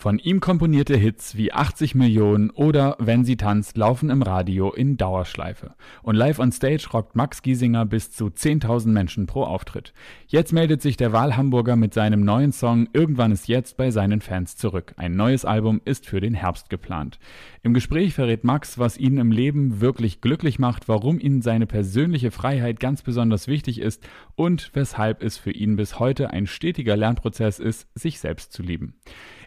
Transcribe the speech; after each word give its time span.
Von 0.00 0.18
ihm 0.18 0.40
komponierte 0.40 0.96
Hits 0.96 1.36
wie 1.36 1.52
80 1.52 1.94
Millionen 1.94 2.48
oder 2.48 2.96
Wenn 2.98 3.22
sie 3.22 3.36
tanzt 3.36 3.76
laufen 3.76 4.08
im 4.08 4.22
Radio 4.22 4.72
in 4.72 4.96
Dauerschleife. 4.96 5.74
Und 6.02 6.14
live 6.14 6.38
on 6.38 6.52
stage 6.52 6.88
rockt 6.90 7.16
Max 7.16 7.42
Giesinger 7.42 7.84
bis 7.84 8.10
zu 8.10 8.28
10.000 8.28 8.88
Menschen 8.88 9.26
pro 9.26 9.42
Auftritt. 9.42 9.92
Jetzt 10.26 10.54
meldet 10.54 10.80
sich 10.80 10.96
der 10.96 11.12
Wahlhamburger 11.12 11.76
mit 11.76 11.92
seinem 11.92 12.24
neuen 12.24 12.52
Song 12.52 12.88
Irgendwann 12.94 13.30
ist 13.30 13.46
jetzt 13.46 13.76
bei 13.76 13.90
seinen 13.90 14.22
Fans 14.22 14.56
zurück. 14.56 14.94
Ein 14.96 15.16
neues 15.16 15.44
Album 15.44 15.82
ist 15.84 16.06
für 16.06 16.22
den 16.22 16.32
Herbst 16.32 16.70
geplant. 16.70 17.18
Im 17.62 17.74
Gespräch 17.74 18.14
verrät 18.14 18.42
Max, 18.42 18.78
was 18.78 18.96
ihn 18.96 19.18
im 19.18 19.30
Leben 19.30 19.82
wirklich 19.82 20.22
glücklich 20.22 20.58
macht, 20.58 20.88
warum 20.88 21.20
ihm 21.20 21.42
seine 21.42 21.66
persönliche 21.66 22.30
Freiheit 22.30 22.80
ganz 22.80 23.02
besonders 23.02 23.48
wichtig 23.48 23.78
ist 23.78 24.02
und 24.34 24.70
weshalb 24.72 25.22
es 25.22 25.36
für 25.36 25.50
ihn 25.50 25.76
bis 25.76 25.98
heute 25.98 26.30
ein 26.30 26.46
stetiger 26.46 26.96
Lernprozess 26.96 27.58
ist, 27.58 27.86
sich 27.94 28.18
selbst 28.18 28.54
zu 28.54 28.62
lieben. 28.62 28.94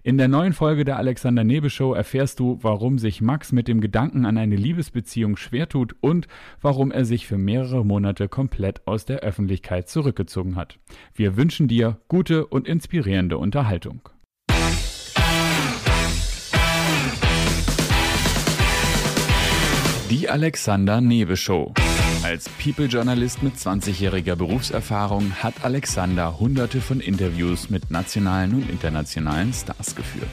In 0.05 0.17
der 0.17 0.27
neuen 0.27 0.51
Folge 0.51 0.83
der 0.83 0.97
Alexander 0.97 1.45
Nebe 1.45 1.69
Show 1.69 1.93
erfährst 1.93 2.37
du, 2.41 2.59
warum 2.61 2.99
sich 2.99 3.21
Max 3.21 3.53
mit 3.53 3.69
dem 3.69 3.79
Gedanken 3.79 4.25
an 4.25 4.37
eine 4.37 4.57
Liebesbeziehung 4.57 5.37
schwer 5.37 5.69
tut 5.69 5.95
und 6.01 6.27
warum 6.59 6.91
er 6.91 7.05
sich 7.05 7.25
für 7.25 7.37
mehrere 7.37 7.85
Monate 7.85 8.27
komplett 8.27 8.85
aus 8.85 9.05
der 9.05 9.19
Öffentlichkeit 9.19 9.87
zurückgezogen 9.87 10.57
hat. 10.57 10.77
Wir 11.13 11.37
wünschen 11.37 11.69
dir 11.69 12.01
gute 12.09 12.45
und 12.47 12.67
inspirierende 12.67 13.37
Unterhaltung. 13.37 14.09
Die 20.09 20.29
Alexander 20.29 20.99
Nebe 20.99 21.37
Show. 21.37 21.73
Als 22.23 22.47
People-Journalist 22.47 23.43
mit 23.43 23.55
20-jähriger 23.55 24.37
Berufserfahrung 24.37 25.33
hat 25.43 25.65
Alexander 25.65 26.39
hunderte 26.39 26.79
von 26.79 27.01
Interviews 27.01 27.69
mit 27.69 27.91
nationalen 27.91 28.53
und 28.53 28.69
internationalen 28.69 29.51
Stars 29.51 29.93
geführt. 29.93 30.29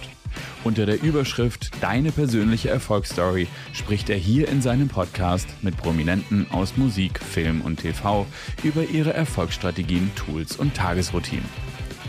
Unter 0.62 0.86
der 0.86 1.02
Überschrift 1.02 1.72
Deine 1.80 2.12
persönliche 2.12 2.70
Erfolgsstory 2.70 3.48
spricht 3.72 4.08
er 4.08 4.16
hier 4.16 4.48
in 4.48 4.62
seinem 4.62 4.86
Podcast 4.86 5.48
mit 5.62 5.76
Prominenten 5.76 6.46
aus 6.52 6.76
Musik, 6.76 7.18
Film 7.18 7.60
und 7.60 7.80
TV 7.80 8.24
über 8.62 8.84
ihre 8.84 9.12
Erfolgsstrategien, 9.12 10.12
Tools 10.14 10.56
und 10.56 10.74
Tagesroutinen. 10.74 11.48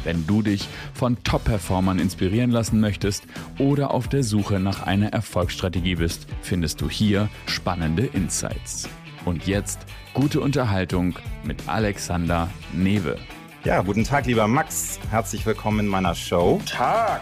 Wenn 0.03 0.27
du 0.27 0.43
dich 0.43 0.67
von 0.93 1.23
Top-Performern 1.23 1.97
inspirieren 1.97 2.51
lassen 2.51 2.79
möchtest 2.79 3.23
oder 3.57 3.91
auf 3.91 4.07
der 4.07 4.21
Suche 4.21 4.59
nach 4.59 4.83
einer 4.83 5.11
Erfolgsstrategie 5.11 5.95
bist, 5.95 6.27
findest 6.43 6.81
du 6.81 6.89
hier 6.89 7.29
spannende 7.47 8.05
Insights. 8.05 8.87
Und 9.25 9.45
jetzt 9.45 9.79
gute 10.13 10.41
Unterhaltung 10.41 11.15
mit 11.43 11.67
Alexander 11.67 12.49
Newe. 12.73 13.17
Ja, 13.63 13.81
guten 13.81 14.03
Tag, 14.03 14.25
lieber 14.25 14.47
Max. 14.47 14.99
Herzlich 15.11 15.45
willkommen 15.45 15.81
in 15.81 15.87
meiner 15.87 16.15
Show. 16.15 16.53
Guten 16.53 16.65
Tag. 16.65 17.21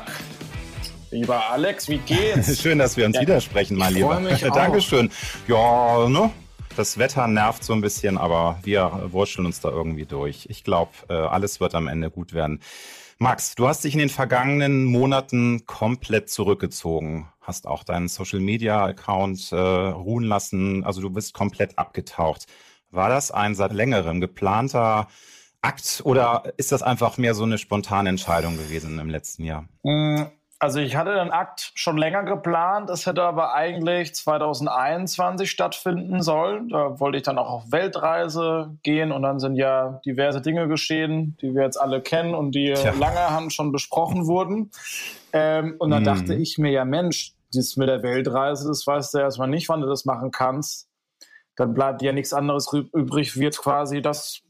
Lieber 1.12 1.50
Alex, 1.50 1.90
wie 1.90 1.98
geht's? 1.98 2.62
Schön, 2.62 2.80
dass 2.80 2.96
wir 2.96 3.06
uns 3.06 3.16
ja, 3.16 3.22
widersprechen, 3.24 3.76
mein 3.78 3.94
Lieber. 3.94 4.20
Mich 4.20 4.46
auch. 4.50 4.56
Dankeschön. 4.56 5.10
Ja, 5.48 6.08
ne? 6.08 6.30
Das 6.80 6.98
Wetter 6.98 7.28
nervt 7.28 7.66
so 7.66 7.74
ein 7.74 7.82
bisschen, 7.82 8.18
aber 8.18 8.58
wir 8.64 9.10
wurscheln 9.12 9.46
uns 9.46 9.60
da 9.60 9.68
irgendwie 9.68 10.06
durch. 10.06 10.48
Ich 10.50 10.64
glaube, 10.64 10.92
äh, 11.10 11.14
alles 11.14 11.60
wird 11.60 11.76
am 11.76 11.90
Ende 11.90 12.10
gut 12.10 12.32
werden. 12.32 12.62
Max, 13.18 13.56
du 13.56 13.68
hast 13.68 13.84
dich 13.84 13.96
in 13.96 14.00
den 14.00 14.08
vergangenen 14.08 14.86
Monaten 14.86 15.66
komplett 15.66 16.30
zurückgezogen, 16.30 17.28
hast 17.42 17.68
auch 17.68 17.84
deinen 17.84 18.08
Social 18.08 18.40
Media 18.40 18.86
Account 18.86 19.52
äh, 19.52 19.58
ruhen 19.58 20.24
lassen, 20.24 20.86
also 20.86 21.02
du 21.02 21.10
bist 21.10 21.34
komplett 21.34 21.78
abgetaucht. 21.78 22.46
War 22.92 23.10
das 23.10 23.30
ein 23.30 23.56
seit 23.56 23.74
längerem 23.74 24.22
geplanter 24.22 25.10
Akt 25.62 26.02
oder 26.06 26.54
ist 26.56 26.72
das 26.72 26.82
einfach 26.82 27.18
mehr 27.18 27.36
so 27.36 27.44
eine 27.44 27.58
spontane 27.58 28.08
Entscheidung 28.08 28.56
gewesen 28.56 29.00
im 29.00 29.10
letzten 29.10 29.44
Jahr? 29.44 29.68
Mm, 29.84 30.28
also 30.60 30.80
ich 30.80 30.98
hatte 30.98 31.16
den 31.16 31.32
Akt 31.32 31.72
schon 31.74 31.98
länger 31.98 32.24
geplant, 32.24 32.90
es 32.90 33.06
hätte 33.06 33.24
aber 33.24 33.54
eigentlich 33.54 34.14
2021 34.14 35.50
stattfinden 35.50 36.22
sollen. 36.22 36.68
Da 36.68 37.00
wollte 37.00 37.18
ich 37.18 37.24
dann 37.24 37.38
auch 37.38 37.50
auf 37.50 37.72
Weltreise 37.72 38.78
gehen 38.84 39.14
und 39.14 39.22
dann 39.22 39.40
sind 39.40 39.56
ja 39.56 40.02
diverse 40.06 40.42
Dinge 40.42 40.68
geschehen, 40.68 41.38
die 41.42 41.56
wir 41.56 41.64
jetzt 41.64 41.78
alle 41.78 42.02
kennen 42.02 42.36
und 42.36 42.52
die 42.52 42.74
Tja. 42.74 42.92
lange 43.00 43.20
haben 43.20 43.50
schon 43.50 43.72
besprochen 43.72 44.28
wurden. 44.28 44.72
Ähm, 45.32 45.76
und 45.80 45.92
dann 45.92 46.04
mm. 46.04 46.06
dachte 46.06 46.36
ich 46.36 46.58
mir, 46.58 46.72
ja 46.72 46.84
Mensch, 46.84 47.34
das 47.54 47.78
mit 47.78 47.88
der 47.88 48.04
Weltreise, 48.04 48.68
das 48.68 48.86
weißt 48.86 49.14
du 49.14 49.20
erstmal 49.20 49.48
nicht, 49.48 49.70
wann 49.70 49.80
du 49.80 49.88
das 49.88 50.04
machen 50.04 50.32
kannst. 50.32 50.90
Dann 51.56 51.74
bleibt 51.74 52.02
dir 52.02 52.08
ja 52.08 52.14
nichts 52.14 52.34
anderes 52.34 52.70
übrig, 52.94 53.34
jetzt 53.36 53.62
quasi 53.62 54.02
das 54.02 54.42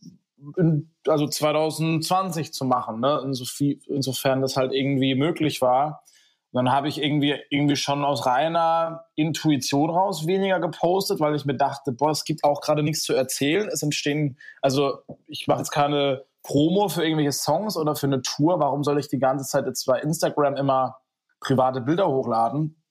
in, 0.58 0.94
also 1.08 1.28
2020 1.28 2.54
zu 2.54 2.66
machen, 2.66 3.00
ne? 3.00 3.22
Insof 3.24 3.60
insofern 3.88 4.42
das 4.42 4.58
halt 4.58 4.74
irgendwie 4.74 5.16
möglich 5.16 5.62
war. 5.62 6.04
Und 6.52 6.66
dann 6.66 6.74
habe 6.74 6.88
ich 6.88 7.02
irgendwie, 7.02 7.36
irgendwie 7.52 7.76
schon 7.76 8.04
aus 8.04 8.26
reiner 8.26 9.06
Intuition 9.16 9.92
raus 9.92 10.26
weniger 10.26 10.60
gepostet, 10.60 11.20
weil 11.20 11.36
ich 11.36 11.46
mir 11.46 11.56
dachte, 11.56 11.92
boah, 11.92 12.10
es 12.10 12.24
gibt 12.24 12.44
auch 12.44 12.62
gerade 12.62 12.82
nichts 12.82 13.04
zu 13.04 13.14
erzählen. 13.14 13.70
Es 13.72 13.84
entstehen, 13.84 14.40
also 14.62 15.00
ich 15.28 15.46
mache 15.48 15.60
jetzt 15.60 15.70
keine 15.70 16.26
Promo 16.42 16.90
für 16.90 17.04
irgendwelche 17.04 17.34
Songs 17.34 17.78
oder 17.78 17.96
für 17.96 18.08
eine 18.08 18.24
Tour. 18.24 18.60
Warum 18.60 18.84
soll 18.84 19.00
ich 19.00 19.10
die 19.10 19.20
ganze 19.20 19.46
Zeit 19.46 19.68
jetzt 19.68 19.86
bei 19.86 20.00
Instagram 20.00 20.56
immer 20.56 20.98
private 21.40 21.82
Bilder 21.82 22.08
hochladen? 22.08 22.82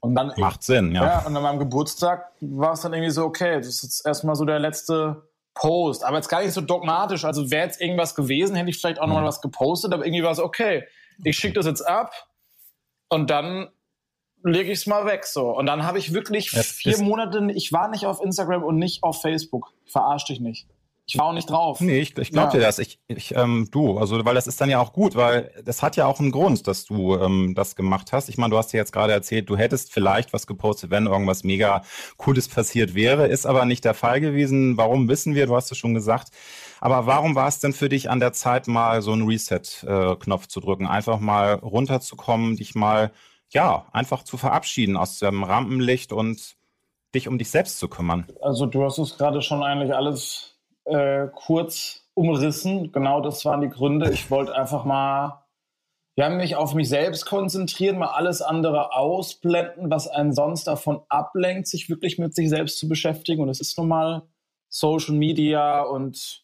Und 0.00 0.14
dann 0.14 0.32
macht 0.36 0.62
Sinn, 0.62 0.92
ja. 0.92 1.04
ja. 1.04 1.26
Und 1.26 1.36
an 1.36 1.42
meinem 1.42 1.58
Geburtstag 1.58 2.32
war 2.40 2.72
es 2.72 2.82
dann 2.82 2.92
irgendwie 2.92 3.10
so, 3.10 3.24
okay, 3.24 3.56
das 3.56 3.68
ist 3.68 3.82
jetzt 3.82 4.06
erstmal 4.06 4.34
so 4.36 4.44
der 4.44 4.58
letzte 4.58 5.27
Post, 5.58 6.04
aber 6.04 6.16
jetzt 6.16 6.28
gar 6.28 6.42
nicht 6.42 6.52
so 6.52 6.60
dogmatisch. 6.60 7.24
Also 7.24 7.50
wäre 7.50 7.66
jetzt 7.66 7.80
irgendwas 7.80 8.14
gewesen, 8.14 8.54
hätte 8.56 8.70
ich 8.70 8.78
vielleicht 8.78 9.00
auch 9.00 9.06
mhm. 9.06 9.14
noch 9.14 9.20
mal 9.20 9.26
was 9.26 9.40
gepostet, 9.40 9.92
aber 9.92 10.06
irgendwie 10.06 10.22
war 10.22 10.30
es 10.30 10.38
okay. 10.38 10.84
Ich 11.24 11.36
schicke 11.36 11.54
das 11.54 11.66
jetzt 11.66 11.82
ab 11.82 12.12
und 13.08 13.28
dann 13.28 13.68
lege 14.44 14.70
ich 14.70 14.78
es 14.78 14.86
mal 14.86 15.04
weg 15.04 15.26
so. 15.26 15.50
Und 15.50 15.66
dann 15.66 15.84
habe 15.84 15.98
ich 15.98 16.14
wirklich 16.14 16.52
das 16.52 16.68
vier 16.68 16.98
Monate, 16.98 17.50
ich 17.52 17.72
war 17.72 17.88
nicht 17.88 18.06
auf 18.06 18.22
Instagram 18.22 18.62
und 18.62 18.76
nicht 18.76 19.02
auf 19.02 19.20
Facebook. 19.20 19.72
Ich 19.84 19.92
verarsch 19.92 20.26
dich 20.26 20.40
nicht. 20.40 20.68
Ich 21.10 21.16
war 21.16 21.24
auch 21.24 21.32
nicht 21.32 21.48
drauf. 21.48 21.80
Nee, 21.80 22.00
ich, 22.00 22.18
ich 22.18 22.32
glaube 22.32 22.48
ja. 22.48 22.58
dir 22.58 22.60
das. 22.60 22.78
Ich, 22.78 23.00
ich 23.08 23.34
ähm, 23.34 23.68
du, 23.70 23.96
also 23.96 24.22
weil 24.26 24.34
das 24.34 24.46
ist 24.46 24.60
dann 24.60 24.68
ja 24.68 24.78
auch 24.78 24.92
gut, 24.92 25.16
weil 25.16 25.50
das 25.64 25.82
hat 25.82 25.96
ja 25.96 26.04
auch 26.04 26.20
einen 26.20 26.30
Grund, 26.30 26.66
dass 26.66 26.84
du 26.84 27.16
ähm, 27.16 27.54
das 27.54 27.76
gemacht 27.76 28.12
hast. 28.12 28.28
Ich 28.28 28.36
meine, 28.36 28.50
du 28.50 28.58
hast 28.58 28.74
ja 28.74 28.78
jetzt 28.78 28.92
gerade 28.92 29.14
erzählt, 29.14 29.48
du 29.48 29.56
hättest 29.56 29.90
vielleicht 29.90 30.34
was 30.34 30.46
gepostet, 30.46 30.90
wenn 30.90 31.06
irgendwas 31.06 31.44
mega 31.44 31.82
Cooles 32.18 32.48
passiert 32.48 32.94
wäre, 32.94 33.26
ist 33.26 33.46
aber 33.46 33.64
nicht 33.64 33.86
der 33.86 33.94
Fall 33.94 34.20
gewesen. 34.20 34.76
Warum 34.76 35.08
wissen 35.08 35.34
wir? 35.34 35.46
Du 35.46 35.56
hast 35.56 35.72
es 35.72 35.78
schon 35.78 35.94
gesagt. 35.94 36.28
Aber 36.78 37.06
warum 37.06 37.34
war 37.34 37.48
es 37.48 37.58
denn 37.58 37.72
für 37.72 37.88
dich 37.88 38.10
an 38.10 38.20
der 38.20 38.34
Zeit 38.34 38.68
mal 38.68 39.00
so 39.00 39.12
einen 39.12 39.26
Reset-Knopf 39.26 40.44
äh, 40.44 40.48
zu 40.48 40.60
drücken, 40.60 40.86
einfach 40.86 41.20
mal 41.20 41.54
runterzukommen, 41.54 42.56
dich 42.56 42.74
mal 42.74 43.12
ja 43.48 43.86
einfach 43.92 44.24
zu 44.24 44.36
verabschieden 44.36 44.98
aus 44.98 45.18
dem 45.20 45.42
Rampenlicht 45.42 46.12
und 46.12 46.56
dich 47.14 47.28
um 47.28 47.38
dich 47.38 47.50
selbst 47.50 47.78
zu 47.78 47.88
kümmern? 47.88 48.26
Also 48.42 48.66
du 48.66 48.84
hast 48.84 48.98
es 48.98 49.16
gerade 49.16 49.40
schon 49.40 49.62
eigentlich 49.62 49.94
alles 49.94 50.47
äh, 50.88 51.28
kurz 51.34 52.08
umrissen. 52.14 52.92
Genau 52.92 53.20
das 53.20 53.44
waren 53.44 53.60
die 53.60 53.68
Gründe. 53.68 54.10
Ich 54.10 54.30
wollte 54.30 54.54
einfach 54.54 54.84
mal 54.84 55.44
ja, 56.18 56.28
mich 56.28 56.56
auf 56.56 56.74
mich 56.74 56.88
selbst 56.88 57.26
konzentrieren, 57.26 57.96
mal 57.96 58.08
alles 58.08 58.42
andere 58.42 58.92
ausblenden, 58.92 59.88
was 59.88 60.08
einen 60.08 60.32
sonst 60.32 60.64
davon 60.64 61.00
ablenkt, 61.08 61.68
sich 61.68 61.88
wirklich 61.88 62.18
mit 62.18 62.34
sich 62.34 62.48
selbst 62.48 62.76
zu 62.78 62.88
beschäftigen. 62.88 63.40
Und 63.40 63.48
es 63.48 63.60
ist 63.60 63.78
nun 63.78 63.86
mal 63.86 64.22
Social 64.68 65.14
Media 65.14 65.80
und 65.82 66.42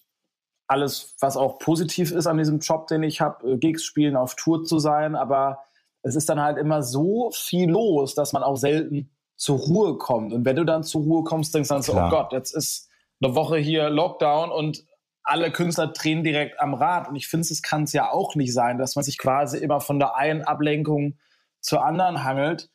alles, 0.69 1.17
was 1.19 1.37
auch 1.37 1.59
positiv 1.59 2.13
ist 2.13 2.29
an 2.29 2.39
diesem 2.39 2.61
Job, 2.61 2.87
den 2.87 3.03
ich 3.03 3.21
habe, 3.21 3.51
äh, 3.51 3.57
Gigs 3.57 3.83
spielen, 3.83 4.15
auf 4.15 4.37
Tour 4.37 4.63
zu 4.63 4.79
sein. 4.79 5.17
Aber 5.17 5.59
es 6.03 6.15
ist 6.15 6.29
dann 6.29 6.41
halt 6.41 6.57
immer 6.57 6.85
so 6.85 7.33
viel 7.35 7.69
los, 7.69 8.15
dass 8.15 8.33
man 8.33 8.45
auch 8.45 8.57
selten 8.57 9.11
zur 9.35 9.59
Ruhe 9.59 9.99
kommt. 9.99 10.33
Und 10.33 10.45
wenn 10.45 10.55
du 10.55 10.65
dann 10.65 10.85
zur 10.85 11.03
Ruhe 11.03 11.25
kommst, 11.25 11.53
denkst 11.53 11.69
du 11.69 11.75
dann 11.75 11.83
so, 11.83 11.95
oh 11.95 12.09
Gott, 12.11 12.33
jetzt 12.33 12.55
ist 12.55 12.89
eine 13.25 13.35
Woche 13.35 13.57
hier 13.57 13.91
Lockdown 13.91 14.51
und 14.51 14.85
alle 15.23 15.51
Künstler 15.51 15.89
drehen 15.89 16.23
direkt 16.23 16.61
am 16.61 16.75
Rad. 16.75 17.09
Und 17.09 17.17
ich 17.17 17.29
finde, 17.29 17.47
es 17.49 17.63
kann 17.63 17.85
es 17.85 17.93
ja 17.93 18.11
auch 18.11 18.35
nicht 18.35 18.53
sein, 18.53 18.79
dass 18.79 18.95
man 18.95 19.05
sich 19.05 19.19
quasi 19.19 19.59
immer 19.59 19.81
von 19.81 19.99
der 19.99 20.17
einen 20.17 20.43
Ablenkung 20.43 21.19
zur 21.61 21.85
anderen 21.85 22.25
hangelt. 22.25 22.71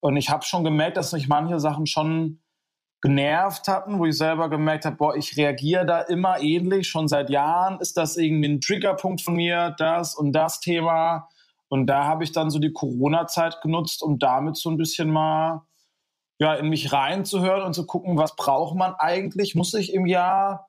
Und 0.00 0.16
ich 0.16 0.30
habe 0.30 0.44
schon 0.44 0.64
gemerkt, 0.64 0.96
dass 0.96 1.12
mich 1.12 1.28
manche 1.28 1.60
Sachen 1.60 1.86
schon 1.86 2.40
genervt 3.02 3.68
hatten, 3.68 3.98
wo 3.98 4.06
ich 4.06 4.16
selber 4.16 4.48
gemerkt 4.50 4.84
habe, 4.84 4.96
boah, 4.96 5.16
ich 5.16 5.36
reagiere 5.36 5.86
da 5.86 6.00
immer 6.00 6.40
ähnlich, 6.40 6.88
schon 6.88 7.08
seit 7.08 7.30
Jahren 7.30 7.80
ist 7.80 7.96
das 7.96 8.16
irgendwie 8.16 8.48
ein 8.48 8.60
Triggerpunkt 8.60 9.22
von 9.22 9.34
mir, 9.34 9.74
das 9.78 10.14
und 10.14 10.32
das 10.32 10.60
Thema. 10.60 11.28
Und 11.68 11.86
da 11.86 12.04
habe 12.04 12.24
ich 12.24 12.32
dann 12.32 12.50
so 12.50 12.58
die 12.58 12.72
Corona-Zeit 12.72 13.60
genutzt, 13.62 14.02
um 14.02 14.18
damit 14.18 14.56
so 14.56 14.70
ein 14.70 14.76
bisschen 14.76 15.10
mal 15.10 15.66
ja, 16.40 16.54
in 16.54 16.70
mich 16.70 16.92
reinzuhören 16.92 17.62
und 17.62 17.74
zu 17.74 17.86
gucken, 17.86 18.16
was 18.16 18.34
braucht 18.34 18.74
man 18.74 18.94
eigentlich? 18.94 19.54
Muss 19.54 19.74
ich 19.74 19.92
im 19.92 20.06
Jahr 20.06 20.68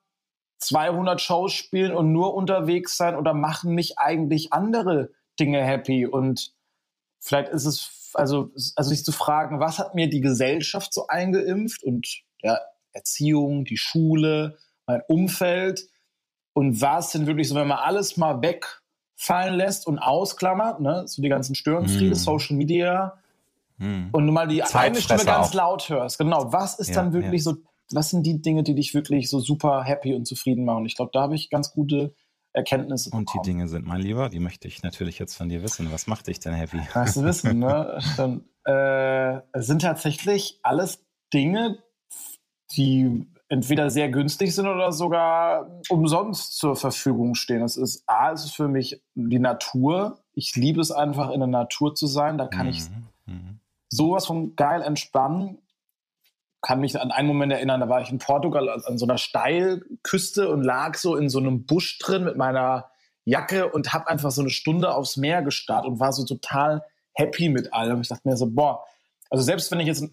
200 0.58 1.20
Shows 1.20 1.52
spielen 1.52 1.94
und 1.94 2.12
nur 2.12 2.34
unterwegs 2.34 2.96
sein 2.98 3.16
oder 3.16 3.32
machen 3.32 3.74
mich 3.74 3.98
eigentlich 3.98 4.52
andere 4.52 5.10
Dinge 5.40 5.64
happy? 5.64 6.06
Und 6.06 6.52
vielleicht 7.20 7.48
ist 7.48 7.64
es, 7.64 8.10
also, 8.12 8.50
also 8.76 8.90
sich 8.90 9.02
zu 9.02 9.12
fragen, 9.12 9.60
was 9.60 9.78
hat 9.78 9.94
mir 9.94 10.10
die 10.10 10.20
Gesellschaft 10.20 10.92
so 10.92 11.06
eingeimpft 11.06 11.82
und 11.82 12.06
ja, 12.42 12.58
Erziehung, 12.92 13.64
die 13.64 13.78
Schule, 13.78 14.58
mein 14.86 15.00
Umfeld 15.08 15.88
und 16.52 16.82
was 16.82 17.12
denn 17.12 17.26
wirklich 17.26 17.48
so, 17.48 17.54
wenn 17.54 17.68
man 17.68 17.78
alles 17.78 18.18
mal 18.18 18.42
weg 18.42 18.82
fallen 19.16 19.54
lässt 19.54 19.86
und 19.86 19.98
ausklammert, 19.98 20.80
ne? 20.80 21.04
so 21.06 21.22
die 21.22 21.30
ganzen 21.30 21.54
Störenfriede, 21.54 22.14
mm. 22.14 22.18
Social 22.18 22.56
Media, 22.56 23.21
mm. 23.82 24.08
und 24.12 24.26
du 24.26 24.32
mal 24.32 24.48
die 24.48 24.62
eine 24.62 25.00
Stimme 25.00 25.24
ganz 25.24 25.48
auch. 25.48 25.54
laut 25.54 25.88
hörst. 25.88 26.18
Genau, 26.18 26.52
was 26.52 26.78
ist 26.78 26.88
ja, 26.88 26.94
dann 26.94 27.12
wirklich 27.12 27.44
ja. 27.44 27.52
so, 27.52 27.58
was 27.90 28.10
sind 28.10 28.24
die 28.24 28.40
Dinge, 28.40 28.62
die 28.62 28.74
dich 28.74 28.94
wirklich 28.94 29.28
so 29.28 29.40
super 29.40 29.82
happy 29.84 30.14
und 30.14 30.26
zufrieden 30.26 30.64
machen? 30.64 30.86
Ich 30.86 30.96
glaube, 30.96 31.10
da 31.12 31.22
habe 31.22 31.34
ich 31.34 31.50
ganz 31.50 31.72
gute 31.72 32.14
Erkenntnisse 32.52 33.10
Und 33.10 33.26
bekommen. 33.26 33.42
die 33.42 33.50
Dinge 33.50 33.68
sind, 33.68 33.86
mein 33.86 34.00
Lieber, 34.00 34.28
die 34.28 34.40
möchte 34.40 34.68
ich 34.68 34.82
natürlich 34.82 35.18
jetzt 35.18 35.36
von 35.36 35.48
dir 35.48 35.62
wissen. 35.62 35.90
Was 35.90 36.06
macht 36.06 36.26
dich 36.26 36.40
denn 36.40 36.52
happy? 36.52 36.80
Was 36.92 37.14
du 37.14 37.24
wissen, 37.24 37.58
ne? 37.58 37.98
Dann, 38.16 38.44
äh, 38.64 39.40
sind 39.54 39.82
tatsächlich 39.82 40.60
alles 40.62 41.04
Dinge, 41.32 41.78
die 42.76 43.26
entweder 43.48 43.90
sehr 43.90 44.08
günstig 44.08 44.54
sind 44.54 44.66
oder 44.66 44.92
sogar 44.92 45.82
umsonst 45.90 46.56
zur 46.56 46.76
Verfügung 46.76 47.34
stehen. 47.34 47.60
Das 47.60 47.76
ist 47.76 48.04
A, 48.06 48.32
es 48.32 48.44
ist 48.44 48.54
für 48.54 48.68
mich 48.68 49.02
die 49.14 49.38
Natur. 49.38 50.20
Ich 50.32 50.56
liebe 50.56 50.80
es 50.80 50.90
einfach, 50.90 51.30
in 51.30 51.40
der 51.40 51.48
Natur 51.48 51.94
zu 51.94 52.06
sein. 52.06 52.38
Da 52.38 52.46
kann 52.46 52.66
mhm. 52.66 52.72
ich. 52.72 52.82
Sowas 53.92 54.26
von 54.26 54.56
geil 54.56 54.82
entspannen. 54.82 55.58
Kann 56.62 56.80
mich 56.80 56.98
an 57.00 57.10
einen 57.10 57.28
Moment 57.28 57.52
erinnern, 57.52 57.80
da 57.80 57.88
war 57.88 58.00
ich 58.00 58.10
in 58.10 58.18
Portugal 58.18 58.68
an 58.68 58.98
so 58.98 59.04
einer 59.04 59.18
Steilküste 59.18 60.48
und 60.48 60.62
lag 60.62 60.96
so 60.96 61.16
in 61.16 61.28
so 61.28 61.38
einem 61.38 61.66
Busch 61.66 61.98
drin 61.98 62.24
mit 62.24 62.36
meiner 62.36 62.90
Jacke 63.24 63.70
und 63.70 63.92
habe 63.92 64.08
einfach 64.08 64.30
so 64.30 64.40
eine 64.40 64.50
Stunde 64.50 64.94
aufs 64.94 65.16
Meer 65.16 65.42
gestarrt 65.42 65.86
und 65.86 66.00
war 66.00 66.12
so 66.12 66.24
total 66.24 66.84
happy 67.14 67.48
mit 67.48 67.72
allem. 67.72 68.00
Ich 68.00 68.08
dachte 68.08 68.28
mir 68.28 68.36
so, 68.36 68.46
boah, 68.48 68.84
also 69.28 69.42
selbst 69.42 69.70
wenn 69.70 69.80
ich 69.80 69.86
jetzt 69.86 70.04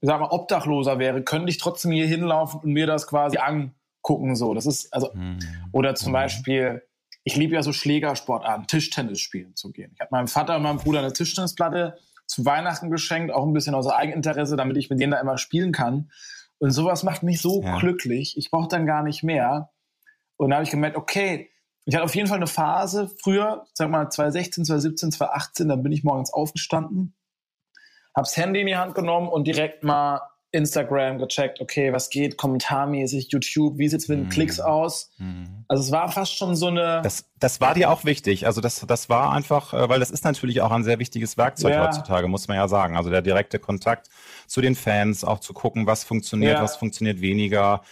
ich 0.00 0.08
sag 0.08 0.20
mal, 0.20 0.30
Obdachloser 0.30 0.98
wäre, 0.98 1.22
könnte 1.22 1.50
ich 1.50 1.58
trotzdem 1.58 1.90
hier 1.90 2.06
hinlaufen 2.06 2.60
und 2.60 2.72
mir 2.72 2.86
das 2.86 3.06
quasi 3.06 3.38
angucken. 3.38 4.36
So, 4.36 4.54
das 4.54 4.66
ist 4.66 4.92
also 4.94 5.10
mhm. 5.12 5.38
oder 5.72 5.94
zum 5.94 6.10
mhm. 6.10 6.14
Beispiel, 6.14 6.82
ich 7.24 7.36
liebe 7.36 7.54
ja 7.54 7.62
so 7.62 7.72
Schlägersportarten, 7.72 8.66
Tischtennis 8.68 9.20
spielen 9.20 9.56
zu 9.56 9.72
gehen. 9.72 9.90
Ich 9.94 10.00
habe 10.00 10.10
meinem 10.12 10.28
Vater 10.28 10.56
und 10.56 10.62
meinem 10.62 10.78
Bruder 10.78 11.00
eine 11.00 11.12
Tischtennisplatte 11.12 11.98
zu 12.28 12.44
Weihnachten 12.44 12.90
geschenkt, 12.90 13.32
auch 13.32 13.44
ein 13.44 13.52
bisschen 13.52 13.74
aus 13.74 13.88
Eigeninteresse, 13.88 14.56
damit 14.56 14.76
ich 14.76 14.90
mit 14.90 15.00
denen 15.00 15.10
da 15.12 15.20
immer 15.20 15.38
spielen 15.38 15.72
kann. 15.72 16.10
Und 16.58 16.70
sowas 16.70 17.02
macht 17.02 17.24
mich 17.24 17.40
so 17.40 17.62
ja. 17.62 17.78
glücklich. 17.78 18.36
Ich 18.36 18.50
brauche 18.50 18.68
dann 18.68 18.86
gar 18.86 19.02
nicht 19.02 19.24
mehr. 19.24 19.70
Und 20.36 20.50
da 20.50 20.56
habe 20.56 20.64
ich 20.64 20.70
gemerkt, 20.70 20.96
okay, 20.96 21.50
ich 21.84 21.94
hatte 21.94 22.04
auf 22.04 22.14
jeden 22.14 22.28
Fall 22.28 22.36
eine 22.36 22.46
Phase 22.46 23.10
früher, 23.22 23.64
sag 23.72 23.90
mal 23.90 24.10
2016, 24.10 24.66
2017, 24.66 25.12
2018, 25.12 25.68
da 25.68 25.76
bin 25.76 25.90
ich 25.90 26.04
morgens 26.04 26.32
aufgestanden 26.32 27.14
hab's 28.18 28.36
Handy 28.36 28.60
in 28.60 28.66
die 28.66 28.76
Hand 28.76 28.94
genommen 28.94 29.28
und 29.28 29.46
direkt 29.46 29.84
mal 29.84 30.20
Instagram 30.50 31.18
gecheckt, 31.18 31.60
okay, 31.60 31.92
was 31.92 32.08
geht, 32.08 32.38
kommentarmäßig, 32.38 33.30
YouTube, 33.30 33.76
wie 33.76 33.88
sieht's 33.88 34.08
mit 34.08 34.18
den 34.18 34.24
mhm. 34.26 34.30
Klicks 34.30 34.60
aus? 34.60 35.10
Mhm. 35.18 35.64
Also 35.68 35.82
es 35.82 35.92
war 35.92 36.10
fast 36.10 36.36
schon 36.36 36.56
so 36.56 36.68
eine. 36.68 37.02
Das, 37.02 37.26
das 37.38 37.60
war 37.60 37.74
dir 37.74 37.90
auch 37.90 38.04
wichtig. 38.04 38.46
Also 38.46 38.60
das, 38.60 38.84
das 38.86 39.08
war 39.10 39.32
einfach, 39.32 39.74
äh, 39.74 39.88
weil 39.88 40.00
das 40.00 40.10
ist 40.10 40.24
natürlich 40.24 40.62
auch 40.62 40.70
ein 40.70 40.84
sehr 40.84 40.98
wichtiges 40.98 41.36
Werkzeug 41.36 41.72
ja. 41.72 41.86
heutzutage, 41.86 42.28
muss 42.28 42.48
man 42.48 42.56
ja 42.56 42.66
sagen. 42.66 42.96
Also 42.96 43.10
der 43.10 43.20
direkte 43.20 43.58
Kontakt 43.58 44.08
zu 44.46 44.60
den 44.60 44.74
Fans, 44.74 45.22
auch 45.22 45.40
zu 45.40 45.52
gucken, 45.52 45.86
was 45.86 46.04
funktioniert, 46.04 46.54
ja. 46.54 46.62
was 46.62 46.76
funktioniert 46.76 47.20
weniger. 47.20 47.82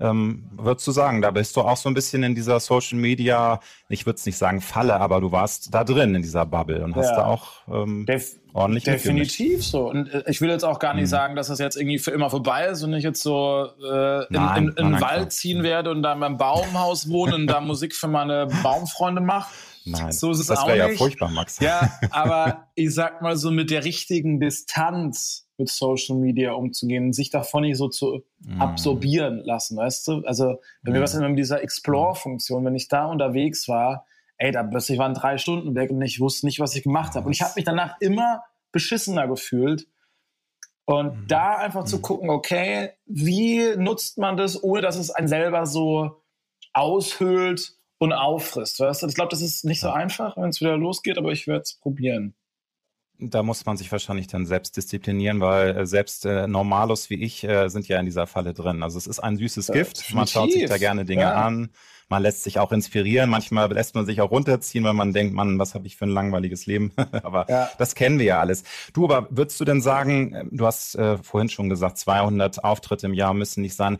Ähm, 0.00 0.48
würdest 0.52 0.86
du 0.86 0.92
sagen, 0.92 1.20
da 1.20 1.30
bist 1.30 1.54
du 1.56 1.60
auch 1.60 1.76
so 1.76 1.88
ein 1.88 1.94
bisschen 1.94 2.22
in 2.22 2.34
dieser 2.34 2.58
Social 2.58 2.98
Media, 2.98 3.60
ich 3.88 4.06
würde 4.06 4.16
es 4.16 4.24
nicht 4.24 4.38
sagen 4.38 4.60
Falle, 4.62 4.94
aber 4.94 5.20
du 5.20 5.30
warst 5.30 5.74
da 5.74 5.84
drin 5.84 6.14
in 6.14 6.22
dieser 6.22 6.46
Bubble 6.46 6.82
und 6.82 6.96
hast 6.96 7.10
ja. 7.10 7.16
da 7.16 7.26
auch 7.26 7.48
ähm, 7.70 8.06
Def 8.06 8.36
ordentlich 8.52 8.84
Definitiv 8.84 9.64
so. 9.64 9.90
Und 9.90 10.12
äh, 10.12 10.24
ich 10.26 10.40
will 10.40 10.48
jetzt 10.48 10.64
auch 10.64 10.78
gar 10.78 10.94
nicht 10.94 11.04
mhm. 11.04 11.08
sagen, 11.08 11.36
dass 11.36 11.48
das 11.48 11.58
jetzt 11.58 11.76
irgendwie 11.76 11.98
für 11.98 12.12
immer 12.12 12.30
vorbei 12.30 12.66
ist 12.66 12.82
und 12.82 12.94
ich 12.94 13.04
jetzt 13.04 13.22
so 13.22 13.68
äh, 13.82 14.20
in, 14.20 14.26
nein, 14.30 14.68
in, 14.68 14.68
in 14.68 14.92
den 14.92 15.00
Wald 15.00 15.32
ziehen 15.32 15.62
werde 15.62 15.90
und 15.90 16.02
da 16.02 16.14
in 16.14 16.18
meinem 16.18 16.38
Baumhaus 16.38 17.10
wohne 17.10 17.34
und 17.34 17.46
da 17.46 17.60
Musik 17.60 17.94
für 17.94 18.08
meine 18.08 18.48
Baumfreunde 18.62 19.20
mache. 19.20 19.50
Nein, 19.84 20.12
so 20.12 20.30
ist 20.30 20.40
es 20.40 20.46
das 20.46 20.66
wäre 20.66 20.78
ja 20.78 20.88
furchtbar, 20.90 21.30
Max. 21.30 21.58
Ja, 21.60 21.90
aber 22.10 22.68
ich 22.74 22.94
sag 22.94 23.22
mal 23.22 23.36
so 23.36 23.50
mit 23.50 23.70
der 23.70 23.84
richtigen 23.84 24.40
Distanz 24.40 25.48
mit 25.60 25.68
Social 25.68 26.16
Media 26.16 26.52
umzugehen, 26.52 27.12
sich 27.12 27.30
davon 27.30 27.62
nicht 27.62 27.76
so 27.76 27.88
zu 27.88 28.24
mm. 28.40 28.60
absorbieren 28.60 29.42
lassen, 29.44 29.76
weißt 29.76 30.08
du? 30.08 30.22
Also 30.24 30.60
bei 30.82 30.90
mm. 30.90 30.92
mir 30.92 30.98
war 30.98 31.04
es 31.04 31.14
immer 31.14 31.28
mit 31.28 31.38
dieser 31.38 31.62
Explore-Funktion, 31.62 32.64
wenn 32.64 32.74
ich 32.74 32.88
da 32.88 33.06
unterwegs 33.06 33.68
war, 33.68 34.06
ey, 34.38 34.52
da 34.52 34.62
plötzlich 34.62 34.98
waren 34.98 35.14
drei 35.14 35.38
Stunden 35.38 35.74
weg 35.74 35.90
und 35.90 36.02
ich 36.02 36.20
wusste 36.20 36.46
nicht, 36.46 36.60
was 36.60 36.74
ich 36.74 36.82
gemacht 36.82 37.14
habe. 37.14 37.26
Und 37.26 37.32
ich 37.32 37.42
habe 37.42 37.52
mich 37.56 37.64
danach 37.64 37.96
immer 38.00 38.42
beschissener 38.72 39.28
gefühlt. 39.28 39.86
Und 40.86 41.24
mm. 41.24 41.26
da 41.28 41.56
einfach 41.56 41.84
zu 41.84 41.98
mhm. 41.98 42.02
gucken, 42.02 42.30
okay, 42.30 42.90
wie 43.06 43.76
nutzt 43.76 44.18
man 44.18 44.36
das, 44.36 44.62
ohne 44.62 44.80
dass 44.80 44.96
es 44.96 45.10
einen 45.10 45.28
selber 45.28 45.66
so 45.66 46.22
aushöhlt 46.72 47.79
und 48.00 48.12
auffrisst, 48.12 48.80
weißt 48.80 49.02
du? 49.02 49.06
Ich 49.08 49.14
glaube, 49.14 49.30
das 49.30 49.42
ist 49.42 49.64
nicht 49.64 49.80
so 49.80 49.90
einfach, 49.90 50.36
wenn 50.36 50.48
es 50.48 50.60
wieder 50.60 50.76
losgeht, 50.76 51.18
aber 51.18 51.32
ich 51.32 51.46
werde 51.46 51.62
es 51.62 51.74
probieren 51.74 52.34
da 53.20 53.42
muss 53.42 53.66
man 53.66 53.76
sich 53.76 53.92
wahrscheinlich 53.92 54.26
dann 54.26 54.46
selbst 54.46 54.76
disziplinieren, 54.76 55.40
weil 55.40 55.76
äh, 55.76 55.86
selbst 55.86 56.24
äh, 56.24 56.46
Normalos 56.46 57.10
wie 57.10 57.22
ich 57.22 57.44
äh, 57.44 57.68
sind 57.68 57.86
ja 57.88 57.98
in 57.98 58.06
dieser 58.06 58.26
Falle 58.26 58.54
drin. 58.54 58.82
Also 58.82 58.98
es 58.98 59.06
ist 59.06 59.20
ein 59.20 59.36
süßes 59.36 59.68
ja, 59.68 59.74
Gift. 59.74 59.98
Definitiv. 59.98 60.14
Man 60.14 60.26
schaut 60.26 60.52
sich 60.52 60.64
da 60.66 60.78
gerne 60.78 61.04
Dinge 61.04 61.22
ja. 61.22 61.34
an. 61.34 61.70
Man 62.08 62.22
lässt 62.22 62.42
sich 62.42 62.58
auch 62.58 62.72
inspirieren. 62.72 63.30
Manchmal 63.30 63.70
lässt 63.72 63.94
man 63.94 64.06
sich 64.06 64.20
auch 64.20 64.30
runterziehen, 64.30 64.82
weil 64.84 64.94
man 64.94 65.12
denkt, 65.12 65.34
Mann, 65.34 65.58
was 65.58 65.74
habe 65.74 65.86
ich 65.86 65.96
für 65.96 66.06
ein 66.06 66.10
langweiliges 66.10 66.66
Leben. 66.66 66.92
aber 67.22 67.46
ja. 67.48 67.68
das 67.78 67.94
kennen 67.94 68.18
wir 68.18 68.26
ja 68.26 68.40
alles. 68.40 68.64
Du, 68.92 69.04
aber 69.04 69.28
würdest 69.30 69.60
du 69.60 69.64
denn 69.64 69.80
sagen, 69.80 70.32
äh, 70.32 70.44
du 70.50 70.66
hast 70.66 70.94
äh, 70.94 71.18
vorhin 71.18 71.50
schon 71.50 71.68
gesagt, 71.68 71.98
200 71.98 72.64
Auftritte 72.64 73.06
im 73.06 73.14
Jahr 73.14 73.34
müssen 73.34 73.60
nicht 73.60 73.76
sein. 73.76 73.98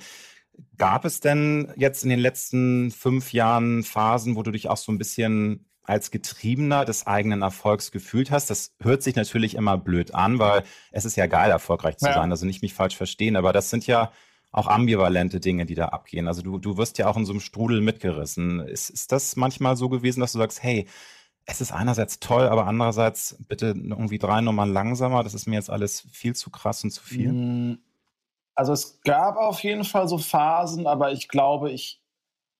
Gab 0.77 1.05
es 1.05 1.21
denn 1.21 1.73
jetzt 1.77 2.03
in 2.03 2.11
den 2.11 2.19
letzten 2.19 2.91
fünf 2.91 3.33
Jahren 3.33 3.83
Phasen, 3.83 4.37
wo 4.37 4.43
du 4.43 4.51
dich 4.51 4.69
auch 4.69 4.77
so 4.77 4.93
ein 4.93 4.99
bisschen 4.99 5.67
als 5.83 6.11
Getriebener 6.11 6.85
des 6.85 7.07
eigenen 7.07 7.43
Erfolgs 7.43 7.91
gefühlt 7.91 8.31
hast. 8.31 8.49
Das 8.49 8.75
hört 8.81 9.03
sich 9.03 9.17
natürlich 9.17 9.57
immer 9.57 9.77
blöd 9.77 10.15
an, 10.15 10.39
weil 10.39 10.62
es 10.93 11.05
ist 11.05 11.17
ja 11.17 11.27
geil, 11.27 11.51
erfolgreich 11.51 11.99
zu 11.99 12.07
ja. 12.07 12.15
sein. 12.15 12.31
Also 12.31 12.47
nicht 12.47 12.62
mich 12.62 12.75
falsch 12.75 12.97
verstehen, 12.97 13.37
aber 13.37 13.53
das 13.53 13.71
sind 13.71 13.87
ja 13.87 14.12
auch 14.53 14.67
ambivalente 14.67 15.41
Dinge, 15.41 15.67
die 15.67 15.75
da 15.75 15.87
abgehen. 15.87 16.29
Also 16.29 16.43
du, 16.43 16.59
du 16.59 16.77
wirst 16.77 16.99
ja 16.99 17.09
auch 17.09 17.17
in 17.17 17.25
so 17.25 17.33
einem 17.33 17.41
Strudel 17.41 17.81
mitgerissen. 17.81 18.61
Ist, 18.61 18.91
ist 18.91 19.12
das 19.12 19.37
manchmal 19.37 19.77
so 19.77 19.89
gewesen, 19.89 20.21
dass 20.21 20.33
du 20.33 20.39
sagst, 20.39 20.62
hey, 20.62 20.87
es 21.45 21.61
ist 21.61 21.73
einerseits 21.73 22.21
toll, 22.21 22.49
aber 22.49 22.67
andererseits 22.67 23.37
bitte 23.49 23.75
irgendwie 23.77 24.19
drei 24.19 24.41
Nummern 24.41 24.73
langsamer. 24.73 25.25
Das 25.25 25.35
ist 25.35 25.47
mir 25.47 25.57
jetzt 25.57 25.71
alles 25.71 26.07
viel 26.12 26.35
zu 26.35 26.51
krass 26.51 26.85
und 26.85 26.91
zu 26.91 27.03
viel. 27.03 27.79
Also 28.61 28.75
es 28.75 29.01
gab 29.05 29.39
auf 29.39 29.61
jeden 29.61 29.85
Fall 29.85 30.07
so 30.07 30.19
Phasen, 30.19 30.87
aber 30.87 31.12
ich 31.12 31.29
glaube, 31.29 31.71
ich 31.71 32.03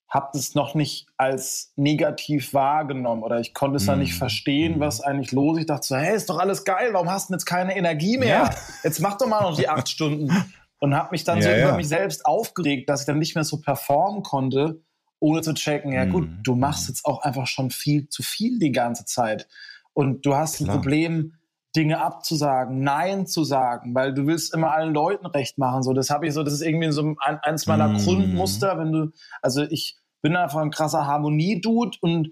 habe 0.09 0.29
das 0.33 0.55
noch 0.55 0.73
nicht 0.73 1.05
als 1.15 1.73
negativ 1.75 2.55
wahrgenommen 2.55 3.21
oder 3.21 3.39
ich 3.39 3.53
konnte 3.53 3.77
es 3.77 3.85
dann 3.85 3.99
nicht 3.99 4.13
mhm. 4.15 4.17
verstehen, 4.17 4.79
was 4.79 4.97
mhm. 4.97 5.05
eigentlich 5.05 5.31
los 5.31 5.57
ist. 5.57 5.61
Ich 5.61 5.67
dachte 5.67 5.85
so, 5.85 5.95
hey, 5.95 6.15
ist 6.15 6.27
doch 6.27 6.39
alles 6.39 6.63
geil, 6.63 6.89
warum 6.93 7.07
hast 7.07 7.29
du 7.29 7.35
jetzt 7.35 7.45
keine 7.45 7.77
Energie 7.77 8.17
mehr? 8.17 8.45
Ja. 8.45 8.55
Jetzt 8.83 8.99
mach 8.99 9.19
doch 9.19 9.27
mal 9.27 9.43
noch 9.43 9.55
die 9.55 9.69
acht 9.69 9.87
Stunden. 9.89 10.31
Und 10.79 10.95
habe 10.95 11.09
mich 11.11 11.23
dann 11.23 11.37
ja, 11.37 11.43
so 11.43 11.49
ja. 11.49 11.67
über 11.67 11.77
mich 11.77 11.87
selbst 11.87 12.25
aufgeregt, 12.25 12.89
dass 12.89 13.01
ich 13.01 13.05
dann 13.05 13.19
nicht 13.19 13.35
mehr 13.35 13.43
so 13.43 13.61
performen 13.61 14.23
konnte, 14.23 14.81
ohne 15.19 15.41
zu 15.43 15.53
checken, 15.53 15.93
ja 15.93 16.05
gut, 16.05 16.27
mhm. 16.27 16.39
du 16.41 16.55
machst 16.55 16.87
jetzt 16.87 17.05
auch 17.05 17.21
einfach 17.21 17.45
schon 17.45 17.69
viel 17.69 18.09
zu 18.09 18.23
viel 18.23 18.57
die 18.57 18.71
ganze 18.71 19.05
Zeit. 19.05 19.47
Und 19.93 20.25
du 20.25 20.33
hast 20.33 20.57
Klar. 20.57 20.69
ein 20.69 20.75
Problem, 20.77 21.35
Dinge 21.75 22.01
abzusagen, 22.01 22.81
Nein 22.81 23.27
zu 23.27 23.43
sagen, 23.43 23.95
weil 23.95 24.13
du 24.13 24.27
willst 24.27 24.53
immer 24.53 24.71
allen 24.71 24.93
Leuten 24.93 25.25
recht 25.25 25.57
machen. 25.57 25.83
So, 25.83 25.93
das 25.93 26.09
habe 26.09 26.27
ich 26.27 26.33
so, 26.33 26.43
das 26.43 26.53
ist 26.53 26.61
irgendwie 26.61 26.91
so 26.91 27.01
ein, 27.01 27.39
eins 27.41 27.65
meiner 27.65 27.87
mm. 27.87 27.97
Grundmuster, 27.97 28.77
wenn 28.77 28.91
du, 28.91 29.11
also 29.41 29.63
ich 29.63 29.97
bin 30.21 30.35
einfach 30.35 30.59
ein 30.59 30.71
krasser 30.71 31.07
Harmonie-Dude 31.07 31.97
und 32.01 32.31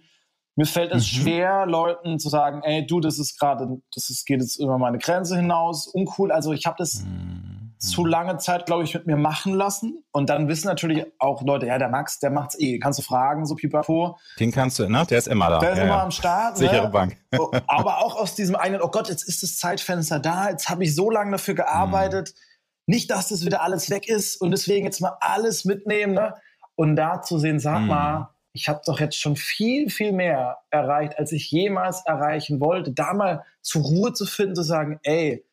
mir 0.55 0.65
fällt 0.65 0.91
es 0.91 1.03
mhm. 1.03 1.21
schwer, 1.21 1.65
Leuten 1.65 2.19
zu 2.19 2.27
sagen, 2.27 2.61
ey, 2.63 2.85
du, 2.85 2.99
das 2.99 3.17
ist 3.17 3.39
gerade, 3.39 3.81
das 3.95 4.09
ist, 4.09 4.25
geht 4.25 4.41
jetzt 4.41 4.59
über 4.59 4.77
meine 4.77 4.97
Grenze 4.97 5.37
hinaus, 5.37 5.87
uncool. 5.87 6.33
Also 6.33 6.51
ich 6.51 6.65
habe 6.65 6.75
das 6.77 7.03
mhm. 7.03 7.48
Zu 7.79 8.05
lange 8.05 8.37
Zeit, 8.37 8.65
glaube 8.65 8.83
ich, 8.83 8.93
mit 8.93 9.07
mir 9.07 9.15
machen 9.15 9.53
lassen. 9.53 10.03
Und 10.11 10.29
dann 10.29 10.49
wissen 10.49 10.67
natürlich 10.67 11.05
auch 11.17 11.41
Leute, 11.43 11.65
ja, 11.65 11.77
der 11.77 11.87
Max, 11.87 12.19
der 12.19 12.29
macht's 12.29 12.59
eh. 12.59 12.77
Kannst 12.77 12.99
du 12.99 13.03
fragen, 13.03 13.45
so 13.45 13.55
pipapo. 13.55 14.17
Den 14.37 14.51
kannst 14.51 14.79
du, 14.79 14.89
ne? 14.89 15.05
Der 15.09 15.17
ist 15.17 15.27
immer 15.27 15.49
da. 15.49 15.59
Der 15.59 15.71
ist 15.71 15.77
ja, 15.77 15.83
immer 15.85 15.95
ja. 15.95 16.03
am 16.03 16.11
Start. 16.11 16.57
Sichere 16.57 16.83
ne? 16.83 16.89
Bank. 16.89 17.17
Oh, 17.37 17.49
aber 17.67 17.99
auch 17.99 18.17
aus 18.17 18.35
diesem 18.35 18.57
einen, 18.57 18.81
oh 18.81 18.89
Gott, 18.89 19.07
jetzt 19.07 19.23
ist 19.23 19.43
das 19.43 19.57
Zeitfenster 19.57 20.19
da, 20.19 20.49
jetzt 20.49 20.69
habe 20.69 20.83
ich 20.83 20.93
so 20.93 21.09
lange 21.09 21.31
dafür 21.31 21.53
gearbeitet. 21.53 22.33
Mhm. 22.35 22.93
Nicht, 22.93 23.11
dass 23.11 23.29
das 23.29 23.45
wieder 23.45 23.61
alles 23.61 23.89
weg 23.89 24.09
ist 24.09 24.41
und 24.41 24.51
deswegen 24.51 24.85
jetzt 24.85 24.99
mal 24.99 25.15
alles 25.21 25.63
mitnehmen, 25.63 26.13
ne? 26.13 26.33
Und 26.75 26.95
da 26.95 27.21
zu 27.21 27.39
sehen, 27.39 27.59
sag 27.59 27.81
mhm. 27.81 27.87
mal, 27.87 28.29
ich 28.51 28.67
habe 28.67 28.81
doch 28.85 28.99
jetzt 28.99 29.17
schon 29.17 29.35
viel, 29.35 29.89
viel 29.89 30.11
mehr 30.11 30.57
erreicht, 30.69 31.17
als 31.17 31.31
ich 31.31 31.49
jemals 31.49 32.01
erreichen 32.05 32.59
wollte. 32.59 32.91
Da 32.91 33.13
mal 33.13 33.45
zur 33.61 33.83
Ruhe 33.83 34.13
zu 34.13 34.25
finden, 34.25 34.55
zu 34.55 34.63
sagen, 34.63 34.99
ey, 35.03 35.45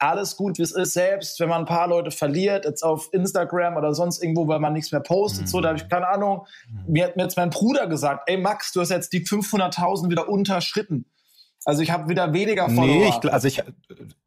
alles 0.00 0.36
gut, 0.36 0.58
wie 0.58 0.62
es 0.62 0.72
ist, 0.72 0.94
selbst 0.94 1.38
wenn 1.40 1.48
man 1.48 1.60
ein 1.62 1.66
paar 1.66 1.86
Leute 1.86 2.10
verliert, 2.10 2.64
jetzt 2.64 2.82
auf 2.82 3.08
Instagram 3.12 3.76
oder 3.76 3.94
sonst 3.94 4.22
irgendwo, 4.22 4.48
weil 4.48 4.58
man 4.58 4.72
nichts 4.72 4.92
mehr 4.92 5.00
postet, 5.00 5.42
mhm. 5.42 5.46
so, 5.46 5.60
da 5.60 5.68
habe 5.68 5.78
ich 5.78 5.88
keine 5.88 6.08
Ahnung. 6.08 6.46
Mir 6.88 7.04
hat 7.04 7.16
mir 7.16 7.24
jetzt 7.24 7.36
mein 7.36 7.50
Bruder 7.50 7.86
gesagt, 7.86 8.24
ey 8.26 8.36
Max, 8.36 8.72
du 8.72 8.80
hast 8.80 8.90
jetzt 8.90 9.12
die 9.12 9.24
500.000 9.24 10.10
wieder 10.10 10.28
unterschritten. 10.28 11.04
Also 11.66 11.82
ich 11.82 11.90
habe 11.90 12.08
wieder 12.08 12.32
weniger 12.32 12.68
Follower. 12.70 12.86
Nee, 12.86 13.08
ich, 13.08 13.32
also 13.32 13.46
ich, 13.46 13.62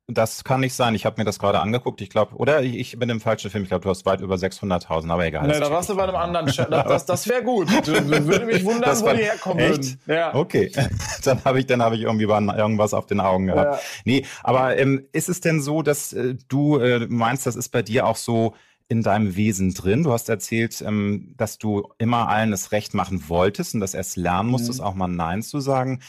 Das 0.08 0.44
kann 0.44 0.60
nicht 0.60 0.76
sein. 0.76 0.94
Ich 0.94 1.06
habe 1.06 1.20
mir 1.20 1.26
das 1.26 1.40
gerade 1.40 1.60
angeguckt. 1.60 2.00
Ich 2.02 2.10
glaube, 2.10 2.36
oder 2.36 2.62
ich, 2.62 2.78
ich, 2.78 3.00
bin 3.00 3.10
im 3.10 3.20
falschen 3.20 3.50
Film. 3.50 3.64
Ich 3.64 3.70
glaube, 3.70 3.84
du 3.84 3.90
hast 3.90 4.06
weit 4.06 4.22
über 4.22 4.36
600.000, 4.36 5.10
aber 5.10 5.26
egal. 5.26 5.48
Nee, 5.48 5.60
da 5.60 5.72
warst 5.72 5.90
du 5.90 5.96
bei 5.96 6.04
einem 6.04 6.16
anderen 6.16 6.48
Chat. 6.48 6.72
Das, 6.72 6.86
das, 6.86 7.06
das 7.06 7.28
wäre 7.28 7.44
gut. 7.44 7.70
Würde 7.88 8.46
mich 8.46 8.64
wundern, 8.64 9.02
wo 9.02 9.10
die 9.14 9.24
herkommen 9.24 9.60
echt? 9.60 9.78
würden. 9.84 10.00
Ja. 10.06 10.36
Okay, 10.36 10.72
dann 11.24 11.44
habe 11.44 11.60
ich, 11.60 11.66
dann 11.66 11.82
habe 11.82 11.96
ich 11.96 12.02
irgendwie 12.02 12.26
irgendwas 12.26 12.94
auf 12.94 13.08
den 13.08 13.20
Augen 13.20 13.48
gehabt. 13.48 13.74
Ja. 13.74 13.80
Nee, 14.06 14.26
aber 14.44 14.78
ähm, 14.78 15.08
ist 15.12 15.30
es 15.30 15.42
denn 15.42 15.60
so, 15.60 15.82
dass 15.82 16.14
äh, 16.14 16.36
du 16.50 16.78
äh, 16.78 17.08
meinst, 17.10 17.48
das 17.48 17.56
ist 17.56 17.70
bei 17.70 17.82
dir 17.82 18.06
auch 18.06 18.18
so 18.18 18.54
in 18.90 19.02
deinem 19.02 19.36
Wesen 19.36 19.74
drin? 19.74 20.04
Du 20.04 20.12
hast 20.12 20.30
erzählt, 20.30 20.84
ähm, 20.86 21.34
dass 21.38 21.58
du 21.58 21.90
immer 21.98 22.30
allen 22.30 22.52
das 22.52 22.72
Recht 22.72 22.94
machen 22.94 23.28
wolltest 23.28 23.74
und 23.74 23.80
das 23.80 23.96
erst 23.96 24.18
lernen 24.18 24.50
musstest, 24.50 24.82
mhm. 24.82 24.86
auch 24.86 24.94
mal 24.94 25.08
Nein 25.08 25.42
zu 25.42 25.60
sagen. 25.60 26.00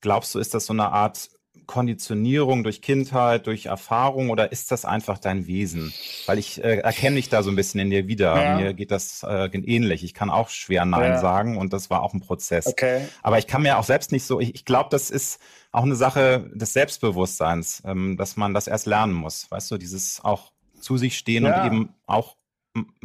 Glaubst 0.00 0.34
du, 0.34 0.38
ist 0.38 0.54
das 0.54 0.66
so 0.66 0.72
eine 0.72 0.90
Art 0.90 1.30
Konditionierung 1.66 2.64
durch 2.64 2.82
Kindheit, 2.82 3.46
durch 3.46 3.66
Erfahrung 3.66 4.30
oder 4.30 4.50
ist 4.50 4.72
das 4.72 4.84
einfach 4.84 5.18
dein 5.18 5.46
Wesen? 5.46 5.92
Weil 6.26 6.38
ich 6.38 6.62
äh, 6.64 6.78
erkenne 6.78 7.16
dich 7.16 7.28
da 7.28 7.44
so 7.44 7.50
ein 7.50 7.54
bisschen 7.54 7.78
in 7.78 7.90
dir 7.90 8.08
wieder. 8.08 8.42
Ja. 8.42 8.56
Mir 8.56 8.74
geht 8.74 8.90
das 8.90 9.22
äh, 9.22 9.46
ähnlich. 9.52 10.02
Ich 10.02 10.12
kann 10.12 10.30
auch 10.30 10.48
schwer 10.48 10.84
Nein 10.84 11.12
ja. 11.12 11.20
sagen 11.20 11.58
und 11.58 11.72
das 11.72 11.88
war 11.88 12.02
auch 12.02 12.12
ein 12.12 12.20
Prozess. 12.20 12.66
Okay. 12.66 13.06
Aber 13.22 13.38
ich 13.38 13.46
kann 13.46 13.62
mir 13.62 13.78
auch 13.78 13.84
selbst 13.84 14.10
nicht 14.10 14.24
so, 14.24 14.40
ich, 14.40 14.54
ich 14.56 14.64
glaube, 14.64 14.88
das 14.90 15.10
ist 15.10 15.40
auch 15.70 15.84
eine 15.84 15.94
Sache 15.94 16.50
des 16.52 16.72
Selbstbewusstseins, 16.72 17.82
ähm, 17.84 18.16
dass 18.16 18.36
man 18.36 18.52
das 18.52 18.66
erst 18.66 18.86
lernen 18.86 19.14
muss. 19.14 19.48
Weißt 19.50 19.70
du, 19.70 19.78
dieses 19.78 20.24
auch 20.24 20.50
zu 20.80 20.96
sich 20.96 21.16
stehen 21.16 21.44
ja. 21.44 21.60
und 21.60 21.66
eben 21.66 21.94
auch 22.06 22.36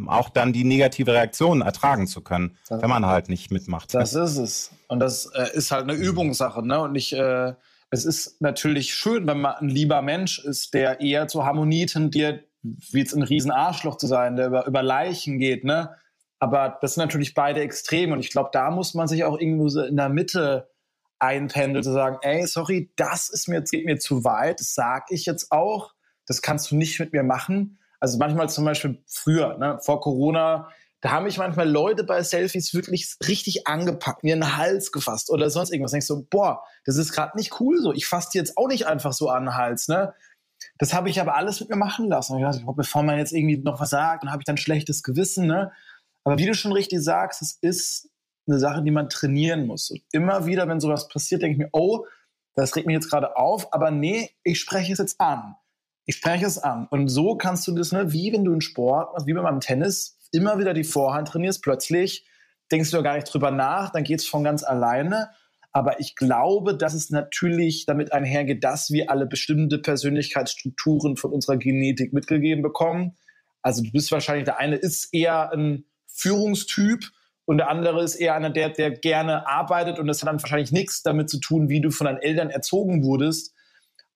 auch 0.08 0.30
dann 0.30 0.54
die 0.54 0.64
negative 0.64 1.14
Reaktion 1.14 1.62
ertragen 1.62 2.08
zu 2.08 2.22
können, 2.22 2.58
das, 2.70 2.82
wenn 2.82 2.90
man 2.90 3.06
halt 3.06 3.30
nicht 3.30 3.52
mitmacht. 3.52 3.94
Das 3.94 4.14
ist 4.14 4.38
es. 4.38 4.72
Und 4.88 5.00
das 5.00 5.26
äh, 5.34 5.50
ist 5.54 5.72
halt 5.72 5.84
eine 5.84 5.94
Übungssache, 5.94 6.66
ne? 6.66 6.82
Und 6.82 6.96
ich 6.96 7.14
äh, 7.14 7.54
es 7.96 8.06
ist 8.06 8.42
natürlich 8.42 8.94
schön, 8.94 9.28
wenn 9.28 9.42
man 9.42 9.56
ein 9.56 9.70
lieber 9.70 10.02
Mensch 10.02 10.40
ist, 10.40 10.74
der 10.74 11.02
eher 11.02 11.28
zur 11.28 11.46
Harmonie 11.46 11.86
tendiert, 11.86 12.46
wie 12.62 13.00
jetzt 13.00 13.14
ein 13.14 13.22
Riesenarschloch 13.22 13.98
zu 13.98 14.08
sein, 14.08 14.36
der 14.36 14.48
über, 14.48 14.68
über 14.68 14.84
Leichen 14.84 15.40
geht, 15.40 15.64
ne? 15.64 15.96
Aber 16.40 16.78
das 16.82 16.96
sind 16.96 17.04
natürlich 17.04 17.34
beide 17.34 17.62
Extreme 17.62 18.14
und 18.14 18.20
ich 18.20 18.30
glaube, 18.30 18.50
da 18.52 18.70
muss 18.70 18.94
man 18.94 19.08
sich 19.08 19.24
auch 19.24 19.40
irgendwo 19.40 19.70
so 19.70 19.82
in 19.82 19.96
der 19.96 20.10
Mitte 20.10 20.70
einpendeln, 21.20 21.84
zu 21.84 21.94
sagen, 21.94 22.18
ey, 22.22 22.46
sorry, 22.46 22.92
das 22.98 23.30
ist 23.30 23.48
mir, 23.48 23.62
geht 23.62 23.86
mir 23.86 23.98
zu 23.98 24.26
weit, 24.26 24.60
das 24.60 24.74
sag 24.74 25.12
ich 25.12 25.26
jetzt 25.26 25.52
auch, 25.52 25.94
das 26.26 26.42
kannst 26.42 26.72
du 26.72 26.76
nicht 26.76 27.00
mit 27.00 27.14
mir 27.14 27.24
machen. 27.24 27.80
Also 28.00 28.18
manchmal 28.18 28.50
zum 28.50 28.66
Beispiel 28.66 29.04
früher, 29.08 29.58
ne, 29.58 29.80
vor 29.82 30.02
Corona, 30.02 30.70
da 31.02 31.12
haben 31.12 31.26
mich 31.26 31.38
manchmal 31.38 31.70
Leute 31.70 32.04
bei 32.04 32.24
Selfies 32.24 32.74
wirklich 32.74 33.16
richtig 33.28 33.68
angepackt, 33.68 34.24
mir 34.24 34.34
einen 34.34 34.58
Hals 34.58 34.92
gefasst 34.92 35.30
oder 35.30 35.50
sonst 35.50 35.72
irgendwas. 35.72 35.92
Denkst 35.92 36.08
du, 36.08 36.26
boah, 36.30 36.64
das 36.86 36.98
ist 36.98 37.12
gerade 37.12 37.38
nicht 37.38 37.60
cool 37.60 37.78
so. 37.80 37.94
Ich 37.94 38.08
fasse 38.08 38.30
jetzt 38.34 38.58
auch 38.58 38.68
nicht 38.68 38.88
einfach 38.88 39.14
so 39.14 39.30
an 39.30 39.46
den 39.46 39.56
Hals, 39.56 39.88
ne? 39.88 40.14
Das 40.80 40.94
habe 40.94 41.10
ich 41.10 41.22
aber 41.22 41.36
alles 41.36 41.60
mit 41.60 41.70
mir 41.70 41.76
machen 41.76 42.08
lassen. 42.08 42.34
Und 42.34 42.40
ich 42.40 42.46
dachte, 42.46 42.66
bevor 42.76 43.04
man 43.04 43.18
jetzt 43.18 43.34
irgendwie 43.34 43.58
noch 43.58 43.80
was 43.80 43.92
sagt, 43.92 44.24
dann 44.24 44.32
habe 44.32 44.42
ich 44.42 44.46
dann 44.46 44.58
schlechtes 44.58 45.04
Gewissen, 45.04 45.46
ne? 45.46 45.72
Aber 46.24 46.40
wie 46.40 46.48
du 46.48 46.56
schon 46.56 46.72
richtig 46.72 47.04
sagst, 47.04 47.42
es 47.42 47.58
ist 47.62 48.10
eine 48.48 48.58
Sache, 48.58 48.82
die 48.82 48.92
man 48.92 49.10
trainieren 49.10 49.68
muss. 49.68 49.92
Und 49.92 50.02
immer 50.12 50.46
wieder, 50.46 50.68
wenn 50.68 50.80
sowas 50.80 51.08
passiert, 51.08 51.42
denke 51.42 51.54
ich 51.54 51.60
mir, 51.60 51.70
oh, 51.72 52.06
das 52.56 52.76
regt 52.76 52.88
mich 52.88 52.96
jetzt 52.96 53.10
gerade 53.10 53.36
auf, 53.36 53.74
aber 53.74 53.92
nee, 53.92 54.32
ich 54.44 54.60
spreche 54.60 54.94
es 54.94 55.00
jetzt 55.00 55.20
an. 55.20 55.56
Ich 56.06 56.18
spreche 56.18 56.46
es 56.46 56.58
an. 56.58 56.88
Und 56.90 57.08
so 57.08 57.36
kannst 57.36 57.68
du 57.68 57.76
das, 57.76 57.92
ne, 57.92 58.14
wie 58.14 58.32
wenn 58.32 58.46
du 58.46 58.52
einen 58.52 58.62
Sport 58.62 59.14
machst, 59.14 59.28
wie 59.28 59.34
beim 59.34 59.60
Tennis, 59.60 60.18
immer 60.32 60.60
wieder 60.60 60.74
die 60.74 60.84
Vorhand 60.84 61.30
trainierst, 61.30 61.64
plötzlich 61.64 62.26
denkst 62.72 62.92
du 62.92 63.04
gar 63.04 63.16
nicht 63.16 63.32
drüber 63.32 63.52
nach, 63.52 63.92
dann 63.92 64.04
geht 64.04 64.20
es 64.20 64.28
von 64.28 64.44
ganz 64.44 64.64
alleine. 64.64 65.30
Aber 65.72 66.00
ich 66.00 66.16
glaube, 66.16 66.78
dass 66.78 66.94
es 66.94 67.10
natürlich 67.10 67.86
damit 67.86 68.14
einhergeht, 68.14 68.64
dass 68.64 68.92
wir 68.92 69.12
alle 69.12 69.26
bestimmte 69.26 69.78
Persönlichkeitsstrukturen 69.78 71.18
von 71.18 71.32
unserer 71.32 71.58
Genetik 71.58 72.14
mitgegeben 72.14 72.64
bekommen. 72.64 73.18
Also 73.62 73.84
du 73.84 73.92
bist 73.92 74.12
wahrscheinlich, 74.12 74.46
der 74.46 74.60
eine 74.60 74.76
ist 74.76 75.14
eher 75.14 75.52
ein 75.52 75.86
Führungstyp 76.08 77.12
und 77.46 77.58
der 77.58 77.70
andere 77.70 78.04
ist 78.04 78.16
eher 78.16 78.36
einer, 78.36 78.52
der, 78.52 78.70
der 78.70 78.92
gerne 78.92 79.48
arbeitet 79.48 80.00
und 80.00 80.08
das 80.08 80.22
hat 80.22 80.30
dann 80.30 80.42
wahrscheinlich 80.42 80.72
nichts 80.72 81.04
damit 81.04 81.30
zu 81.30 81.40
tun, 81.40 81.68
wie 81.68 81.82
du 81.82 81.92
von 81.92 82.06
deinen 82.06 82.22
Eltern 82.22 82.50
erzogen 82.50 83.04
wurdest, 83.04 83.55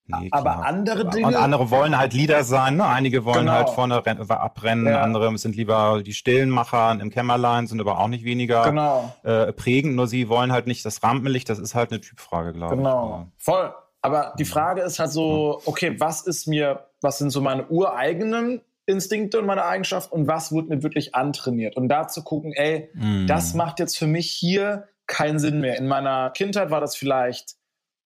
Nee, 0.09 0.29
aber 0.31 0.65
andere 0.65 1.07
Dinge. 1.07 1.27
Und 1.27 1.35
andere 1.35 1.69
wollen 1.69 1.97
halt 1.97 2.13
Leader 2.13 2.43
sein. 2.43 2.77
Ne? 2.77 2.85
Einige 2.85 3.25
wollen 3.25 3.45
genau. 3.45 3.51
halt 3.51 3.69
vorne 3.69 3.95
abrennen, 3.95 4.87
ja. 4.87 5.01
andere 5.01 5.37
sind 5.37 5.55
lieber 5.55 6.01
die 6.03 6.13
stillen 6.13 6.49
Macher 6.49 6.97
im 6.99 7.11
Kämmerlein, 7.11 7.67
sind 7.67 7.79
aber 7.79 7.99
auch 7.99 8.07
nicht 8.07 8.23
weniger 8.23 8.63
genau. 8.63 9.13
äh, 9.23 9.53
prägend. 9.53 9.95
Nur 9.95 10.07
sie 10.07 10.27
wollen 10.27 10.51
halt 10.51 10.65
nicht 10.65 10.83
das 10.83 11.03
Rampenlicht. 11.03 11.47
Das 11.47 11.59
ist 11.59 11.75
halt 11.75 11.91
eine 11.91 12.01
Typfrage, 12.01 12.53
glaube 12.53 12.75
genau. 12.75 12.89
ich. 12.89 13.11
Genau, 13.11 13.27
voll. 13.37 13.73
Aber 14.01 14.33
die 14.39 14.45
Frage 14.45 14.81
ist 14.81 14.97
halt 14.97 15.11
so, 15.11 15.61
okay, 15.65 15.99
was 15.99 16.21
ist 16.21 16.47
mir, 16.47 16.87
was 17.01 17.17
sind 17.17 17.29
so 17.29 17.41
meine 17.41 17.67
ureigenen 17.67 18.61
Instinkte 18.85 19.39
und 19.39 19.45
meine 19.45 19.65
Eigenschaften 19.65 20.15
und 20.15 20.27
was 20.27 20.51
wurde 20.51 20.69
mir 20.69 20.83
wirklich 20.83 21.13
antrainiert? 21.13 21.75
Und 21.75 21.89
da 21.89 22.07
zu 22.07 22.23
gucken, 22.23 22.53
ey, 22.53 22.89
mm. 22.95 23.27
das 23.27 23.53
macht 23.53 23.79
jetzt 23.79 23.97
für 23.97 24.07
mich 24.07 24.31
hier 24.31 24.87
keinen 25.05 25.37
Sinn 25.37 25.59
mehr. 25.59 25.77
In 25.77 25.87
meiner 25.87 26.31
Kindheit 26.31 26.71
war 26.71 26.81
das 26.81 26.95
vielleicht 26.95 27.58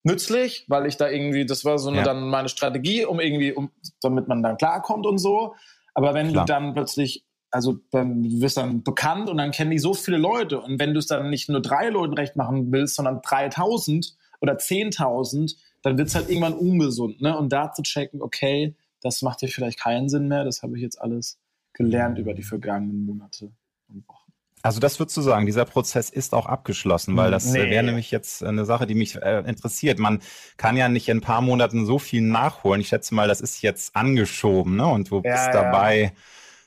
nützlich, 0.03 0.65
weil 0.67 0.85
ich 0.85 0.97
da 0.97 1.09
irgendwie, 1.09 1.45
das 1.45 1.65
war 1.65 1.79
so 1.79 1.89
eine, 1.89 1.99
ja. 1.99 2.03
dann 2.03 2.29
meine 2.29 2.49
Strategie, 2.49 3.05
um 3.05 3.19
irgendwie, 3.19 3.53
um, 3.53 3.71
damit 4.01 4.27
man 4.27 4.43
dann 4.43 4.57
klarkommt 4.57 5.05
und 5.05 5.17
so. 5.17 5.55
Aber 5.93 6.13
wenn 6.13 6.31
Klar. 6.31 6.45
du 6.45 6.53
dann 6.53 6.73
plötzlich, 6.73 7.25
also 7.51 7.77
dann, 7.91 8.23
du 8.23 8.41
wirst 8.41 8.57
dann 8.57 8.83
bekannt 8.83 9.29
und 9.29 9.37
dann 9.37 9.51
kennen 9.51 9.71
die 9.71 9.79
so 9.79 9.93
viele 9.93 10.17
Leute 10.17 10.59
und 10.61 10.79
wenn 10.79 10.93
du 10.93 10.99
es 10.99 11.07
dann 11.07 11.29
nicht 11.29 11.49
nur 11.49 11.61
drei 11.61 11.89
Leuten 11.89 12.13
recht 12.13 12.35
machen 12.35 12.71
willst, 12.71 12.95
sondern 12.95 13.21
3000 13.21 14.15
oder 14.41 14.53
10.000, 14.53 15.55
dann 15.83 15.97
wird 15.97 16.07
es 16.07 16.15
halt 16.15 16.29
irgendwann 16.29 16.53
ungesund. 16.53 17.21
Ne? 17.21 17.37
Und 17.37 17.53
da 17.53 17.71
zu 17.71 17.81
checken, 17.83 18.21
okay, 18.21 18.75
das 19.01 19.21
macht 19.21 19.41
dir 19.41 19.47
vielleicht 19.47 19.79
keinen 19.79 20.09
Sinn 20.09 20.27
mehr, 20.27 20.43
das 20.43 20.63
habe 20.63 20.75
ich 20.75 20.81
jetzt 20.81 20.99
alles 21.01 21.39
gelernt 21.73 22.19
über 22.19 22.33
die 22.33 22.43
vergangenen 22.43 23.05
Monate. 23.05 23.51
Also 24.65 24.79
das 24.79 24.97
würdest 24.97 25.17
du 25.17 25.21
sagen, 25.21 25.45
dieser 25.45 25.65
Prozess 25.65 26.09
ist 26.09 26.33
auch 26.33 26.45
abgeschlossen, 26.45 27.17
weil 27.17 27.31
das 27.31 27.53
äh, 27.53 27.65
nee. 27.65 27.69
wäre 27.69 27.83
nämlich 27.83 28.11
jetzt 28.11 28.41
eine 28.45 28.63
Sache, 28.63 28.87
die 28.87 28.95
mich 28.95 29.21
äh, 29.21 29.39
interessiert. 29.39 29.99
Man 29.99 30.21
kann 30.55 30.77
ja 30.77 30.87
nicht 30.87 31.09
in 31.09 31.17
ein 31.17 31.21
paar 31.21 31.41
Monaten 31.41 31.85
so 31.85 31.99
viel 31.99 32.21
nachholen. 32.21 32.79
Ich 32.79 32.87
schätze 32.87 33.13
mal, 33.13 33.27
das 33.27 33.41
ist 33.41 33.61
jetzt 33.61 33.93
angeschoben, 33.93 34.77
ne? 34.77 34.87
Und 34.87 35.11
du 35.11 35.17
ja, 35.17 35.33
bist 35.33 35.53
dabei, 35.53 36.01
ja. 36.01 36.11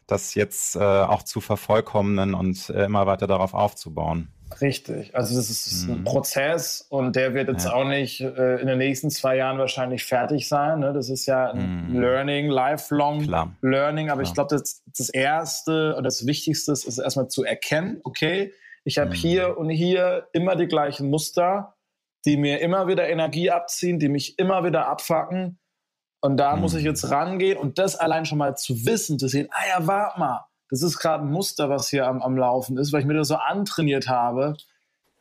das 0.06 0.34
jetzt 0.34 0.76
äh, 0.76 0.80
auch 0.80 1.22
zu 1.22 1.40
vervollkommnen 1.40 2.34
und 2.34 2.68
äh, 2.68 2.84
immer 2.84 3.06
weiter 3.06 3.26
darauf 3.26 3.54
aufzubauen. 3.54 4.28
Richtig. 4.60 5.14
Also 5.14 5.34
das 5.36 5.50
ist 5.50 5.86
mhm. 5.86 5.94
ein 5.94 6.04
Prozess 6.04 6.86
und 6.88 7.16
der 7.16 7.34
wird 7.34 7.48
jetzt 7.48 7.64
ja. 7.64 7.72
auch 7.72 7.84
nicht 7.84 8.20
äh, 8.20 8.60
in 8.60 8.66
den 8.66 8.78
nächsten 8.78 9.10
zwei 9.10 9.36
Jahren 9.36 9.58
wahrscheinlich 9.58 10.04
fertig 10.04 10.48
sein. 10.48 10.80
Ne? 10.80 10.92
Das 10.92 11.10
ist 11.10 11.26
ja 11.26 11.50
ein 11.50 11.92
mhm. 11.92 12.00
Learning, 12.00 12.48
lifelong 12.48 13.22
Klar. 13.22 13.52
Learning. 13.60 14.08
Aber 14.08 14.22
Klar. 14.22 14.28
ich 14.28 14.34
glaube, 14.34 14.56
das, 14.56 14.82
das 14.96 15.08
Erste 15.08 15.96
und 15.96 16.04
das 16.04 16.26
Wichtigste 16.26 16.72
ist 16.72 16.98
erstmal 16.98 17.28
zu 17.28 17.44
erkennen, 17.44 18.00
okay, 18.04 18.52
ich 18.84 18.98
habe 18.98 19.10
mhm. 19.10 19.14
hier 19.14 19.58
und 19.58 19.68
hier 19.68 20.28
immer 20.32 20.54
die 20.54 20.68
gleichen 20.68 21.10
Muster, 21.10 21.74
die 22.24 22.36
mir 22.36 22.60
immer 22.60 22.86
wieder 22.86 23.08
Energie 23.08 23.50
abziehen, 23.50 23.98
die 23.98 24.08
mich 24.08 24.38
immer 24.38 24.64
wieder 24.64 24.86
abfacken. 24.86 25.58
Und 26.20 26.38
da 26.38 26.56
muss 26.56 26.74
ich 26.74 26.82
mhm. 26.82 26.88
jetzt 26.88 27.10
rangehen 27.10 27.58
und 27.58 27.78
das 27.78 27.96
allein 27.96 28.26
schon 28.26 28.38
mal 28.38 28.56
zu 28.56 28.86
wissen, 28.86 29.18
zu 29.18 29.28
sehen, 29.28 29.48
ah 29.50 29.62
ja, 29.68 29.86
warte 29.86 30.18
mal, 30.18 30.46
das 30.70 30.82
ist 30.82 30.98
gerade 30.98 31.24
ein 31.24 31.30
Muster, 31.30 31.70
was 31.70 31.88
hier 31.88 32.06
am, 32.06 32.22
am 32.22 32.36
Laufen 32.36 32.76
ist, 32.76 32.92
weil 32.92 33.00
ich 33.00 33.06
mir 33.06 33.14
das 33.14 33.28
so 33.28 33.36
antrainiert 33.36 34.08
habe. 34.08 34.56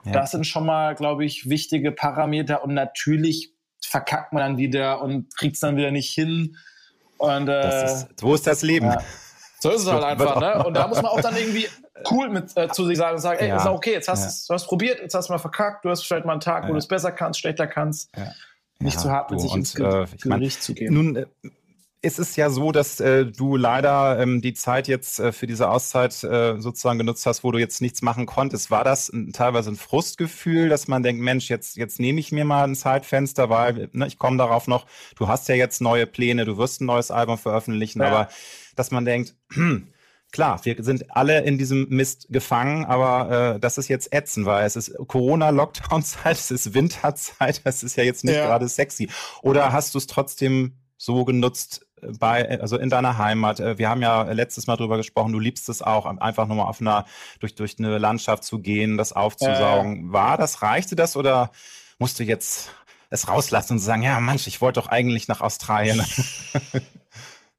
Ja. 0.03 0.11
Das 0.11 0.31
sind 0.31 0.45
schon 0.45 0.65
mal, 0.65 0.95
glaube 0.95 1.25
ich, 1.25 1.49
wichtige 1.49 1.91
Parameter 1.91 2.63
und 2.63 2.73
natürlich 2.73 3.53
verkackt 3.81 4.33
man 4.33 4.41
dann 4.41 4.57
wieder 4.57 5.01
und 5.01 5.35
kriegt 5.35 5.55
es 5.55 5.59
dann 5.59 5.77
wieder 5.77 5.91
nicht 5.91 6.11
hin. 6.13 6.57
Und, 7.17 7.47
äh, 7.47 7.85
ist, 7.85 8.07
wo 8.21 8.33
ist 8.33 8.45
das 8.45 8.61
Leben? 8.61 8.87
Ja. 8.87 9.01
So 9.59 9.71
ist 9.71 9.81
es 9.81 9.91
halt 9.91 10.03
einfach, 10.19 10.39
ne? 10.39 10.63
Und 10.63 10.75
da 10.75 10.87
muss 10.87 11.01
man 11.01 11.11
auch 11.11 11.21
dann 11.21 11.35
irgendwie 11.35 11.67
cool 12.11 12.29
mit 12.29 12.55
äh, 12.55 12.69
zu 12.69 12.85
sich 12.85 12.97
sagen 12.97 13.15
und 13.15 13.21
sagen, 13.21 13.39
ey, 13.39 13.49
ja. 13.49 13.57
ist 13.57 13.65
okay, 13.65 13.93
jetzt 13.93 14.07
hast 14.07 14.49
ja. 14.49 14.57
du 14.57 14.65
probiert, 14.65 14.99
jetzt 14.99 15.13
hast 15.13 15.29
du 15.29 15.33
mal 15.33 15.39
verkackt, 15.39 15.85
du 15.85 15.89
hast 15.89 16.03
vielleicht 16.03 16.25
mal 16.25 16.33
einen 16.33 16.41
Tag, 16.41 16.67
wo 16.67 16.73
du 16.73 16.77
es 16.77 16.87
besser 16.87 17.11
kannst, 17.11 17.39
schlechter 17.39 17.67
kannst. 17.67 18.11
Nicht 18.79 18.99
zu 18.99 19.09
hart 19.09 19.31
mit 19.31 19.39
sich 19.39 19.53
ins 19.55 19.73
äh, 19.75 19.77
Gericht 19.77 20.25
mein, 20.25 20.49
zu 20.49 20.73
gehen. 20.73 20.93
Nun 20.93 21.15
äh, 21.15 21.25
ist 22.05 22.19
es 22.19 22.35
ja 22.35 22.51
so, 22.51 22.71
dass 22.71 22.99
äh, 22.99 23.25
du 23.25 23.57
leider 23.57 24.19
ähm, 24.19 24.39
die 24.39 24.53
Zeit 24.53 24.87
jetzt 24.87 25.19
äh, 25.19 25.31
für 25.31 25.47
diese 25.47 25.69
Auszeit 25.69 26.23
äh, 26.23 26.61
sozusagen 26.61 26.99
genutzt 26.99 27.25
hast, 27.25 27.43
wo 27.43 27.51
du 27.51 27.57
jetzt 27.57 27.81
nichts 27.81 28.03
machen 28.03 28.27
konntest. 28.27 28.69
War 28.69 28.83
das 28.83 29.09
ein, 29.09 29.33
teilweise 29.33 29.71
ein 29.71 29.75
Frustgefühl, 29.75 30.69
dass 30.69 30.87
man 30.87 31.01
denkt, 31.01 31.23
Mensch, 31.23 31.49
jetzt, 31.49 31.77
jetzt 31.77 31.99
nehme 31.99 32.19
ich 32.19 32.31
mir 32.31 32.45
mal 32.45 32.63
ein 32.63 32.75
Zeitfenster, 32.75 33.49
weil 33.49 33.89
ne, 33.91 34.05
ich 34.05 34.19
komme 34.19 34.37
darauf 34.37 34.67
noch, 34.67 34.85
du 35.17 35.27
hast 35.27 35.49
ja 35.49 35.55
jetzt 35.55 35.81
neue 35.81 36.05
Pläne, 36.05 36.45
du 36.45 36.57
wirst 36.57 36.79
ein 36.79 36.85
neues 36.85 37.09
Album 37.09 37.39
veröffentlichen, 37.39 38.01
ja. 38.01 38.07
aber 38.07 38.29
dass 38.75 38.91
man 38.91 39.03
denkt, 39.03 39.35
hm, 39.51 39.87
klar, 40.31 40.63
wir 40.63 40.75
sind 40.83 41.15
alle 41.15 41.41
in 41.41 41.57
diesem 41.57 41.89
Mist 41.89 42.27
gefangen, 42.29 42.85
aber 42.85 43.55
äh, 43.55 43.59
das 43.59 43.79
ist 43.79 43.87
jetzt 43.87 44.13
ätzend, 44.13 44.45
weil 44.45 44.63
es 44.65 44.75
ist 44.75 44.95
Corona-Lockdown-Zeit, 45.07 46.37
es 46.37 46.51
ist 46.51 46.75
Winterzeit, 46.75 47.61
es 47.65 47.81
ist 47.81 47.95
ja 47.95 48.03
jetzt 48.03 48.23
nicht 48.23 48.35
ja. 48.35 48.45
gerade 48.45 48.67
sexy. 48.67 49.09
Oder 49.41 49.73
hast 49.73 49.95
du 49.95 49.97
es 49.97 50.05
trotzdem 50.05 50.73
so 50.97 51.25
genutzt, 51.25 51.84
bei, 52.01 52.59
also 52.61 52.77
in 52.77 52.89
deiner 52.89 53.17
Heimat. 53.17 53.59
Äh, 53.59 53.77
wir 53.77 53.89
haben 53.89 54.01
ja 54.01 54.23
letztes 54.23 54.67
Mal 54.67 54.77
drüber 54.77 54.97
gesprochen, 54.97 55.33
du 55.33 55.39
liebst 55.39 55.69
es 55.69 55.81
auch, 55.81 56.05
einfach 56.05 56.47
nur 56.47 56.57
mal 56.57 56.65
auf 56.65 56.81
einer, 56.81 57.05
durch, 57.39 57.55
durch 57.55 57.77
eine 57.79 57.97
Landschaft 57.97 58.43
zu 58.43 58.59
gehen, 58.59 58.97
das 58.97 59.13
aufzusaugen. 59.13 60.09
Äh. 60.09 60.13
War 60.13 60.37
das, 60.37 60.61
reichte 60.61 60.95
das 60.95 61.15
oder 61.15 61.51
musst 61.99 62.19
du 62.19 62.23
jetzt 62.23 62.71
es 63.09 63.27
rauslassen 63.27 63.73
und 63.73 63.79
sagen, 63.79 64.01
ja, 64.01 64.19
Mensch, 64.19 64.47
ich 64.47 64.61
wollte 64.61 64.79
doch 64.79 64.87
eigentlich 64.87 65.27
nach 65.27 65.41
Australien? 65.41 66.03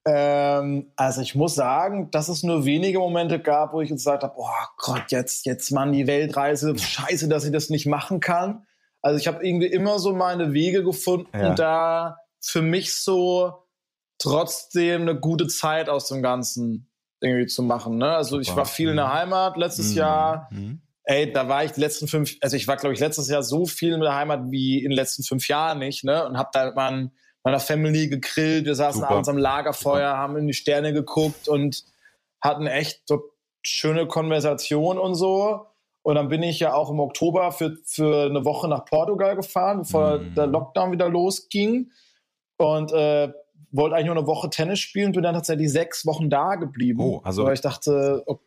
Ähm, 0.08 0.92
also 0.94 1.20
ich 1.20 1.34
muss 1.34 1.56
sagen, 1.56 2.12
dass 2.12 2.28
es 2.28 2.44
nur 2.44 2.64
wenige 2.64 3.00
Momente 3.00 3.40
gab, 3.40 3.72
wo 3.72 3.80
ich 3.80 3.88
gesagt 3.88 4.22
habe, 4.22 4.34
oh 4.36 4.46
Gott, 4.78 5.10
jetzt, 5.10 5.46
jetzt 5.46 5.72
Mann, 5.72 5.92
die 5.92 6.06
Weltreise, 6.06 6.78
scheiße, 6.78 7.28
dass 7.28 7.44
ich 7.44 7.50
das 7.50 7.70
nicht 7.70 7.86
machen 7.86 8.20
kann. 8.20 8.66
Also 9.02 9.18
ich 9.18 9.26
habe 9.26 9.44
irgendwie 9.44 9.66
immer 9.66 9.98
so 9.98 10.14
meine 10.14 10.52
Wege 10.52 10.84
gefunden, 10.84 11.28
ja. 11.36 11.54
da 11.54 12.18
für 12.40 12.62
mich 12.62 12.94
so 12.94 13.65
trotzdem 14.18 15.02
eine 15.02 15.18
gute 15.18 15.46
Zeit 15.46 15.88
aus 15.88 16.08
dem 16.08 16.22
Ganzen 16.22 16.88
irgendwie 17.20 17.46
zu 17.46 17.62
machen. 17.62 17.98
Ne? 17.98 18.08
Also 18.08 18.40
ich 18.40 18.54
war 18.54 18.66
viel 18.66 18.90
in 18.90 18.96
der 18.96 19.06
mhm. 19.06 19.12
Heimat 19.12 19.56
letztes 19.56 19.90
mhm. 19.90 19.96
Jahr. 19.96 20.48
Mhm. 20.50 20.80
Ey, 21.04 21.32
da 21.32 21.48
war 21.48 21.64
ich 21.64 21.72
die 21.72 21.80
letzten 21.80 22.08
fünf, 22.08 22.36
also 22.40 22.56
ich 22.56 22.66
war 22.66 22.76
glaube 22.76 22.94
ich 22.94 23.00
letztes 23.00 23.28
Jahr 23.28 23.42
so 23.42 23.66
viel 23.66 23.92
in 23.92 24.00
der 24.00 24.14
Heimat 24.14 24.50
wie 24.50 24.78
in 24.78 24.90
den 24.90 24.96
letzten 24.96 25.22
fünf 25.22 25.46
Jahren 25.48 25.78
nicht, 25.78 26.02
ne? 26.02 26.26
Und 26.26 26.36
habe 26.36 26.50
da 26.52 26.72
mal 26.72 27.10
meiner 27.44 27.60
Family 27.60 28.08
gegrillt. 28.08 28.64
Wir 28.64 28.74
saßen 28.74 29.02
Super. 29.02 29.12
abends 29.12 29.28
am 29.28 29.38
Lagerfeuer, 29.38 30.10
Super. 30.10 30.18
haben 30.18 30.36
in 30.36 30.48
die 30.48 30.52
Sterne 30.52 30.92
geguckt 30.92 31.48
und 31.48 31.84
hatten 32.40 32.66
echt 32.66 33.02
so 33.06 33.22
schöne 33.62 34.08
Konversation 34.08 34.98
und 34.98 35.14
so. 35.14 35.66
Und 36.02 36.16
dann 36.16 36.28
bin 36.28 36.42
ich 36.42 36.60
ja 36.60 36.74
auch 36.74 36.90
im 36.90 37.00
Oktober 37.00 37.52
für, 37.52 37.76
für 37.84 38.26
eine 38.26 38.44
Woche 38.44 38.68
nach 38.68 38.84
Portugal 38.84 39.36
gefahren, 39.36 39.78
bevor 39.80 40.18
mm. 40.18 40.34
der 40.34 40.46
Lockdown 40.46 40.92
wieder 40.92 41.08
losging. 41.08 41.90
Und 42.58 42.92
äh, 42.92 43.32
wollte 43.76 43.96
eigentlich 43.96 44.06
nur 44.06 44.16
eine 44.16 44.26
Woche 44.26 44.50
Tennis 44.50 44.78
spielen, 44.78 45.12
bin 45.12 45.22
dann 45.22 45.34
tatsächlich 45.34 45.70
sechs 45.70 46.06
Wochen 46.06 46.30
da 46.30 46.56
geblieben. 46.56 47.00
Oh, 47.00 47.20
also. 47.24 47.44
Weil 47.44 47.54
ich 47.54 47.60
dachte, 47.60 48.22
okay, 48.26 48.45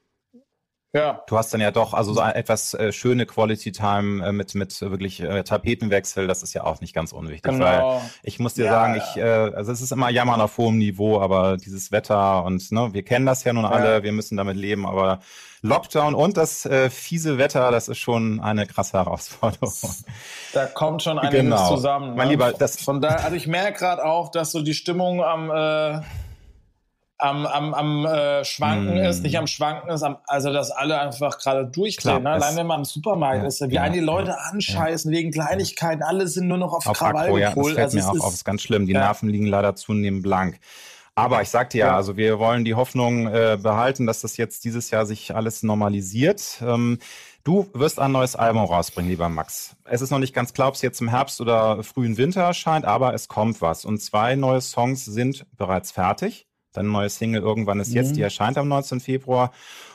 ja. 0.93 1.24
Du 1.27 1.38
hast 1.38 1.53
dann 1.53 1.62
ja 1.62 1.72
doch 1.72 1.93
also 1.93 2.13
so 2.13 2.22
etwas 2.22 2.74
äh, 2.74 2.91
schöne 2.91 3.25
Quality 3.25 3.72
Time 3.72 4.25
äh, 4.25 4.31
mit 4.31 4.55
mit 4.55 4.81
wirklich 4.81 5.22
äh, 5.22 5.43
Tapetenwechsel, 5.43 6.27
das 6.27 6.41
ist 6.41 6.53
ja 6.53 6.63
auch 6.63 6.81
nicht 6.81 6.96
ganz 6.96 7.12
unwichtig, 7.12 7.51
genau. 7.51 7.65
weil 7.65 8.01
ich 8.24 8.39
muss 8.39 8.55
dir 8.55 8.65
ja, 8.65 8.72
sagen, 8.72 8.96
ich 8.96 9.17
äh, 9.22 9.24
also 9.24 9.72
es 9.72 9.81
ist 9.81 9.91
immer 9.91 10.10
Jammern 10.10 10.41
auf 10.41 10.58
hohem 10.58 10.77
Niveau, 10.77 11.19
aber 11.22 11.58
dieses 11.58 11.91
Wetter 11.91 12.43
und 12.43 12.72
ne, 12.72 12.89
wir 12.93 13.03
kennen 13.03 13.25
das 13.25 13.43
ja 13.43 13.53
nun 13.53 13.65
alle, 13.65 13.96
ja. 13.96 14.03
wir 14.03 14.12
müssen 14.12 14.38
damit 14.38 14.58
leben, 14.58 14.88
aber 14.88 15.19
Lockdown 15.62 16.15
und 16.15 16.38
das 16.38 16.65
äh, 16.65 16.89
fiese 16.89 17.38
Wetter, 17.38 17.69
das 17.72 17.88
ist 17.88 17.98
schon 17.98 18.39
eine 18.39 18.65
krasse 18.65 18.98
Herausforderung. 18.98 19.74
Da 20.53 20.65
kommt 20.65 21.03
schon 21.03 21.19
einiges 21.19 21.41
genau. 21.41 21.67
zusammen. 21.67 22.15
Mein 22.15 22.27
ne? 22.27 22.34
Lieber, 22.34 22.53
das 22.53 22.81
von 22.81 23.01
da, 23.01 23.10
also 23.10 23.36
ich 23.36 23.46
merke 23.46 23.79
gerade 23.79 24.03
auch, 24.05 24.31
dass 24.31 24.51
so 24.51 24.62
die 24.62 24.74
Stimmung 24.74 25.24
am 25.24 25.51
äh, 25.51 26.01
am, 27.20 27.46
am, 27.46 27.74
am 27.74 28.06
äh, 28.06 28.44
Schwanken 28.46 28.96
mm. 28.96 29.06
ist, 29.06 29.24
nicht 29.24 29.38
am 29.38 29.46
Schwanken 29.46 29.90
ist, 29.90 30.04
am, 30.04 30.18
also 30.28 30.52
dass 30.52 30.72
alle 30.72 31.00
einfach 31.00 31.38
gerade 31.38 31.66
durchdrehen. 31.66 32.24
ne? 32.24 32.32
Allein 32.32 32.56
wenn 32.56 32.68
man 32.68 32.80
im 32.80 32.86
Supermarkt 32.86 33.42
ja, 33.42 33.48
ist, 33.48 33.62
wie 33.62 33.76
ja, 33.76 33.84
einen 33.84 33.94
die 33.94 34.00
Leute 34.00 34.32
ja, 34.32 34.38
anscheißen 34.52 35.12
wegen 35.12 35.32
Kleinigkeiten, 35.32 36.02
alle 36.02 36.28
sind 36.28 36.48
nur 36.48 36.58
noch 36.58 36.74
auf, 36.74 36.88
auf 36.88 36.98
Krawall 36.98 37.38
ja, 37.40 37.54
das 37.54 37.68
fällt 37.68 37.80
also 37.80 37.98
mir 37.98 38.08
auch 38.08 38.16
ist, 38.16 38.22
auf, 38.22 38.34
ist 38.34 38.46
ganz 38.46 38.62
schlimm. 38.62 38.86
Die 38.88 38.94
Nerven 38.94 39.30
liegen 39.30 39.46
leider 39.46 39.76
zunehmend 39.76 40.24
blank. 40.24 40.60
Aber 41.16 41.42
ich 41.42 41.50
sagte 41.50 41.78
ja, 41.78 41.96
also 41.96 42.16
wir 42.16 42.40
wollen 42.40 42.64
die 42.64 42.76
Hoffnung 42.76 43.28
äh, 43.28 43.58
behalten, 43.62 44.08
dass 44.08 44.22
das 44.22 44.38
jetzt 44.38 44.64
dieses 44.64 44.90
Jahr 44.90 45.06
sich 45.06 45.36
alles 45.36 45.64
normalisiert. 45.64 46.62
Ähm, 46.62 47.00
Du 47.46 47.70
wirst 47.74 48.00
ein 48.00 48.12
neues 48.12 48.36
Album 48.36 48.66
rausbringen, 48.66 49.10
lieber 49.10 49.30
Max. 49.30 49.76
Es 49.86 50.02
ist 50.02 50.12
noch 50.12 50.20
nicht 50.20 50.36
ganz 50.36 50.54
klar, 50.54 50.68
ob 50.68 50.76
es 50.76 50.82
jetzt 50.82 51.00
im 51.00 51.08
Herbst 51.08 51.40
oder 51.40 51.82
frühen 51.84 52.18
Winter 52.18 52.42
erscheint, 52.42 52.86
aber 52.86 53.14
es 53.14 53.30
kommt 53.30 53.62
was. 53.62 53.86
Und 53.86 54.00
zwei 54.02 54.36
neue 54.36 54.60
Songs 54.62 55.06
sind 55.06 55.46
bereits 55.56 55.92
fertig. 55.92 56.49
Deine 56.74 56.90
neue 56.90 57.10
Single 57.10 57.42
Irgendwann 57.42 57.80
ist 57.80 57.94
jetzt, 57.94 58.12
die 58.16 58.20
mhm. 58.20 58.26
erscheint 58.26 58.58
am 58.58 58.68
19. 58.68 59.00
Februar. 59.00 59.52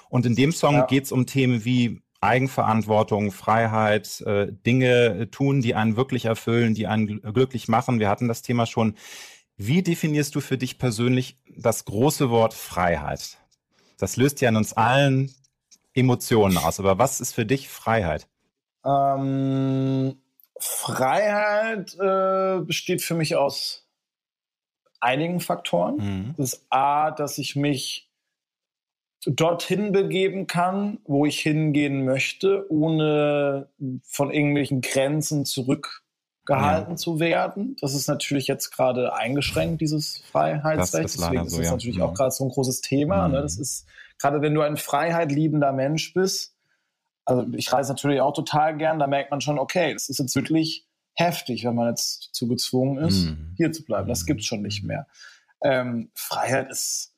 Und 0.09 0.27
in 0.27 0.35
dem 0.35 0.53
Song 0.53 0.75
ja. 0.75 0.87
geht 0.87 1.05
es 1.05 1.13
um 1.13 1.27
Themen 1.27 1.65
wie 1.65 2.03
Eigenverantwortung, 2.21 3.33
Freiheit, 3.33 4.23
äh, 4.23 4.49
Dinge 4.51 5.31
tun, 5.31 5.61
die 5.61 5.75
einen 5.75 5.97
wirklich 5.97 6.25
erfüllen, 6.25 6.75
die 6.75 6.87
einen 6.87 7.21
glücklich 7.21 7.69
machen. 7.69 8.01
Wir 8.01 8.09
hatten 8.09 8.29
das 8.29 8.43
Thema 8.43 8.67
schon. 8.67 8.95
Wie 9.57 9.83
definierst 9.83 10.35
du 10.35 10.41
für 10.41 10.59
dich 10.59 10.79
persönlich 10.79 11.39
das 11.57 11.85
große 11.85 12.31
Wort 12.31 12.55
Freiheit? 12.55 13.39
Das 13.99 14.17
löst 14.17 14.41
ja 14.41 14.49
in 14.49 14.57
uns 14.57 14.73
allen 14.73 15.33
Emotionen 15.93 16.57
aus. 16.57 16.81
Aber 16.81 16.99
was 16.99 17.21
ist 17.21 17.35
für 17.35 17.47
dich 17.47 17.69
Freiheit? 17.69 18.27
Ähm, 18.85 20.17
Freiheit 20.59 21.95
äh, 22.01 22.65
besteht 22.65 23.03
für 23.03 23.15
mich 23.15 23.37
aus 23.37 23.84
einigen 25.05 25.41
Faktoren. 25.41 25.97
Mhm. 25.97 26.35
Das 26.37 26.55
ist 26.55 26.67
A, 26.71 27.11
dass 27.11 27.39
ich 27.39 27.55
mich 27.55 28.11
dorthin 29.27 29.93
begeben 29.93 30.47
kann, 30.47 30.99
wo 31.05 31.27
ich 31.27 31.41
hingehen 31.41 32.05
möchte, 32.05 32.67
ohne 32.71 33.69
von 34.03 34.31
irgendwelchen 34.31 34.81
Grenzen 34.81 35.45
zurückgehalten 35.45 36.93
ja. 36.93 36.97
zu 36.97 37.21
werden. 37.21 37.77
Das 37.81 37.95
ist 37.95 38.07
natürlich 38.07 38.47
jetzt 38.47 38.71
gerade 38.71 39.15
eingeschränkt, 39.15 39.81
dieses 39.81 40.19
Freiheitsrecht. 40.31 41.05
Das 41.05 41.15
ist 41.15 41.21
Deswegen 41.23 41.49
so, 41.49 41.57
ist 41.57 41.59
das 41.59 41.67
ja. 41.67 41.73
natürlich 41.73 41.97
ja. 41.97 42.05
auch 42.05 42.11
mhm. 42.11 42.17
gerade 42.17 42.31
so 42.33 42.45
ein 42.45 42.51
großes 42.51 42.81
Thema. 42.81 43.29
Ne? 43.29 43.39
Mhm. 43.39 43.43
Das 43.43 43.59
ist 43.59 43.87
gerade, 44.19 44.43
wenn 44.43 44.55
du 44.55 44.63
ein 44.63 44.77
Freiheit 44.77 45.33
liebender 45.33 45.73
Mensch 45.73 46.13
bist. 46.13 46.55
Also 47.25 47.47
ich 47.55 47.73
reise 47.73 47.93
natürlich 47.93 48.21
auch 48.21 48.35
total 48.35 48.77
gern. 48.77 48.99
Da 48.99 49.07
merkt 49.07 49.31
man 49.31 49.41
schon, 49.41 49.59
okay, 49.59 49.95
das 49.95 50.11
ist 50.11 50.19
jetzt 50.19 50.37
wirklich 50.37 50.87
heftig, 51.15 51.65
wenn 51.65 51.75
man 51.75 51.89
jetzt 51.89 52.31
zu 52.35 52.49
gezwungen 52.49 52.99
ist, 52.99 53.27
mhm. 53.27 53.55
hier 53.57 53.73
zu 53.73 53.85
bleiben. 53.85 54.09
Das 54.09 54.23
mhm. 54.23 54.27
gibt 54.27 54.41
es 54.41 54.47
schon 54.47 54.63
nicht 54.63 54.85
mehr. 54.85 55.07
Ähm, 55.63 56.11
Freiheit 56.15 56.71
ist 56.71 57.15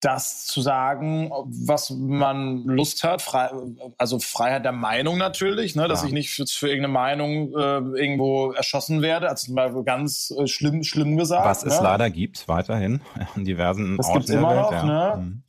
das 0.00 0.46
zu 0.46 0.60
sagen, 0.60 1.30
was 1.46 1.90
man 1.90 2.62
Lust 2.64 3.02
hat, 3.02 3.20
frei, 3.20 3.50
also 3.96 4.20
Freiheit 4.20 4.64
der 4.64 4.72
Meinung 4.72 5.18
natürlich, 5.18 5.74
ne, 5.74 5.88
dass 5.88 6.02
ja. 6.02 6.08
ich 6.08 6.12
nicht 6.12 6.30
für, 6.30 6.46
für 6.46 6.68
irgendeine 6.68 6.92
Meinung 6.92 7.52
äh, 7.52 8.00
irgendwo 8.00 8.52
erschossen 8.52 9.02
werde, 9.02 9.28
also 9.28 9.52
mal 9.52 9.82
ganz 9.82 10.32
äh, 10.38 10.46
schlimm, 10.46 10.84
schlimm 10.84 11.16
gesagt. 11.16 11.44
Was 11.44 11.64
ne? 11.64 11.72
es 11.72 11.80
leider 11.80 12.10
gibt, 12.10 12.46
weiterhin 12.46 13.00
in 13.36 13.44
diversen 13.44 13.96
das 13.96 14.06
Orten 14.06 14.26
der 14.26 14.38
immer 14.38 14.50
Welt. 14.50 14.60
Noch, 14.60 14.72
ja. 14.72 15.16
ne? 15.16 15.22
Mhm. 15.22 15.42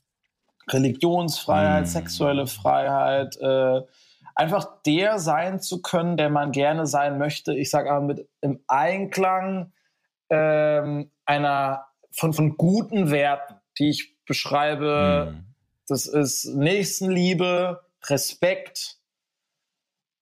Religionsfreiheit, 0.71 1.81
mhm. 1.81 1.89
sexuelle 1.89 2.47
Freiheit, 2.47 3.37
äh, 3.37 3.81
einfach 4.39 4.81
der 4.85 5.19
sein 5.19 5.59
zu 5.59 5.81
können, 5.81 6.15
der 6.15 6.29
man 6.29 6.53
gerne 6.53 6.87
sein 6.87 7.17
möchte. 7.17 7.53
Ich 7.53 7.69
sage 7.69 7.91
aber 7.91 8.05
mit 8.05 8.29
im 8.39 8.63
Einklang 8.67 9.73
ähm, 10.29 11.11
einer 11.25 11.87
von, 12.09 12.31
von 12.31 12.55
guten 12.55 13.11
Werten, 13.11 13.55
die 13.77 13.89
ich 13.89 14.15
beschreibe. 14.23 15.33
Mhm. 15.33 15.53
Das 15.89 16.05
ist 16.05 16.45
Nächstenliebe, 16.55 17.81
Respekt, 18.05 18.98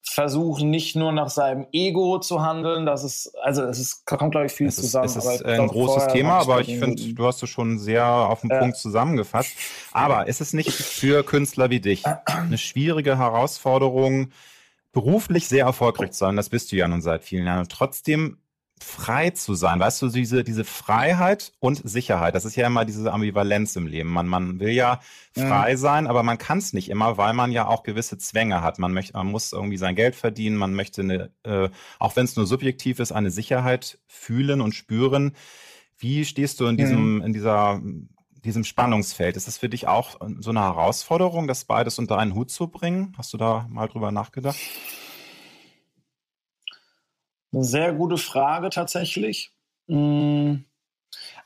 versuchen 0.09 0.69
nicht 0.69 0.95
nur 0.95 1.11
nach 1.11 1.29
seinem 1.29 1.67
Ego 1.71 2.19
zu 2.19 2.41
handeln. 2.41 2.85
Das 2.85 3.03
ist, 3.03 3.35
also 3.41 3.63
es 3.63 3.79
ist, 3.79 4.05
kommt, 4.05 4.31
glaube 4.31 4.47
ich, 4.47 4.51
viel 4.51 4.67
es 4.67 4.75
zusammen. 4.75 5.05
Ist, 5.05 5.15
es 5.15 5.25
ist 5.25 5.45
ein 5.45 5.67
großes 5.67 6.07
Thema, 6.07 6.39
aber 6.39 6.61
ich 6.61 6.77
finde, 6.77 7.13
du 7.13 7.25
hast 7.25 7.41
es 7.43 7.49
schon 7.49 7.79
sehr 7.79 8.05
auf 8.05 8.41
den 8.41 8.51
äh, 8.51 8.59
Punkt 8.59 8.77
zusammengefasst. 8.77 9.51
Aber 9.91 10.27
ist 10.27 10.41
es 10.41 10.53
nicht 10.53 10.71
für 10.71 11.23
Künstler 11.23 11.69
wie 11.69 11.79
dich 11.79 12.03
eine 12.25 12.57
schwierige 12.57 13.17
Herausforderung, 13.17 14.31
beruflich 14.91 15.47
sehr 15.47 15.65
erfolgreich 15.65 16.11
zu 16.11 16.19
sein? 16.19 16.35
Das 16.35 16.49
bist 16.49 16.71
du 16.71 16.75
ja 16.75 16.87
nun 16.87 17.01
seit 17.01 17.23
vielen 17.23 17.45
Jahren. 17.45 17.59
Und 17.59 17.71
trotzdem 17.71 18.37
frei 18.79 19.31
zu 19.31 19.55
sein, 19.55 19.79
weißt 19.79 20.01
du, 20.01 20.09
diese, 20.09 20.43
diese 20.43 20.63
Freiheit 20.63 21.53
und 21.59 21.81
Sicherheit, 21.87 22.35
das 22.35 22.45
ist 22.45 22.55
ja 22.55 22.67
immer 22.67 22.85
diese 22.85 23.11
Ambivalenz 23.11 23.75
im 23.75 23.87
Leben. 23.87 24.09
Man, 24.09 24.27
man 24.27 24.59
will 24.59 24.69
ja 24.69 24.99
frei 25.33 25.73
mhm. 25.73 25.77
sein, 25.77 26.07
aber 26.07 26.23
man 26.23 26.37
kann 26.37 26.59
es 26.59 26.73
nicht 26.73 26.89
immer, 26.89 27.17
weil 27.17 27.33
man 27.33 27.51
ja 27.51 27.67
auch 27.67 27.83
gewisse 27.83 28.17
Zwänge 28.17 28.61
hat. 28.61 28.79
Man 28.79 28.93
möchte, 28.93 29.13
man 29.13 29.27
muss 29.27 29.51
irgendwie 29.51 29.77
sein 29.77 29.95
Geld 29.95 30.15
verdienen, 30.15 30.57
man 30.57 30.73
möchte 30.73 31.01
eine, 31.01 31.31
äh, 31.43 31.69
auch 31.99 32.15
wenn 32.15 32.25
es 32.25 32.35
nur 32.35 32.45
subjektiv 32.45 32.99
ist, 32.99 33.11
eine 33.11 33.31
Sicherheit 33.31 33.99
fühlen 34.07 34.61
und 34.61 34.73
spüren. 34.73 35.35
Wie 35.97 36.25
stehst 36.25 36.59
du 36.59 36.67
in 36.67 36.77
diesem, 36.77 37.15
mhm. 37.15 37.21
in 37.23 37.33
dieser, 37.33 37.81
diesem 38.43 38.63
Spannungsfeld? 38.63 39.37
Ist 39.37 39.47
es 39.47 39.57
für 39.57 39.69
dich 39.69 39.87
auch 39.87 40.19
so 40.39 40.51
eine 40.51 40.61
Herausforderung, 40.61 41.47
das 41.47 41.65
beides 41.65 41.97
unter 41.97 42.17
einen 42.17 42.35
Hut 42.35 42.51
zu 42.51 42.67
bringen? 42.67 43.13
Hast 43.17 43.33
du 43.33 43.37
da 43.37 43.65
mal 43.69 43.87
drüber 43.87 44.11
nachgedacht? 44.11 44.57
Eine 47.53 47.63
sehr 47.63 47.93
gute 47.93 48.17
Frage 48.17 48.69
tatsächlich. 48.69 49.51
Mm, 49.87 50.55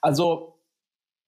also, 0.01 0.59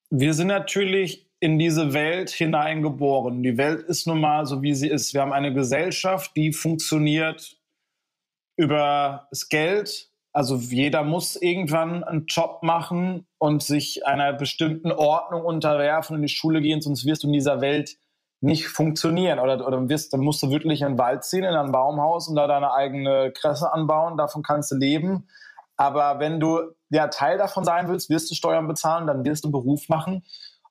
wir 0.09 0.33
sind 0.33 0.47
natürlich 0.47 1.29
in 1.39 1.59
diese 1.59 1.93
Welt 1.93 2.29
hineingeboren. 2.29 3.43
Die 3.43 3.57
Welt 3.57 3.81
ist 3.81 4.07
nun 4.07 4.21
mal 4.21 4.45
so, 4.45 4.61
wie 4.61 4.73
sie 4.73 4.87
ist. 4.87 5.13
Wir 5.13 5.21
haben 5.21 5.33
eine 5.33 5.53
Gesellschaft, 5.53 6.31
die 6.35 6.53
funktioniert 6.53 7.57
über 8.55 9.27
das 9.29 9.49
Geld. 9.49 10.09
Also 10.31 10.55
jeder 10.55 11.03
muss 11.03 11.35
irgendwann 11.35 12.03
einen 12.03 12.25
Job 12.27 12.63
machen 12.63 13.27
und 13.37 13.61
sich 13.61 14.05
einer 14.07 14.33
bestimmten 14.33 14.91
Ordnung 14.91 15.43
unterwerfen, 15.43 16.15
in 16.15 16.21
die 16.23 16.29
Schule 16.29 16.61
gehen, 16.61 16.81
sonst 16.81 17.05
wirst 17.05 17.23
du 17.23 17.27
in 17.27 17.33
dieser 17.33 17.61
Welt 17.61 17.97
nicht 18.43 18.67
funktionieren. 18.67 19.39
Oder, 19.39 19.65
oder 19.65 19.89
wirst, 19.89 20.13
dann 20.13 20.19
musst 20.19 20.43
du 20.43 20.49
wirklich 20.49 20.81
in 20.81 20.89
den 20.89 20.97
Wald 20.97 21.23
ziehen, 21.23 21.43
in 21.43 21.55
ein 21.55 21.71
Baumhaus 21.71 22.27
und 22.27 22.35
da 22.35 22.45
deine 22.45 22.73
eigene 22.73 23.31
Kresse 23.31 23.71
anbauen. 23.71 24.17
Davon 24.17 24.43
kannst 24.43 24.71
du 24.71 24.75
leben. 24.75 25.27
Aber 25.77 26.19
wenn 26.19 26.39
du 26.39 26.59
ja 26.89 27.07
Teil 27.07 27.37
davon 27.37 27.63
sein 27.63 27.87
willst, 27.87 28.09
wirst 28.09 28.29
du 28.29 28.35
Steuern 28.35 28.67
bezahlen, 28.67 29.07
dann 29.07 29.25
wirst 29.25 29.45
du 29.45 29.51
Beruf 29.51 29.89
machen. 29.89 30.23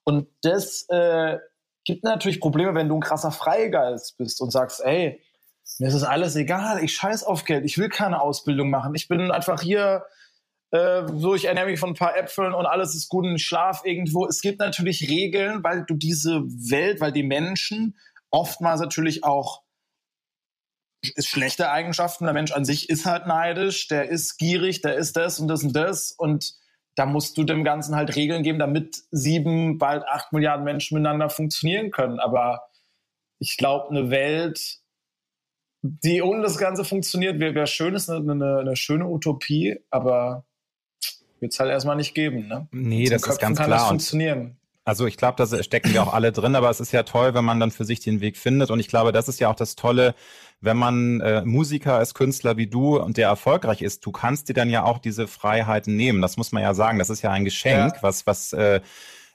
Und 0.05 0.29
das 0.43 0.87
äh, 0.91 1.39
gibt 1.85 2.05
natürlich 2.05 2.41
Probleme, 2.41 2.75
wenn 2.75 2.89
du 2.89 2.97
ein 2.97 3.01
krasser 3.01 3.33
Freigeist 3.33 4.19
bist 4.19 4.41
und 4.41 4.51
sagst, 4.51 4.85
ey, 4.85 5.21
mir 5.79 5.89
ist 5.89 5.95
es 5.95 6.05
alles 6.05 6.37
egal, 6.37 6.83
ich 6.85 6.95
scheiß 6.95 7.25
auf 7.25 7.45
Geld, 7.45 7.65
ich 7.65 7.79
will 7.79 7.89
keine 7.89 8.21
Ausbildung 8.21 8.69
machen, 8.69 8.95
ich 8.95 9.09
bin 9.09 9.31
einfach 9.31 9.61
hier, 9.61 10.05
äh, 10.73 11.07
so 11.17 11.35
ich 11.35 11.45
ernähre 11.45 11.67
mich 11.67 11.79
von 11.79 11.91
ein 11.91 11.95
paar 11.95 12.17
Äpfeln 12.17 12.55
und 12.55 12.67
alles 12.67 12.95
ist 12.95 13.09
gut 13.09 13.25
und 13.25 13.41
schlaf 13.41 13.83
irgendwo. 13.85 14.27
Es 14.27 14.41
gibt 14.41 14.59
natürlich 14.59 15.09
Regeln, 15.09 15.63
weil 15.63 15.85
du 15.87 15.95
diese 15.95 16.43
Welt, 16.43 17.01
weil 17.01 17.13
die 17.13 17.23
Menschen 17.23 17.97
oftmals 18.31 18.81
natürlich 18.81 19.23
auch 19.23 19.63
ist 21.03 21.29
schlechte 21.29 21.71
Eigenschaften. 21.71 22.25
Der 22.25 22.33
Mensch 22.33 22.53
an 22.53 22.65
sich 22.65 22.89
ist 22.89 23.07
halt 23.07 23.27
neidisch, 23.27 23.89
der 23.89 24.09
ist 24.09 24.39
gierig, 24.39 24.83
der 24.83 24.95
ist 24.97 25.17
das 25.17 25.41
und 25.41 25.49
das 25.49 25.63
und 25.63 25.75
das 25.75 26.13
und 26.13 26.55
da 26.95 27.07
musst 27.07 27.39
du 27.39 27.45
dem 27.45 27.65
Ganzen 27.65 27.97
halt 27.97 28.17
Regeln 28.17 28.43
geben, 28.43 28.59
damit 28.59 29.03
sieben, 29.11 29.79
bald 29.79 30.05
acht 30.07 30.33
Milliarden 30.33 30.65
Menschen 30.65 30.97
miteinander 30.97 31.31
funktionieren 31.31 31.91
können. 31.91 32.21
Aber 32.21 32.69
ich 33.39 33.57
glaube, 33.57 33.91
eine 33.91 34.11
Welt, 34.11 34.79
die 35.83 36.23
ohne 36.23 36.43
das 36.43 36.59
Ganze 36.59 36.85
funktioniert, 36.85 37.41
wäre 37.41 37.55
wär 37.55 37.67
schön, 37.67 37.95
ist 37.95 38.11
eine, 38.11 38.31
eine, 38.31 38.59
eine, 38.59 38.77
schöne 38.77 39.07
Utopie, 39.07 39.81
aber 39.91 40.45
wird 41.43 41.53
es 41.53 41.61
halt 41.61 41.71
erstmal 41.71 41.97
nicht 41.97 42.15
geben. 42.15 42.49
Ne? 42.49 42.69
Nee, 42.71 43.05
das 43.05 43.23
Köpfen 43.23 43.33
ist 43.33 43.41
ganz 43.41 43.59
kann 43.59 43.67
klar. 43.67 43.79
Das 43.81 43.89
funktionieren. 43.89 44.57
Also 44.85 45.07
ich 45.07 45.17
glaube, 45.17 45.37
da 45.37 45.63
stecken 45.63 45.93
wir 45.93 46.03
auch 46.03 46.13
alle 46.13 46.33
drin, 46.33 46.57
aber 46.57 46.69
es 46.69 46.81
ist 46.81 46.91
ja 46.93 47.05
toll, 47.05 47.35
wenn 47.35 47.45
man 47.45 47.61
dann 47.61 47.71
für 47.71 47.85
sich 47.85 48.01
den 48.01 48.21
Weg 48.21 48.37
findet. 48.37 48.71
Und 48.71 48.81
ich 48.81 48.89
glaube, 48.89 49.13
das 49.13 49.29
ist 49.29 49.39
ja 49.39 49.49
auch 49.49 49.55
das 49.55 49.77
Tolle, 49.77 50.15
wenn 50.61 50.77
man 50.77 51.21
äh, 51.21 51.45
Musiker 51.45 52.01
ist, 52.01 52.15
Künstler 52.15 52.57
wie 52.57 52.67
du 52.67 52.99
und 52.99 53.17
der 53.17 53.29
erfolgreich 53.29 53.83
ist, 53.83 54.05
du 54.05 54.11
kannst 54.11 54.49
dir 54.49 54.55
dann 54.55 54.71
ja 54.71 54.83
auch 54.83 54.99
diese 54.99 55.29
Freiheiten 55.29 55.95
nehmen. 55.95 56.21
Das 56.21 56.37
muss 56.37 56.51
man 56.51 56.63
ja 56.63 56.75
sagen. 56.75 56.99
Das 56.99 57.11
ist 57.11 57.23
ja 57.23 57.31
ein 57.31 57.45
Geschenk, 57.45 57.95
ja. 57.95 58.03
was, 58.03 58.27
was 58.27 58.53
äh, 58.53 58.81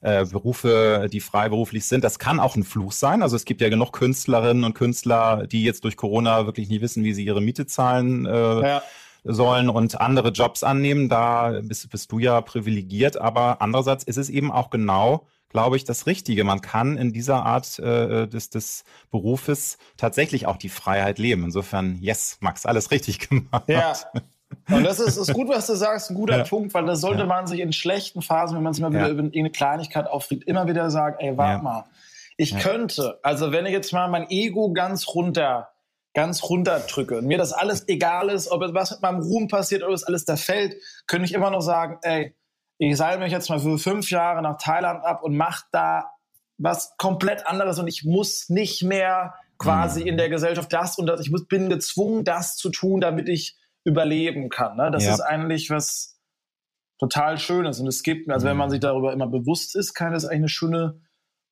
äh, 0.02 0.26
Berufe, 0.26 1.08
die 1.12 1.22
freiberuflich 1.22 1.86
sind. 1.86 2.04
Das 2.04 2.20
kann 2.20 2.42
auch 2.42 2.58
ein 2.58 2.64
Fluch 2.64 2.92
sein. 2.92 3.22
Also 3.22 3.38
es 3.38 3.46
gibt 3.46 3.62
ja 3.62 3.70
genug 3.70 3.94
Künstlerinnen 3.94 4.66
und 4.66 4.74
Künstler, 4.74 5.48
die 5.48 5.64
jetzt 5.64 5.86
durch 5.86 5.96
Corona 5.96 6.46
wirklich 6.46 6.68
nie 6.68 6.82
wissen, 6.82 7.06
wie 7.06 7.14
sie 7.14 7.24
ihre 7.24 7.42
Miete 7.42 7.68
zahlen. 7.68 8.26
Äh, 8.26 8.62
ja 8.62 8.84
sollen 9.28 9.70
und 9.70 10.00
andere 10.00 10.30
Jobs 10.30 10.64
annehmen. 10.64 11.10
Da 11.10 11.60
bist, 11.64 11.90
bist 11.90 12.12
du 12.12 12.20
ja 12.20 12.42
privilegiert. 12.42 13.18
Aber 13.18 13.62
andererseits 13.62 14.04
ist 14.04 14.18
es 14.18 14.30
eben 14.30 14.52
auch 14.52 14.70
genau 14.70 15.28
glaube 15.50 15.78
ich, 15.78 15.86
das 15.86 16.06
Richtige. 16.08 16.44
Man 16.44 16.62
kann 16.62 16.98
in 16.98 17.14
dieser 17.14 17.46
Art 17.46 17.80
äh, 17.80 18.28
des, 18.28 18.50
des 18.50 18.84
Berufes 19.12 19.78
tatsächlich 19.96 20.46
auch 20.46 20.58
die 20.58 20.70
Freiheit 20.70 21.20
leben. 21.20 21.46
Insofern, 21.46 21.98
yes, 22.02 22.38
Max, 22.42 22.66
alles 22.66 22.92
richtig 22.92 23.20
gemacht. 23.30 23.64
Ja. 23.68 23.94
Und 24.70 24.84
das 24.84 25.00
ist, 25.00 25.18
ist 25.18 25.34
gut, 25.34 25.50
was 25.50 25.68
du 25.68 25.76
sagst, 25.76 26.10
ein 26.10 26.16
guter 26.16 26.38
ja. 26.38 26.44
Punkt, 26.44 26.74
weil 26.74 26.86
da 26.86 26.96
sollte 26.96 27.22
ja. 27.22 27.26
man 27.26 27.48
sich 27.48 27.60
in 27.60 27.74
schlechten 27.74 28.22
Phasen, 28.22 28.56
wenn 28.56 28.64
man 28.64 28.74
sich 28.74 28.82
mal 28.82 28.92
wieder 28.92 29.08
ja. 29.08 29.10
über 29.10 29.24
eine 29.24 29.50
Kleinigkeit 29.50 30.08
aufregt, 30.08 30.44
immer 30.46 30.68
wieder 30.68 30.90
sagen, 30.90 31.18
ey, 31.20 31.38
warte 31.38 31.64
mal, 31.64 31.86
ich 32.38 32.58
könnte, 32.60 33.20
also 33.24 33.52
wenn 33.52 33.66
ich 33.66 33.72
jetzt 33.72 33.92
mal 33.94 34.08
mein 34.08 34.30
Ego 34.30 34.72
ganz 34.72 35.08
runter, 35.08 35.70
ganz 36.18 36.42
runter 36.42 36.80
drücke 36.80 37.20
und 37.20 37.28
mir 37.28 37.38
das 37.38 37.54
alles 37.54 37.88
egal 37.88 38.30
ist, 38.30 38.50
ob 38.50 38.64
was 38.74 38.90
mit 38.90 39.04
meinem 39.04 39.20
Ruhm 39.20 39.48
passiert, 39.48 39.84
ob 39.84 39.92
es 39.92 40.04
alles 40.04 40.26
da 40.26 40.36
fällt, 40.36 40.76
könnte 41.06 41.26
ich 41.26 41.34
immer 41.36 41.52
noch 41.52 41.62
sagen, 41.62 42.00
ey, 42.02 42.36
ich 42.80 42.98
seile 42.98 43.20
mich 43.20 43.32
jetzt 43.32 43.52
mal 43.52 43.60
für 43.60 43.78
fünf 43.78 44.10
Jahre 44.10 44.42
nach 44.42 44.58
Thailand 44.58 45.06
ab 45.06 45.22
und 45.22 45.38
mache 45.38 45.66
da 45.72 46.10
was 46.58 46.96
komplett 46.98 47.46
anderes 47.46 47.78
und 47.78 47.88
ich 47.88 48.04
muss 48.04 48.50
nicht 48.50 48.82
mehr 48.82 49.36
quasi 49.60 50.02
mhm. 50.02 50.08
in 50.08 50.18
der 50.18 50.30
Gesellschaft 50.30 50.74
das 50.74 50.98
und 50.98 51.06
das. 51.06 51.22
Ich 51.22 51.30
muss, 51.30 51.46
bin 51.46 51.70
gezwungen, 51.70 52.24
das 52.24 52.56
zu 52.56 52.72
tun, 52.72 53.00
damit 53.00 53.30
ich 53.30 53.56
überleben 53.84 54.50
kann. 54.50 54.76
Ne? 54.76 54.90
Das 54.90 55.06
ja. 55.06 55.14
ist 55.14 55.20
eigentlich 55.20 55.70
was 55.70 56.20
total 56.98 57.38
Schönes. 57.38 57.80
Und 57.80 57.86
es 57.86 58.02
gibt 58.02 58.28
mir, 58.28 58.34
also 58.34 58.48
mhm. 58.48 58.50
wenn 58.50 58.58
man 58.58 58.70
sich 58.72 58.80
darüber 58.80 59.14
immer 59.14 59.28
bewusst 59.28 59.76
ist, 59.76 59.94
kann 59.94 60.16
es 60.16 60.26
eigentlich 60.26 60.38
eine 60.38 60.50
schöne 60.50 61.02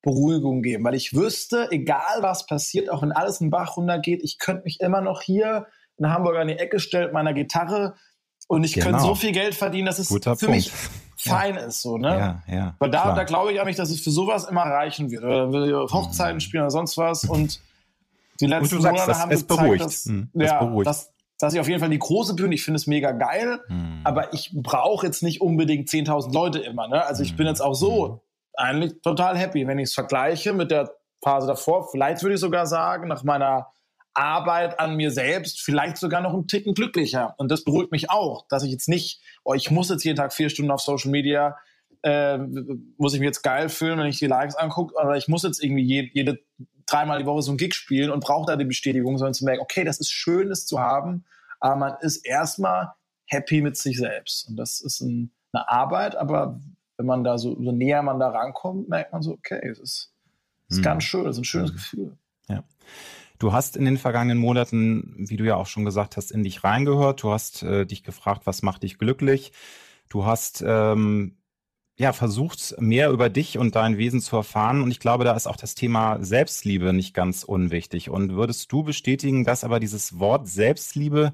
Beruhigung 0.05 0.61
geben. 0.61 0.85
Weil 0.85 0.95
ich 0.95 1.13
wüsste, 1.13 1.67
egal 1.71 2.21
was 2.21 2.45
passiert, 2.45 2.89
auch 2.89 3.01
wenn 3.01 3.11
alles 3.11 3.41
in 3.41 3.49
Bach 3.49 3.75
runtergeht, 3.75 4.21
ich 4.23 4.37
könnte 4.39 4.63
mich 4.63 4.79
immer 4.79 5.01
noch 5.01 5.21
hier 5.21 5.65
in 5.97 6.09
Hamburg 6.09 6.37
an 6.37 6.47
die 6.47 6.57
Ecke 6.57 6.79
stellen 6.79 7.05
mit 7.05 7.13
meiner 7.13 7.33
Gitarre 7.33 7.95
und 8.47 8.63
ich 8.63 8.73
genau. 8.73 8.85
könnte 8.85 9.01
so 9.01 9.15
viel 9.15 9.31
Geld 9.31 9.55
verdienen, 9.55 9.87
dass 9.87 9.99
es 9.99 10.09
Guter 10.09 10.35
für 10.35 10.45
Punkt. 10.45 10.55
mich 10.65 10.71
fein 11.17 11.55
ist, 11.55 11.81
so, 11.81 11.97
ne? 11.97 12.43
Ja, 12.47 12.55
ja. 12.55 12.75
Weil 12.77 12.91
da, 12.91 13.15
da 13.15 13.23
glaube 13.23 13.51
ich 13.51 13.59
eigentlich, 13.59 13.77
dass 13.77 13.89
es 13.89 13.99
für 13.99 14.11
sowas 14.11 14.45
immer 14.45 14.61
reichen 14.61 15.09
wird. 15.09 15.23
Oder 15.23 15.41
dann 15.41 15.53
will 15.53 15.65
ich 15.65 15.93
Hochzeiten 15.93 16.35
mhm. 16.35 16.39
spielen 16.41 16.63
oder 16.63 16.71
sonst 16.71 16.97
was 16.97 17.25
und 17.25 17.59
die 18.39 18.45
letzten 18.45 18.75
und 18.75 18.81
sagst, 18.83 18.99
Monate 18.99 19.19
haben 19.19 19.29
gezeigt, 19.29 19.47
beruhigt. 19.47 19.83
dass, 19.83 20.05
mhm, 20.05 20.29
ja, 20.35 20.63
beruhigt. 20.63 20.87
Dass, 20.87 21.11
dass 21.39 21.53
ich 21.55 21.59
auf 21.59 21.67
jeden 21.67 21.79
Fall 21.79 21.89
die 21.89 21.97
große 21.97 22.35
Bühne, 22.35 22.53
ich 22.53 22.63
finde 22.63 22.75
es 22.75 22.85
mega 22.85 23.11
geil, 23.11 23.59
mhm. 23.67 24.01
aber 24.03 24.33
ich 24.33 24.51
brauche 24.53 25.07
jetzt 25.07 25.23
nicht 25.23 25.41
unbedingt 25.41 25.89
10.000 25.89 26.31
Leute 26.31 26.59
immer, 26.59 26.87
ne? 26.87 27.03
Also 27.03 27.23
ich 27.23 27.35
bin 27.35 27.47
jetzt 27.47 27.61
auch 27.61 27.73
so 27.73 28.07
mhm. 28.07 28.19
Eigentlich 28.57 29.01
total 29.01 29.37
happy, 29.37 29.67
wenn 29.67 29.79
ich 29.79 29.89
es 29.89 29.93
vergleiche 29.93 30.53
mit 30.53 30.71
der 30.71 30.91
Phase 31.23 31.47
davor. 31.47 31.89
Vielleicht 31.89 32.21
würde 32.23 32.35
ich 32.35 32.41
sogar 32.41 32.65
sagen, 32.65 33.07
nach 33.07 33.23
meiner 33.23 33.67
Arbeit 34.13 34.79
an 34.79 34.95
mir 34.95 35.11
selbst 35.11 35.61
vielleicht 35.61 35.97
sogar 35.97 36.21
noch 36.21 36.33
einen 36.33 36.47
Ticken 36.47 36.73
glücklicher. 36.73 37.35
Und 37.37 37.51
das 37.51 37.63
beruhigt 37.63 37.91
mich 37.91 38.09
auch, 38.09 38.47
dass 38.47 38.63
ich 38.63 38.71
jetzt 38.71 38.87
nicht, 38.87 39.21
oh, 39.43 39.53
ich 39.53 39.71
muss 39.71 39.89
jetzt 39.89 40.03
jeden 40.03 40.17
Tag 40.17 40.33
vier 40.33 40.49
Stunden 40.49 40.71
auf 40.71 40.81
Social 40.81 41.11
Media, 41.11 41.57
äh, 42.01 42.37
muss 42.97 43.13
ich 43.13 43.19
mich 43.19 43.27
jetzt 43.27 43.41
geil 43.41 43.67
fühlen, 43.67 43.99
wenn 43.99 44.07
ich 44.07 44.19
die 44.19 44.27
Likes 44.27 44.55
angucke, 44.55 44.95
oder 44.95 45.15
ich 45.17 45.27
muss 45.27 45.43
jetzt 45.43 45.61
irgendwie 45.61 45.83
jede, 45.83 46.09
jede 46.13 46.39
dreimal 46.85 47.19
die 47.19 47.25
Woche 47.25 47.41
so 47.41 47.51
ein 47.51 47.57
Gig 47.57 47.73
spielen 47.73 48.11
und 48.11 48.23
brauche 48.23 48.45
da 48.45 48.55
die 48.55 48.65
Bestätigung, 48.65 49.17
sondern 49.17 49.33
zu 49.33 49.43
merken, 49.43 49.61
okay, 49.61 49.83
das 49.83 49.99
ist 49.99 50.11
schön, 50.11 50.49
das 50.49 50.65
zu 50.65 50.79
haben, 50.79 51.25
aber 51.59 51.75
man 51.75 51.95
ist 52.01 52.25
erstmal 52.25 52.93
happy 53.25 53.61
mit 53.61 53.75
sich 53.75 53.97
selbst. 53.97 54.47
Und 54.47 54.55
das 54.55 54.81
ist 54.81 55.01
ein, 55.01 55.31
eine 55.51 55.67
Arbeit, 55.67 56.15
aber 56.15 56.59
wenn 56.97 57.05
man 57.05 57.23
da 57.23 57.37
so, 57.37 57.55
so 57.61 57.71
näher 57.71 58.03
man 58.03 58.19
da 58.19 58.29
rankommt, 58.29 58.89
merkt 58.89 59.11
man 59.11 59.21
so, 59.21 59.33
okay, 59.33 59.59
es 59.69 59.79
ist, 59.79 60.13
ist 60.69 60.77
hm. 60.77 60.83
ganz 60.83 61.03
schön, 61.03 61.25
es 61.25 61.35
ist 61.35 61.41
ein 61.41 61.45
schönes 61.45 61.69
hm. 61.69 61.75
Gefühl. 61.75 62.17
Ja. 62.47 62.63
Du 63.37 63.51
hast 63.51 63.75
in 63.75 63.85
den 63.85 63.97
vergangenen 63.97 64.37
Monaten, 64.37 65.13
wie 65.17 65.35
du 65.35 65.43
ja 65.43 65.55
auch 65.55 65.67
schon 65.67 65.83
gesagt 65.83 66.15
hast, 66.15 66.31
in 66.31 66.43
dich 66.43 66.63
reingehört. 66.63 67.21
Du 67.21 67.31
hast 67.31 67.63
äh, 67.63 67.85
dich 67.85 68.03
gefragt, 68.03 68.43
was 68.45 68.61
macht 68.61 68.83
dich 68.83 68.97
glücklich? 68.97 69.51
Du 70.09 70.25
hast 70.25 70.63
ähm, 70.65 71.37
ja 71.97 72.13
versucht, 72.13 72.75
mehr 72.79 73.09
über 73.09 73.29
dich 73.29 73.57
und 73.57 73.75
dein 73.75 73.97
Wesen 73.97 74.21
zu 74.21 74.37
erfahren. 74.37 74.81
Und 74.81 74.91
ich 74.91 74.99
glaube, 74.99 75.25
da 75.25 75.33
ist 75.35 75.47
auch 75.47 75.57
das 75.57 75.75
Thema 75.75 76.23
Selbstliebe 76.23 76.93
nicht 76.93 77.13
ganz 77.13 77.43
unwichtig. 77.43 78.09
Und 78.09 78.35
würdest 78.35 78.71
du 78.71 78.83
bestätigen, 78.83 79.43
dass 79.43 79.65
aber 79.65 79.81
dieses 79.81 80.17
Wort 80.17 80.47
Selbstliebe 80.47 81.33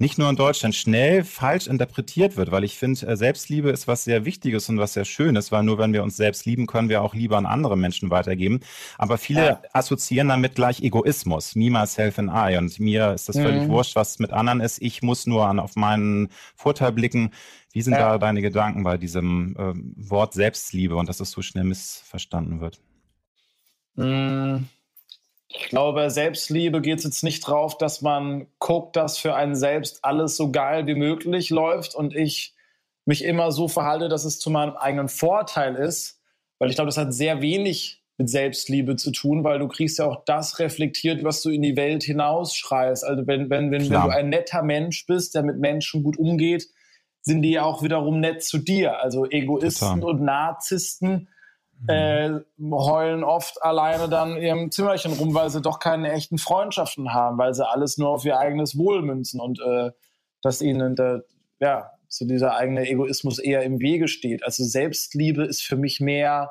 nicht 0.00 0.16
nur 0.16 0.30
in 0.30 0.36
Deutschland 0.36 0.74
schnell 0.74 1.24
falsch 1.24 1.66
interpretiert 1.66 2.38
wird, 2.38 2.50
weil 2.50 2.64
ich 2.64 2.78
finde, 2.78 3.06
äh, 3.06 3.16
Selbstliebe 3.16 3.68
ist 3.70 3.86
was 3.86 4.04
sehr 4.04 4.24
Wichtiges 4.24 4.68
und 4.70 4.78
was 4.78 4.94
sehr 4.94 5.04
Schönes, 5.04 5.52
weil 5.52 5.62
nur 5.62 5.76
wenn 5.76 5.92
wir 5.92 6.02
uns 6.02 6.16
selbst 6.16 6.46
lieben, 6.46 6.66
können 6.66 6.88
wir 6.88 7.02
auch 7.02 7.14
lieber 7.14 7.36
an 7.36 7.44
andere 7.44 7.76
Menschen 7.76 8.10
weitergeben. 8.10 8.60
Aber 8.96 9.18
viele 9.18 9.46
ja. 9.46 9.62
assoziieren 9.74 10.28
damit 10.28 10.54
gleich 10.54 10.80
Egoismus, 10.80 11.54
me, 11.54 11.70
myself 11.70 12.18
and 12.18 12.30
I. 12.32 12.56
Und 12.56 12.80
mir 12.80 13.12
ist 13.12 13.28
das 13.28 13.36
mhm. 13.36 13.42
völlig 13.42 13.68
wurscht, 13.68 13.94
was 13.94 14.18
mit 14.18 14.32
anderen 14.32 14.60
ist. 14.60 14.80
Ich 14.80 15.02
muss 15.02 15.26
nur 15.26 15.46
an, 15.46 15.60
auf 15.60 15.76
meinen 15.76 16.28
Vorteil 16.56 16.92
blicken. 16.92 17.30
Wie 17.72 17.82
sind 17.82 17.92
ja. 17.92 18.12
da 18.12 18.18
deine 18.18 18.40
Gedanken 18.40 18.82
bei 18.82 18.96
diesem 18.96 19.54
äh, 19.56 20.10
Wort 20.10 20.32
Selbstliebe 20.32 20.96
und 20.96 21.10
dass 21.10 21.20
es 21.20 21.30
so 21.30 21.42
schnell 21.42 21.64
missverstanden 21.64 22.62
wird? 22.62 22.80
Mhm. 23.96 24.66
Ich 25.52 25.68
glaube, 25.68 26.10
Selbstliebe 26.10 26.80
geht 26.80 26.98
es 26.98 27.04
jetzt 27.04 27.24
nicht 27.24 27.40
drauf, 27.40 27.76
dass 27.76 28.02
man 28.02 28.46
guckt, 28.60 28.94
dass 28.94 29.18
für 29.18 29.34
einen 29.34 29.56
selbst 29.56 30.04
alles 30.04 30.36
so 30.36 30.52
geil 30.52 30.86
wie 30.86 30.94
möglich 30.94 31.50
läuft 31.50 31.96
und 31.96 32.14
ich 32.14 32.54
mich 33.04 33.24
immer 33.24 33.50
so 33.50 33.66
verhalte, 33.66 34.08
dass 34.08 34.24
es 34.24 34.38
zu 34.38 34.48
meinem 34.48 34.76
eigenen 34.76 35.08
Vorteil 35.08 35.74
ist, 35.74 36.20
weil 36.60 36.70
ich 36.70 36.76
glaube, 36.76 36.88
das 36.88 36.98
hat 36.98 37.12
sehr 37.12 37.40
wenig 37.42 38.04
mit 38.16 38.30
Selbstliebe 38.30 38.94
zu 38.94 39.10
tun, 39.10 39.42
weil 39.42 39.58
du 39.58 39.66
kriegst 39.66 39.98
ja 39.98 40.04
auch 40.04 40.24
das 40.24 40.60
reflektiert, 40.60 41.24
was 41.24 41.42
du 41.42 41.50
in 41.50 41.62
die 41.62 41.76
Welt 41.76 42.04
hinausschreist. 42.04 43.02
Also 43.04 43.26
wenn, 43.26 43.50
wenn, 43.50 43.72
wenn, 43.72 43.90
wenn 43.90 44.02
du 44.02 44.08
ein 44.08 44.28
netter 44.28 44.62
Mensch 44.62 45.06
bist, 45.06 45.34
der 45.34 45.42
mit 45.42 45.58
Menschen 45.58 46.04
gut 46.04 46.18
umgeht, 46.18 46.68
sind 47.22 47.42
die 47.42 47.52
ja 47.52 47.64
auch 47.64 47.82
wiederum 47.82 48.20
nett 48.20 48.44
zu 48.44 48.58
dir. 48.58 49.00
Also 49.00 49.28
Egoisten 49.28 50.00
Total. 50.00 50.10
und 50.10 50.22
Narzissten 50.22 51.28
äh, 51.88 52.30
heulen 52.70 53.24
oft 53.24 53.62
alleine 53.62 54.08
dann 54.08 54.36
in 54.36 54.42
ihrem 54.42 54.70
Zimmerchen 54.70 55.12
rum, 55.12 55.34
weil 55.34 55.50
sie 55.50 55.62
doch 55.62 55.78
keine 55.78 56.12
echten 56.12 56.38
Freundschaften 56.38 57.14
haben, 57.14 57.38
weil 57.38 57.54
sie 57.54 57.66
alles 57.66 57.96
nur 57.96 58.10
auf 58.10 58.24
ihr 58.24 58.38
eigenes 58.38 58.76
Wohl 58.76 59.02
münzen 59.02 59.40
und 59.40 59.60
äh, 59.60 59.90
dass 60.42 60.62
ihnen 60.62 60.94
der, 60.96 61.24
ja, 61.58 61.90
so 62.08 62.26
dieser 62.26 62.56
eigene 62.56 62.88
Egoismus 62.88 63.38
eher 63.38 63.62
im 63.62 63.80
Wege 63.80 64.08
steht. 64.08 64.44
Also 64.44 64.64
Selbstliebe 64.64 65.44
ist 65.44 65.62
für 65.62 65.76
mich 65.76 66.00
mehr 66.00 66.50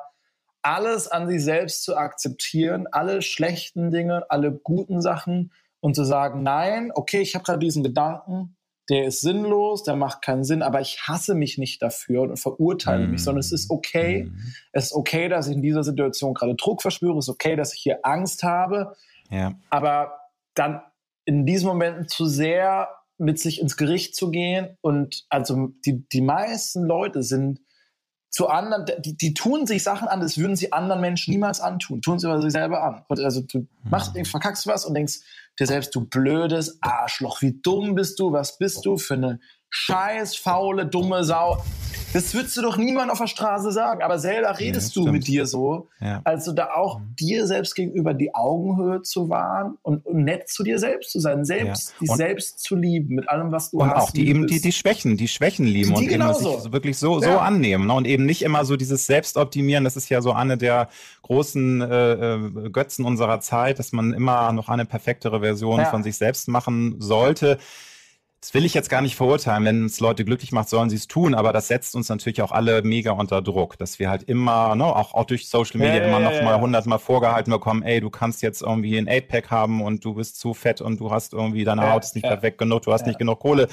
alles 0.62 1.08
an 1.08 1.28
sich 1.28 1.44
selbst 1.44 1.84
zu 1.84 1.96
akzeptieren, 1.96 2.86
alle 2.90 3.22
schlechten 3.22 3.90
Dinge, 3.90 4.24
alle 4.30 4.52
guten 4.52 5.00
Sachen 5.00 5.52
und 5.80 5.94
zu 5.94 6.04
sagen, 6.04 6.42
nein, 6.42 6.90
okay, 6.94 7.20
ich 7.20 7.34
habe 7.34 7.44
gerade 7.44 7.58
diesen 7.58 7.82
Gedanken, 7.82 8.56
der 8.90 9.04
ist 9.04 9.20
sinnlos, 9.20 9.84
der 9.84 9.94
macht 9.94 10.20
keinen 10.20 10.42
Sinn, 10.42 10.62
aber 10.62 10.80
ich 10.80 11.00
hasse 11.06 11.34
mich 11.34 11.58
nicht 11.58 11.80
dafür 11.80 12.22
und 12.22 12.36
verurteile 12.38 13.06
mm. 13.06 13.10
mich, 13.12 13.22
sondern 13.22 13.40
es 13.40 13.52
ist 13.52 13.70
okay. 13.70 14.24
Mm. 14.24 14.36
Es 14.72 14.86
ist 14.86 14.92
okay, 14.92 15.28
dass 15.28 15.46
ich 15.46 15.54
in 15.54 15.62
dieser 15.62 15.84
Situation 15.84 16.34
gerade 16.34 16.56
Druck 16.56 16.82
verspüre. 16.82 17.16
Es 17.16 17.26
ist 17.26 17.30
okay, 17.30 17.54
dass 17.54 17.72
ich 17.72 17.80
hier 17.80 18.00
Angst 18.02 18.42
habe. 18.42 18.96
Ja. 19.30 19.54
Aber 19.70 20.18
dann 20.54 20.82
in 21.24 21.46
diesen 21.46 21.68
Momenten 21.68 22.08
zu 22.08 22.26
sehr 22.26 22.88
mit 23.16 23.38
sich 23.38 23.60
ins 23.60 23.76
Gericht 23.76 24.16
zu 24.16 24.30
gehen 24.30 24.76
und 24.80 25.24
also 25.28 25.68
die, 25.86 26.08
die 26.08 26.22
meisten 26.22 26.82
Leute 26.82 27.22
sind 27.22 27.60
zu 28.30 28.48
anderen, 28.48 28.86
die, 29.02 29.16
die 29.16 29.34
tun 29.34 29.66
sich 29.66 29.82
Sachen 29.82 30.06
an, 30.06 30.20
das 30.20 30.38
würden 30.38 30.54
sie 30.54 30.72
anderen 30.72 31.00
Menschen 31.00 31.32
niemals 31.32 31.60
antun, 31.60 32.00
tun 32.00 32.18
sie 32.18 32.28
aber 32.28 32.40
sich 32.40 32.52
selber 32.52 32.82
an. 32.82 33.04
Und 33.08 33.20
also 33.20 33.40
du 33.40 33.66
machst, 33.84 34.14
mhm. 34.14 34.24
verkackst 34.24 34.66
was 34.68 34.84
und 34.84 34.94
denkst 34.94 35.18
dir 35.58 35.66
selbst, 35.66 35.94
du 35.94 36.02
blödes 36.02 36.78
Arschloch, 36.80 37.42
wie 37.42 37.60
dumm 37.60 37.96
bist 37.96 38.20
du, 38.20 38.32
was 38.32 38.56
bist 38.56 38.86
du 38.86 38.96
für 38.98 39.14
eine 39.14 39.40
scheiß, 39.70 40.36
faule, 40.36 40.86
dumme 40.86 41.24
Sau. 41.24 41.62
Das 42.12 42.34
würdest 42.34 42.56
du 42.56 42.62
doch 42.62 42.76
niemand 42.76 43.10
auf 43.10 43.18
der 43.18 43.28
Straße 43.28 43.70
sagen, 43.70 44.02
aber 44.02 44.18
selber 44.18 44.58
redest 44.58 44.96
ja, 44.96 45.02
du 45.02 45.12
mit 45.12 45.26
dir 45.28 45.46
so. 45.46 45.88
Ja. 46.00 46.20
Also 46.24 46.52
da 46.52 46.70
auch 46.74 46.98
mhm. 46.98 47.14
dir 47.18 47.46
selbst 47.46 47.74
gegenüber 47.74 48.14
die 48.14 48.34
Augenhöhe 48.34 49.02
zu 49.02 49.28
wahren 49.28 49.78
und, 49.82 50.04
und 50.06 50.24
nett 50.24 50.48
zu 50.48 50.64
dir 50.64 50.78
selbst 50.78 51.12
zu 51.12 51.20
sein, 51.20 51.44
selbst 51.44 51.94
ja. 52.00 52.06
dich 52.06 52.10
selbst 52.16 52.60
zu 52.60 52.74
lieben 52.74 53.14
mit 53.14 53.28
allem, 53.28 53.52
was 53.52 53.70
du 53.70 53.78
und 53.78 53.90
hast. 53.90 53.94
Und 53.94 54.02
auch 54.02 54.10
die 54.10 54.28
eben 54.28 54.46
die, 54.46 54.60
die 54.60 54.72
Schwächen, 54.72 55.16
die 55.16 55.28
Schwächen 55.28 55.66
lieben 55.66 55.94
die 55.94 56.06
und 56.06 56.10
eben 56.10 56.34
sich 56.34 56.72
wirklich 56.72 56.98
so, 56.98 57.20
so 57.20 57.38
annehmen 57.38 57.86
ne? 57.86 57.94
und 57.94 58.06
eben 58.06 58.26
nicht 58.26 58.42
immer 58.42 58.64
so 58.64 58.76
dieses 58.76 59.06
Selbstoptimieren. 59.06 59.84
Das 59.84 59.96
ist 59.96 60.08
ja 60.08 60.20
so 60.20 60.32
eine 60.32 60.56
der 60.56 60.88
großen 61.22 61.80
äh, 61.80 62.12
äh 62.12 62.70
Götzen 62.70 63.04
unserer 63.04 63.40
Zeit, 63.40 63.78
dass 63.78 63.92
man 63.92 64.12
immer 64.12 64.52
noch 64.52 64.68
eine 64.68 64.84
perfektere 64.84 65.40
Version 65.40 65.84
von 65.86 66.02
sich 66.02 66.16
selbst 66.16 66.48
machen 66.48 66.96
sollte 66.98 67.58
das 68.40 68.54
will 68.54 68.64
ich 68.64 68.72
jetzt 68.72 68.88
gar 68.88 69.02
nicht 69.02 69.16
verurteilen. 69.16 69.64
Wenn 69.64 69.84
es 69.84 70.00
Leute 70.00 70.24
glücklich 70.24 70.50
macht, 70.50 70.70
sollen 70.70 70.88
sie 70.88 70.96
es 70.96 71.06
tun. 71.06 71.34
Aber 71.34 71.52
das 71.52 71.68
setzt 71.68 71.94
uns 71.94 72.08
natürlich 72.08 72.40
auch 72.40 72.52
alle 72.52 72.82
mega 72.82 73.12
unter 73.12 73.42
Druck, 73.42 73.76
dass 73.76 73.98
wir 73.98 74.08
halt 74.08 74.22
immer, 74.22 74.74
ne, 74.74 74.84
auch, 74.84 75.12
auch 75.12 75.24
durch 75.24 75.48
Social 75.48 75.78
Media 75.78 75.96
ja, 75.96 76.04
immer 76.06 76.20
ja, 76.20 76.30
noch 76.30 76.32
ja, 76.32 76.42
mal 76.42 76.60
hundertmal 76.60 76.98
vorgehalten 76.98 77.52
bekommen, 77.52 77.82
ey, 77.82 78.00
du 78.00 78.08
kannst 78.08 78.40
jetzt 78.42 78.62
irgendwie 78.62 78.96
ein 78.96 79.08
8-Pack 79.08 79.50
haben 79.50 79.82
und 79.82 80.04
du 80.04 80.14
bist 80.14 80.40
zu 80.40 80.54
fett 80.54 80.80
und 80.80 81.00
du 81.00 81.10
hast 81.10 81.34
irgendwie, 81.34 81.64
deine 81.64 81.90
Haut 81.90 82.04
ist 82.04 82.14
nicht 82.14 82.24
perfekt 82.24 82.56
genug, 82.58 82.82
du 82.82 82.92
hast 82.92 83.06
nicht 83.06 83.18
genug 83.18 83.40
Kohle 83.40 83.68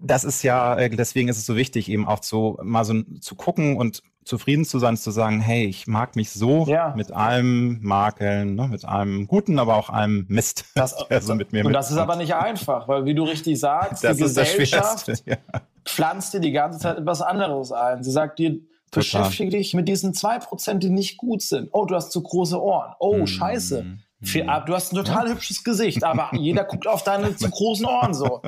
das 0.00 0.24
ist 0.24 0.42
ja, 0.42 0.76
äh, 0.76 0.90
deswegen 0.90 1.28
ist 1.28 1.38
es 1.38 1.46
so 1.46 1.56
wichtig, 1.56 1.90
eben 1.90 2.06
auch 2.06 2.20
zu, 2.20 2.56
mal 2.62 2.84
so 2.84 3.02
zu 3.20 3.34
gucken 3.34 3.76
und 3.76 4.02
zufrieden 4.28 4.64
zu 4.64 4.78
sein, 4.78 4.96
zu 4.96 5.10
sagen, 5.10 5.40
hey, 5.40 5.64
ich 5.64 5.86
mag 5.86 6.14
mich 6.14 6.30
so 6.30 6.66
ja. 6.66 6.92
mit 6.94 7.10
allem 7.10 7.78
Makeln, 7.82 8.54
ne, 8.54 8.68
mit 8.68 8.84
allem 8.84 9.26
Guten, 9.26 9.58
aber 9.58 9.76
auch 9.76 9.88
allem 9.88 10.26
Mist. 10.28 10.64
Das, 10.74 10.94
so 11.20 11.34
mit 11.34 11.52
mir 11.52 11.64
und 11.64 11.72
das 11.72 11.90
ist 11.90 11.96
aber 11.96 12.14
nicht 12.14 12.34
einfach, 12.34 12.86
weil 12.86 13.04
wie 13.04 13.14
du 13.14 13.24
richtig 13.24 13.58
sagst, 13.58 14.04
das 14.04 14.16
die 14.16 14.22
Gesellschaft 14.22 15.08
ja. 15.26 15.36
pflanzt 15.84 16.34
dir 16.34 16.40
die 16.40 16.52
ganze 16.52 16.78
Zeit 16.78 16.98
etwas 16.98 17.20
anderes 17.20 17.72
ein. 17.72 18.04
Sie 18.04 18.10
sagt 18.10 18.38
dir, 18.38 18.60
beschäftige 18.92 19.50
dich 19.50 19.74
mit 19.74 19.88
diesen 19.88 20.14
zwei 20.14 20.38
Prozent, 20.38 20.82
die 20.82 20.90
nicht 20.90 21.16
gut 21.16 21.42
sind. 21.42 21.70
Oh, 21.72 21.84
du 21.84 21.94
hast 21.94 22.12
zu 22.12 22.22
große 22.22 22.60
Ohren. 22.62 22.92
Oh, 23.00 23.18
hm. 23.18 23.26
scheiße. 23.26 23.84
Viel, 24.20 24.46
hm. 24.46 24.64
du 24.66 24.74
hast 24.74 24.92
ein 24.92 24.96
total 24.96 25.26
ja. 25.26 25.32
hübsches 25.32 25.64
Gesicht, 25.64 26.04
aber 26.04 26.30
jeder 26.36 26.64
guckt 26.64 26.86
auf 26.86 27.02
deine 27.02 27.34
zu 27.34 27.50
großen 27.50 27.86
Ohren 27.86 28.14
so. 28.14 28.42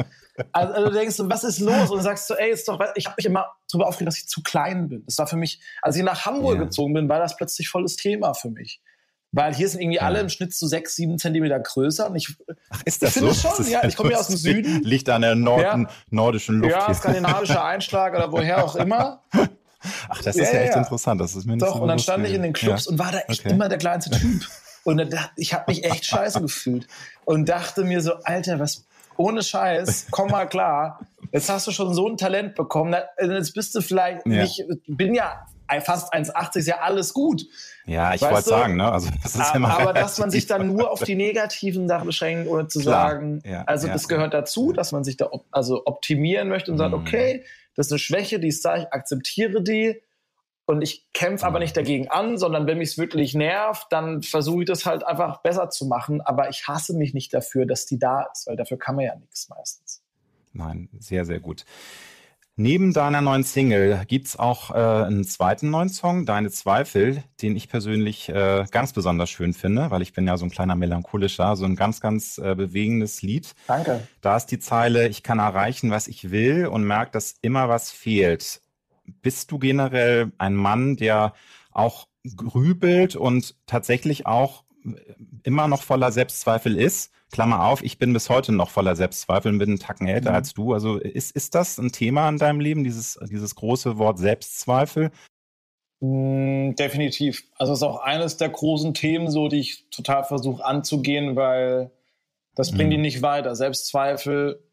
Also, 0.52 0.74
also, 0.74 0.88
du 0.88 0.94
denkst, 0.94 1.16
was 1.18 1.44
ist 1.44 1.58
los? 1.58 1.90
Und 1.90 2.02
sagst 2.02 2.28
du, 2.30 2.34
ey, 2.34 2.50
ist 2.50 2.68
doch, 2.68 2.80
ich 2.94 3.06
habe 3.06 3.14
mich 3.16 3.26
immer 3.26 3.46
darüber 3.70 3.88
aufgeregt, 3.88 4.08
dass 4.08 4.18
ich 4.18 4.28
zu 4.28 4.42
klein 4.42 4.88
bin. 4.88 5.04
Das 5.06 5.18
war 5.18 5.26
für 5.26 5.36
mich, 5.36 5.60
als 5.82 5.96
ich 5.96 6.02
nach 6.02 6.26
Hamburg 6.26 6.58
ja. 6.58 6.64
gezogen 6.64 6.94
bin, 6.94 7.08
war 7.08 7.18
das 7.18 7.36
plötzlich 7.36 7.68
volles 7.68 7.96
Thema 7.96 8.34
für 8.34 8.50
mich. 8.50 8.80
Weil 9.32 9.54
hier 9.54 9.68
sind 9.68 9.80
irgendwie 9.80 9.98
ja. 9.98 10.02
alle 10.02 10.20
im 10.20 10.28
Schnitt 10.28 10.54
zu 10.54 10.66
sechs, 10.66 10.96
sieben 10.96 11.18
Zentimeter 11.18 11.60
größer. 11.60 12.10
Und 12.10 12.16
ich, 12.16 12.34
Ach, 12.70 12.82
ist 12.84 13.02
das 13.02 13.14
ich 13.14 13.22
so? 13.22 13.32
schon, 13.32 13.68
ja, 13.68 13.84
ich 13.84 13.96
komme 13.96 14.10
ja 14.10 14.18
aus 14.18 14.26
dem 14.26 14.36
Süden. 14.38 14.82
Liegt 14.82 15.08
an 15.08 15.22
der 15.22 15.36
Norden, 15.36 15.82
ja. 15.82 15.90
nordischen 16.10 16.56
Luft. 16.56 16.72
Ja, 16.72 16.92
skandinavischer 16.92 17.64
Einschlag 17.64 18.14
oder 18.14 18.32
woher 18.32 18.64
auch 18.64 18.74
immer. 18.74 19.22
Ach, 20.08 20.22
das 20.22 20.36
ist 20.36 20.52
ja, 20.52 20.60
echt 20.60 20.76
interessant. 20.76 21.20
Das 21.20 21.34
ist 21.36 21.46
mir 21.46 21.54
nicht 21.54 21.62
Doch, 21.62 21.76
so 21.76 21.82
und 21.82 21.88
dann 21.88 21.98
stand 21.98 22.26
ich 22.26 22.34
in 22.34 22.42
den 22.42 22.52
Clubs 22.52 22.86
und 22.86 22.98
war 22.98 23.12
da 23.12 23.20
echt 23.20 23.40
okay. 23.40 23.54
immer 23.54 23.68
der 23.68 23.78
kleinste 23.78 24.10
Typ. 24.10 24.46
Und 24.82 24.98
dachte, 25.12 25.30
ich 25.36 25.54
habe 25.54 25.64
mich 25.68 25.84
echt 25.84 26.04
scheiße 26.06 26.40
gefühlt 26.40 26.86
und 27.24 27.48
dachte 27.48 27.84
mir 27.84 28.00
so, 28.00 28.14
Alter, 28.24 28.58
was 28.58 28.86
ohne 29.20 29.42
Scheiß, 29.42 30.06
komm 30.10 30.30
mal 30.30 30.46
klar. 30.46 31.00
Jetzt 31.32 31.48
hast 31.48 31.66
du 31.66 31.70
schon 31.70 31.94
so 31.94 32.08
ein 32.08 32.16
Talent 32.16 32.54
bekommen. 32.54 32.96
Jetzt 33.20 33.54
bist 33.54 33.74
du 33.74 33.82
vielleicht 33.82 34.26
ja. 34.26 34.42
nicht, 34.42 34.64
bin 34.86 35.14
ja 35.14 35.46
fast 35.78 36.12
1,80 36.12 36.56
ist 36.56 36.66
ja 36.66 36.78
alles 36.80 37.14
gut. 37.14 37.46
Ja, 37.86 38.12
ich 38.12 38.22
wollte 38.22 38.48
sagen, 38.48 38.76
ne? 38.76 38.90
Also, 38.90 39.08
das 39.22 39.36
ist 39.36 39.54
aber, 39.54 39.68
aber 39.68 39.92
dass 39.92 40.18
man 40.18 40.30
sich 40.30 40.46
dann 40.46 40.66
nur 40.66 40.90
auf 40.90 41.02
die 41.04 41.14
negativen 41.14 41.86
Sachen 41.86 42.06
beschränkt, 42.06 42.48
ohne 42.50 42.66
zu 42.66 42.80
Klar. 42.80 43.10
sagen, 43.10 43.40
ja, 43.44 43.62
also 43.62 43.86
ja, 43.86 43.92
das 43.92 44.08
gehört 44.08 44.34
dazu, 44.34 44.72
dass 44.72 44.90
man 44.90 45.04
sich 45.04 45.16
da 45.16 45.26
op 45.30 45.44
also 45.52 45.82
optimieren 45.84 46.48
möchte 46.48 46.72
und 46.72 46.78
sagt, 46.78 46.92
mhm. 46.92 47.00
okay, 47.00 47.44
das 47.76 47.86
ist 47.86 47.92
eine 47.92 47.98
Schwäche, 48.00 48.40
die 48.40 48.48
ist 48.48 48.64
da, 48.64 48.78
ich 48.78 48.92
akzeptiere 48.92 49.62
die 49.62 50.02
und 50.70 50.82
ich 50.82 51.06
kämpfe 51.12 51.46
aber 51.46 51.58
nicht 51.58 51.76
dagegen 51.76 52.08
an, 52.08 52.38
sondern 52.38 52.66
wenn 52.66 52.78
mich 52.78 52.90
es 52.90 52.98
wirklich 52.98 53.34
nervt, 53.34 53.88
dann 53.90 54.22
versuche 54.22 54.62
ich 54.62 54.68
das 54.68 54.86
halt 54.86 55.04
einfach 55.04 55.42
besser 55.42 55.68
zu 55.68 55.86
machen. 55.86 56.20
Aber 56.20 56.48
ich 56.48 56.68
hasse 56.68 56.94
mich 56.94 57.12
nicht 57.12 57.34
dafür, 57.34 57.66
dass 57.66 57.86
die 57.86 57.98
da 57.98 58.28
ist, 58.32 58.46
weil 58.46 58.56
dafür 58.56 58.78
kann 58.78 58.94
man 58.96 59.04
ja 59.04 59.16
nichts 59.16 59.48
meistens. 59.48 60.02
Nein, 60.52 60.88
sehr, 60.98 61.24
sehr 61.24 61.40
gut. 61.40 61.64
Neben 62.56 62.92
deiner 62.92 63.20
neuen 63.20 63.42
Single 63.42 64.04
gibt 64.06 64.26
es 64.26 64.38
auch 64.38 64.70
äh, 64.70 64.74
einen 64.74 65.24
zweiten 65.24 65.70
neuen 65.70 65.88
Song, 65.88 66.26
Deine 66.26 66.50
Zweifel, 66.50 67.24
den 67.40 67.56
ich 67.56 67.68
persönlich 67.68 68.28
äh, 68.28 68.64
ganz 68.70 68.92
besonders 68.92 69.30
schön 69.30 69.54
finde, 69.54 69.90
weil 69.90 70.02
ich 70.02 70.12
bin 70.12 70.26
ja 70.26 70.36
so 70.36 70.44
ein 70.44 70.50
kleiner 70.50 70.74
melancholischer, 70.76 71.56
so 71.56 71.64
ein 71.64 71.74
ganz, 71.74 72.00
ganz 72.00 72.38
äh, 72.38 72.54
bewegendes 72.54 73.22
Lied. 73.22 73.54
Danke. 73.66 74.06
Da 74.20 74.36
ist 74.36 74.46
die 74.46 74.58
Zeile, 74.58 75.08
ich 75.08 75.22
kann 75.22 75.38
erreichen, 75.38 75.90
was 75.90 76.06
ich 76.06 76.30
will 76.30 76.66
und 76.66 76.84
merke, 76.84 77.12
dass 77.12 77.36
immer 77.40 77.68
was 77.68 77.90
fehlt 77.90 78.60
bist 79.22 79.50
du 79.50 79.58
generell 79.58 80.32
ein 80.38 80.54
Mann, 80.54 80.96
der 80.96 81.34
auch 81.72 82.08
grübelt 82.36 83.16
und 83.16 83.56
tatsächlich 83.66 84.26
auch 84.26 84.64
immer 85.42 85.68
noch 85.68 85.82
voller 85.82 86.12
Selbstzweifel 86.12 86.76
ist? 86.76 87.12
Klammer 87.30 87.64
auf, 87.64 87.82
ich 87.84 87.98
bin 87.98 88.12
bis 88.12 88.28
heute 88.28 88.52
noch 88.52 88.70
voller 88.70 88.96
Selbstzweifel 88.96 89.52
und 89.52 89.58
bin 89.58 89.70
einen 89.70 89.78
Tacken 89.78 90.08
älter 90.08 90.30
mhm. 90.30 90.36
als 90.36 90.52
du. 90.52 90.72
Also 90.72 90.96
ist, 90.96 91.30
ist 91.30 91.54
das 91.54 91.78
ein 91.78 91.92
Thema 91.92 92.28
in 92.28 92.38
deinem 92.38 92.60
Leben, 92.60 92.82
dieses, 92.82 93.18
dieses 93.30 93.54
große 93.54 93.98
Wort 93.98 94.18
Selbstzweifel? 94.18 95.12
Mm, 96.00 96.74
definitiv. 96.74 97.44
Also 97.56 97.72
es 97.72 97.78
ist 97.78 97.82
auch 97.84 98.00
eines 98.00 98.36
der 98.36 98.48
großen 98.48 98.94
Themen, 98.94 99.30
so 99.30 99.48
die 99.48 99.60
ich 99.60 99.88
total 99.90 100.24
versuche 100.24 100.64
anzugehen, 100.64 101.36
weil 101.36 101.92
das 102.56 102.72
bringt 102.72 102.88
mhm. 102.88 102.96
ihn 102.96 103.00
nicht 103.02 103.22
weiter. 103.22 103.54
Selbstzweifel 103.54 104.64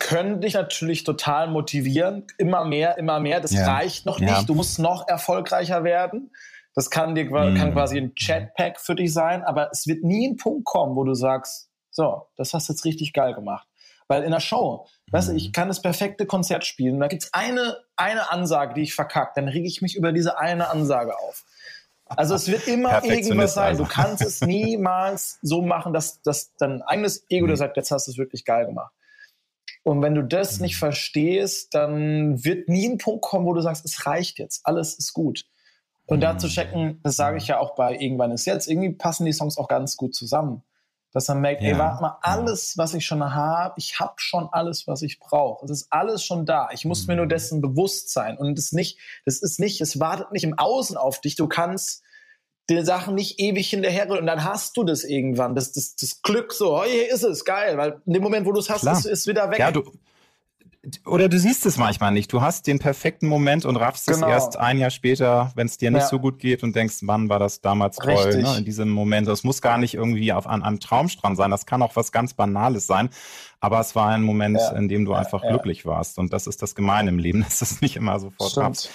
können 0.00 0.40
dich 0.40 0.54
natürlich 0.54 1.04
total 1.04 1.48
motivieren. 1.48 2.26
Immer 2.38 2.64
mehr, 2.64 2.98
immer 2.98 3.20
mehr. 3.20 3.40
Das 3.40 3.52
ja. 3.52 3.72
reicht 3.72 4.06
noch 4.06 4.18
nicht. 4.18 4.30
Ja. 4.30 4.42
Du 4.42 4.54
musst 4.54 4.78
noch 4.78 5.06
erfolgreicher 5.06 5.84
werden. 5.84 6.32
Das 6.74 6.90
kann 6.90 7.14
dir 7.14 7.24
mm. 7.24 7.56
kann 7.56 7.72
quasi 7.72 7.98
ein 7.98 8.14
Chatpack 8.14 8.80
für 8.80 8.94
dich 8.94 9.12
sein, 9.12 9.42
aber 9.42 9.70
es 9.72 9.86
wird 9.86 10.04
nie 10.04 10.28
ein 10.28 10.36
Punkt 10.36 10.64
kommen, 10.64 10.96
wo 10.96 11.04
du 11.04 11.14
sagst, 11.14 11.68
so, 11.90 12.28
das 12.36 12.54
hast 12.54 12.68
du 12.68 12.72
jetzt 12.72 12.84
richtig 12.84 13.12
geil 13.12 13.34
gemacht. 13.34 13.66
Weil 14.06 14.22
in 14.22 14.30
der 14.30 14.40
Show, 14.40 14.86
mm. 15.06 15.12
weißt 15.12 15.28
du, 15.28 15.34
ich 15.34 15.48
mhm. 15.48 15.52
kann 15.52 15.68
das 15.68 15.82
perfekte 15.82 16.26
Konzert 16.26 16.64
spielen. 16.64 17.00
Da 17.00 17.08
gibt's 17.08 17.30
eine, 17.32 17.78
eine 17.96 18.30
Ansage, 18.30 18.74
die 18.74 18.82
ich 18.82 18.94
verkackt. 18.94 19.36
Dann 19.36 19.48
rege 19.48 19.66
ich 19.66 19.82
mich 19.82 19.96
über 19.96 20.12
diese 20.12 20.38
eine 20.38 20.68
Ansage 20.70 21.16
auf. 21.18 21.44
Also 22.06 22.34
es 22.34 22.48
wird 22.48 22.66
immer 22.66 23.04
irgendwas 23.04 23.54
sein. 23.54 23.76
Du 23.76 23.84
kannst 23.84 24.22
es 24.22 24.40
niemals 24.40 25.38
so 25.42 25.62
machen, 25.62 25.92
dass, 25.92 26.22
dass 26.22 26.54
dein 26.56 26.82
eigenes 26.82 27.24
Ego 27.28 27.46
dir 27.46 27.52
mhm. 27.52 27.56
sagt, 27.56 27.76
jetzt 27.76 27.92
hast 27.92 28.08
du 28.08 28.10
es 28.12 28.18
wirklich 28.18 28.44
geil 28.44 28.66
gemacht. 28.66 28.92
Und 29.82 30.02
wenn 30.02 30.14
du 30.14 30.22
das 30.22 30.58
mhm. 30.58 30.64
nicht 30.64 30.76
verstehst, 30.76 31.74
dann 31.74 32.44
wird 32.44 32.68
nie 32.68 32.88
ein 32.88 32.98
Punkt 32.98 33.22
kommen, 33.22 33.46
wo 33.46 33.54
du 33.54 33.62
sagst, 33.62 33.84
es 33.84 34.06
reicht 34.06 34.38
jetzt, 34.38 34.60
alles 34.64 34.94
ist 34.98 35.12
gut. 35.12 35.44
Und 36.06 36.18
mhm. 36.18 36.22
da 36.22 36.38
zu 36.38 36.48
checken, 36.48 37.00
das 37.02 37.16
sage 37.16 37.38
ich 37.38 37.46
ja 37.46 37.58
auch 37.58 37.74
bei 37.74 37.96
Irgendwann 37.96 38.32
ist 38.32 38.44
jetzt, 38.44 38.68
irgendwie 38.68 38.92
passen 38.92 39.24
die 39.24 39.32
Songs 39.32 39.56
auch 39.56 39.68
ganz 39.68 39.96
gut 39.96 40.14
zusammen. 40.14 40.62
Dass 41.12 41.26
man 41.26 41.40
merkt, 41.40 41.62
ja. 41.62 41.70
ey, 41.70 41.78
warte 41.78 42.02
mal, 42.02 42.18
alles, 42.22 42.78
was 42.78 42.94
ich 42.94 43.04
schon 43.04 43.34
habe, 43.34 43.74
ich 43.78 43.98
habe 43.98 44.14
schon 44.16 44.48
alles, 44.52 44.86
was 44.86 45.02
ich 45.02 45.18
brauche. 45.18 45.64
Es 45.64 45.70
ist 45.70 45.88
alles 45.90 46.24
schon 46.24 46.46
da. 46.46 46.68
Ich 46.72 46.84
muss 46.84 47.02
mhm. 47.02 47.06
mir 47.08 47.16
nur 47.16 47.24
mhm. 47.24 47.30
dessen 47.30 47.60
bewusst 47.60 48.12
sein. 48.12 48.38
Und 48.38 48.56
das 48.56 48.72
nicht, 48.72 48.98
das 49.24 49.42
ist 49.42 49.58
nicht, 49.58 49.80
es 49.80 49.98
wartet 49.98 50.30
nicht 50.30 50.44
im 50.44 50.56
Außen 50.56 50.96
auf 50.96 51.20
dich. 51.20 51.34
Du 51.34 51.48
kannst 51.48 52.04
die 52.70 52.84
Sachen 52.84 53.14
nicht 53.14 53.40
ewig 53.40 53.68
hinterher 53.70 54.10
und 54.10 54.26
dann 54.26 54.44
hast 54.44 54.76
du 54.76 54.84
das 54.84 55.04
irgendwann, 55.04 55.54
das, 55.54 55.72
das, 55.72 55.96
das 55.96 56.22
Glück 56.22 56.52
so, 56.52 56.78
oh, 56.78 56.84
hier 56.84 57.12
ist 57.12 57.22
es, 57.22 57.44
geil, 57.44 57.76
weil 57.76 58.00
in 58.06 58.14
dem 58.14 58.22
Moment, 58.22 58.46
wo 58.46 58.52
du 58.52 58.60
es 58.60 58.70
hast, 58.70 58.84
ist 58.84 59.06
es 59.06 59.26
wieder 59.26 59.50
weg. 59.50 59.58
Ja, 59.58 59.70
du, 59.70 59.84
oder 61.04 61.28
du 61.28 61.38
siehst 61.38 61.66
es 61.66 61.76
manchmal 61.76 62.10
nicht. 62.10 62.32
Du 62.32 62.40
hast 62.40 62.66
den 62.66 62.78
perfekten 62.78 63.26
Moment 63.26 63.66
und 63.66 63.76
raffst 63.76 64.06
genau. 64.06 64.26
es 64.26 64.32
erst 64.32 64.56
ein 64.56 64.78
Jahr 64.78 64.88
später, 64.88 65.52
wenn 65.54 65.66
es 65.66 65.76
dir 65.76 65.90
nicht 65.90 66.02
ja. 66.02 66.08
so 66.08 66.18
gut 66.18 66.38
geht 66.38 66.62
und 66.62 66.74
denkst, 66.74 67.00
wann 67.02 67.28
war 67.28 67.38
das 67.38 67.60
damals 67.60 67.96
toll, 67.96 68.42
ne? 68.42 68.56
in 68.56 68.64
diesem 68.64 68.88
Moment. 68.88 69.28
Das 69.28 69.44
muss 69.44 69.60
gar 69.60 69.76
nicht 69.76 69.92
irgendwie 69.92 70.32
auf 70.32 70.46
an 70.46 70.62
einem 70.62 70.80
Traumstrand 70.80 71.36
sein. 71.36 71.50
Das 71.50 71.66
kann 71.66 71.82
auch 71.82 71.96
was 71.96 72.12
ganz 72.12 72.32
Banales 72.32 72.86
sein. 72.86 73.10
Aber 73.60 73.78
es 73.80 73.94
war 73.94 74.08
ein 74.08 74.22
Moment, 74.22 74.56
ja. 74.56 74.72
in 74.72 74.88
dem 74.88 75.04
du 75.04 75.12
einfach 75.12 75.42
ja. 75.44 75.50
glücklich 75.50 75.84
warst. 75.84 76.18
Und 76.18 76.32
das 76.32 76.46
ist 76.46 76.62
das 76.62 76.74
Gemeine 76.74 77.10
im 77.10 77.18
Leben, 77.18 77.42
dass 77.48 77.60
es 77.60 77.82
nicht 77.82 77.96
immer 77.96 78.18
sofort 78.18 78.54
klappt. 78.54 78.90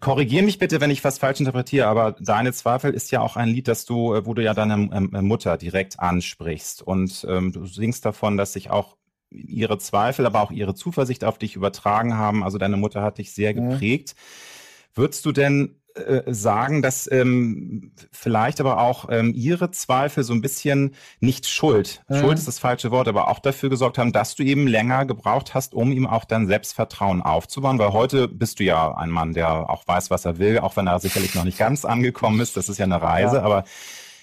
Korrigier 0.00 0.42
mich 0.42 0.58
bitte, 0.58 0.80
wenn 0.80 0.90
ich 0.90 1.04
was 1.04 1.18
falsch 1.18 1.40
interpretiere, 1.40 1.86
aber 1.86 2.12
Deine 2.12 2.52
Zweifel 2.52 2.92
ist 2.92 3.10
ja 3.10 3.20
auch 3.20 3.36
ein 3.36 3.48
Lied, 3.48 3.68
das 3.68 3.84
du, 3.84 4.14
äh, 4.14 4.26
wo 4.26 4.34
du 4.34 4.42
ja 4.42 4.54
deine 4.54 4.74
ähm, 4.74 5.10
äh, 5.14 5.22
Mutter 5.22 5.56
direkt 5.56 6.00
ansprichst. 6.00 6.82
Und 6.82 7.26
ähm, 7.28 7.52
du 7.52 7.66
singst 7.66 8.04
davon, 8.04 8.36
dass 8.36 8.54
sich 8.54 8.70
auch 8.70 8.96
ihre 9.30 9.78
Zweifel, 9.78 10.26
aber 10.26 10.40
auch 10.40 10.50
ihre 10.50 10.74
Zuversicht 10.74 11.24
auf 11.24 11.38
dich 11.38 11.54
übertragen 11.54 12.16
haben. 12.16 12.42
Also 12.42 12.58
deine 12.58 12.76
Mutter 12.76 13.02
hat 13.02 13.18
dich 13.18 13.32
sehr 13.32 13.54
mhm. 13.54 13.70
geprägt. 13.70 14.14
Mhm. 14.16 15.00
Würdest 15.00 15.24
du 15.24 15.32
denn 15.32 15.79
sagen, 16.26 16.82
dass 16.82 17.10
ähm, 17.10 17.92
vielleicht 18.12 18.60
aber 18.60 18.80
auch 18.80 19.08
ähm, 19.10 19.32
ihre 19.34 19.70
Zweifel 19.70 20.24
so 20.24 20.32
ein 20.32 20.40
bisschen 20.40 20.94
nicht 21.20 21.48
Schuld, 21.48 22.02
mhm. 22.08 22.20
Schuld 22.20 22.38
ist 22.38 22.48
das 22.48 22.58
falsche 22.58 22.90
Wort, 22.90 23.08
aber 23.08 23.28
auch 23.28 23.38
dafür 23.38 23.70
gesorgt 23.70 23.98
haben, 23.98 24.12
dass 24.12 24.34
du 24.34 24.42
eben 24.42 24.66
länger 24.66 25.04
gebraucht 25.04 25.54
hast, 25.54 25.74
um 25.74 25.92
ihm 25.92 26.06
auch 26.06 26.24
dein 26.24 26.46
Selbstvertrauen 26.46 27.22
aufzubauen, 27.22 27.78
weil 27.78 27.92
heute 27.92 28.28
bist 28.28 28.60
du 28.60 28.64
ja 28.64 28.94
ein 28.94 29.10
Mann, 29.10 29.32
der 29.32 29.70
auch 29.70 29.86
weiß, 29.86 30.10
was 30.10 30.24
er 30.24 30.38
will, 30.38 30.58
auch 30.60 30.76
wenn 30.76 30.86
er 30.86 31.00
sicherlich 31.00 31.34
noch 31.34 31.44
nicht 31.44 31.58
ganz 31.58 31.84
angekommen 31.84 32.40
ist, 32.40 32.56
das 32.56 32.68
ist 32.68 32.78
ja 32.78 32.84
eine 32.84 33.02
Reise, 33.02 33.36
ja. 33.36 33.42
aber 33.42 33.64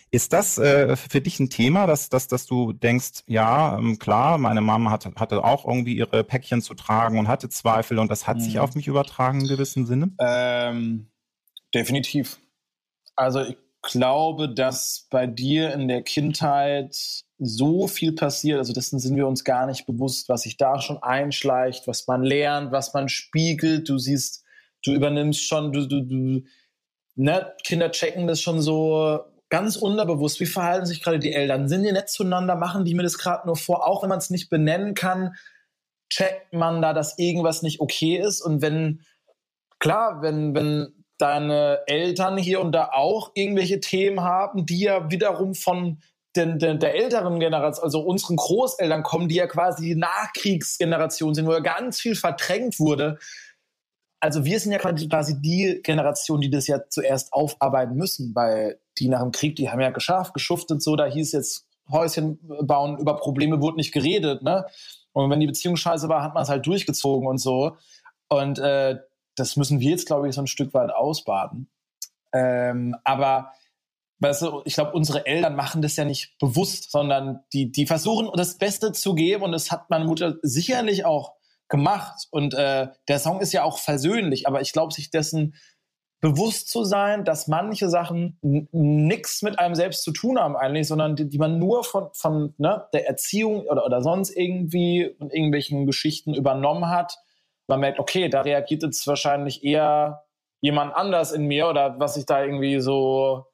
ist 0.09 0.31
das 0.31 0.57
äh, 0.57 0.95
für 0.95 1.19
dich 1.19 1.39
ein 1.39 1.49
Thema, 1.49 1.85
dass, 1.85 2.07
dass, 2.09 2.27
dass 2.27 2.45
du 2.45 2.71
denkst, 2.71 3.23
ja, 3.27 3.77
ähm, 3.77 3.99
klar, 3.99 4.37
meine 4.37 4.61
Mama 4.61 4.89
hat, 4.89 5.05
hatte 5.17 5.43
auch 5.43 5.67
irgendwie 5.67 5.97
ihre 5.97 6.23
Päckchen 6.23 6.61
zu 6.61 6.75
tragen 6.75 7.19
und 7.19 7.27
hatte 7.27 7.49
Zweifel 7.49 7.99
und 7.99 8.09
das 8.09 8.25
hat 8.25 8.37
mhm. 8.37 8.41
sich 8.41 8.59
auf 8.59 8.75
mich 8.75 8.87
übertragen 8.87 9.41
in 9.41 9.47
gewissem 9.47 9.85
Sinne? 9.85 10.11
Ähm, 10.19 11.07
definitiv. 11.73 12.39
Also 13.15 13.41
ich 13.41 13.57
glaube, 13.81 14.53
dass 14.53 15.07
bei 15.09 15.27
dir 15.27 15.73
in 15.73 15.87
der 15.87 16.01
Kindheit 16.01 17.23
so 17.39 17.87
viel 17.87 18.13
passiert, 18.13 18.57
also 18.57 18.73
dessen 18.73 18.99
sind 18.99 19.15
wir 19.15 19.27
uns 19.27 19.43
gar 19.43 19.67
nicht 19.67 19.85
bewusst, 19.85 20.29
was 20.29 20.41
sich 20.41 20.57
da 20.57 20.81
schon 20.81 21.01
einschleicht, 21.01 21.87
was 21.87 22.07
man 22.07 22.23
lernt, 22.23 22.71
was 22.71 22.93
man 22.93 23.09
spiegelt. 23.09 23.87
Du 23.89 23.97
siehst, 23.97 24.43
du 24.83 24.93
übernimmst 24.93 25.43
schon, 25.43 25.71
du, 25.71 25.87
du, 25.87 26.01
du 26.01 26.43
ne, 27.15 27.53
Kinder 27.63 27.91
checken 27.91 28.27
das 28.27 28.41
schon 28.41 28.61
so 28.61 29.19
ganz 29.49 29.77
unterbewusst, 29.77 30.39
wie 30.39 30.45
verhalten 30.45 30.85
sich 30.85 31.01
gerade 31.01 31.19
die 31.19 31.33
Eltern? 31.33 31.69
Sind 31.69 31.83
die 31.83 31.91
nett 31.91 32.09
zueinander? 32.09 32.55
Machen 32.55 32.85
die 32.85 32.93
mir 32.93 33.03
das 33.03 33.17
gerade 33.17 33.47
nur 33.47 33.55
vor? 33.55 33.87
Auch 33.87 34.03
wenn 34.03 34.09
man 34.09 34.19
es 34.19 34.29
nicht 34.29 34.49
benennen 34.49 34.93
kann, 34.93 35.35
checkt 36.09 36.53
man 36.53 36.81
da, 36.81 36.93
dass 36.93 37.17
irgendwas 37.17 37.61
nicht 37.61 37.79
okay 37.79 38.17
ist. 38.17 38.41
Und 38.41 38.61
wenn, 38.61 39.01
klar, 39.79 40.21
wenn, 40.21 40.53
wenn 40.53 40.96
deine 41.17 41.81
Eltern 41.87 42.37
hier 42.37 42.61
und 42.61 42.71
da 42.73 42.89
auch 42.93 43.31
irgendwelche 43.33 43.79
Themen 43.79 44.21
haben, 44.21 44.65
die 44.65 44.81
ja 44.81 45.09
wiederum 45.09 45.55
von 45.55 45.99
den, 46.35 46.59
den, 46.59 46.79
der 46.79 46.95
älteren 46.95 47.39
Generation, 47.39 47.83
also 47.83 48.01
unseren 48.01 48.35
Großeltern 48.35 49.01
kommen, 49.03 49.27
die 49.27 49.35
ja 49.35 49.47
quasi 49.47 49.85
die 49.85 49.95
Nachkriegsgeneration 49.95 51.33
sind, 51.33 51.47
wo 51.47 51.53
ja 51.53 51.59
ganz 51.59 51.99
viel 51.99 52.15
verdrängt 52.15 52.79
wurde, 52.79 53.17
also 54.19 54.45
wir 54.45 54.59
sind 54.59 54.71
ja 54.71 54.79
quasi 54.79 55.39
die 55.41 55.81
Generation, 55.83 56.41
die 56.41 56.49
das 56.49 56.67
ja 56.67 56.79
zuerst 56.89 57.33
aufarbeiten 57.33 57.95
müssen, 57.95 58.33
weil 58.33 58.79
die 58.97 59.09
nach 59.09 59.21
dem 59.21 59.31
Krieg, 59.31 59.55
die 59.55 59.69
haben 59.69 59.79
ja 59.79 59.91
geschafft, 59.91 60.33
geschuftet 60.33 60.81
so, 60.81 60.95
da 60.95 61.05
hieß 61.05 61.31
jetzt 61.33 61.67
Häuschen 61.89 62.39
bauen, 62.63 62.97
über 62.97 63.15
Probleme 63.15 63.61
wurde 63.61 63.77
nicht 63.77 63.93
geredet, 63.93 64.41
ne? 64.41 64.65
Und 65.13 65.29
wenn 65.29 65.39
die 65.39 65.47
Beziehung 65.47 65.77
scheiße 65.77 66.09
war, 66.09 66.21
hat 66.21 66.33
man 66.33 66.43
es 66.43 66.49
halt 66.49 66.65
durchgezogen 66.65 67.27
und 67.27 67.37
so. 67.37 67.77
Und 68.27 68.59
äh, 68.59 68.97
das 69.37 69.55
müssen 69.55 69.79
wir 69.79 69.91
jetzt, 69.91 70.07
glaube 70.07 70.27
ich, 70.27 70.35
so 70.35 70.41
ein 70.41 70.47
Stück 70.47 70.73
weit 70.73 70.91
ausbaden. 70.91 71.69
Ähm, 72.33 72.95
aber 73.03 73.53
weißt 74.19 74.41
du, 74.41 74.61
ich 74.65 74.73
glaube, 74.73 74.93
unsere 74.93 75.25
Eltern 75.25 75.55
machen 75.55 75.81
das 75.81 75.95
ja 75.95 76.05
nicht 76.05 76.37
bewusst, 76.39 76.91
sondern 76.91 77.43
die, 77.53 77.71
die 77.71 77.85
versuchen 77.85 78.29
das 78.35 78.57
Beste 78.57 78.91
zu 78.91 79.15
geben 79.15 79.43
und 79.43 79.51
das 79.51 79.71
hat 79.71 79.89
meine 79.89 80.05
Mutter 80.05 80.35
sicherlich 80.41 81.05
auch 81.05 81.33
gemacht. 81.69 82.27
Und 82.31 82.53
äh, 82.53 82.87
der 83.07 83.19
Song 83.19 83.39
ist 83.39 83.53
ja 83.53 83.63
auch 83.63 83.77
versöhnlich, 83.77 84.47
aber 84.47 84.61
ich 84.61 84.73
glaube, 84.73 84.93
sich 84.93 85.09
dessen 85.09 85.55
bewusst 86.19 86.69
zu 86.69 86.83
sein, 86.83 87.25
dass 87.25 87.47
manche 87.47 87.89
Sachen 87.89 88.39
nichts 88.41 89.43
mit 89.43 89.59
einem 89.59 89.75
selbst 89.75 90.03
zu 90.03 90.11
tun 90.11 90.39
haben 90.39 90.55
eigentlich, 90.55 90.87
sondern 90.87 91.15
die, 91.15 91.29
die 91.29 91.37
man 91.37 91.59
nur 91.59 91.83
von, 91.83 92.09
von 92.13 92.55
ne, 92.57 92.85
der 92.91 93.07
Erziehung 93.07 93.61
oder, 93.67 93.85
oder 93.85 94.01
sonst 94.01 94.31
irgendwie 94.31 95.15
und 95.19 95.31
irgendwelchen 95.31 95.85
Geschichten 95.85 96.33
übernommen 96.33 96.89
hat. 96.89 97.19
Man 97.67 97.79
merkt, 97.79 97.99
okay, 97.99 98.29
da 98.29 98.41
reagiert 98.41 98.83
jetzt 98.83 99.05
wahrscheinlich 99.07 99.63
eher 99.63 100.23
jemand 100.61 100.95
anders 100.95 101.31
in 101.31 101.45
mir 101.45 101.67
oder 101.67 101.99
was 101.99 102.17
ich 102.17 102.25
da 102.25 102.43
irgendwie 102.43 102.79
so 102.79 103.45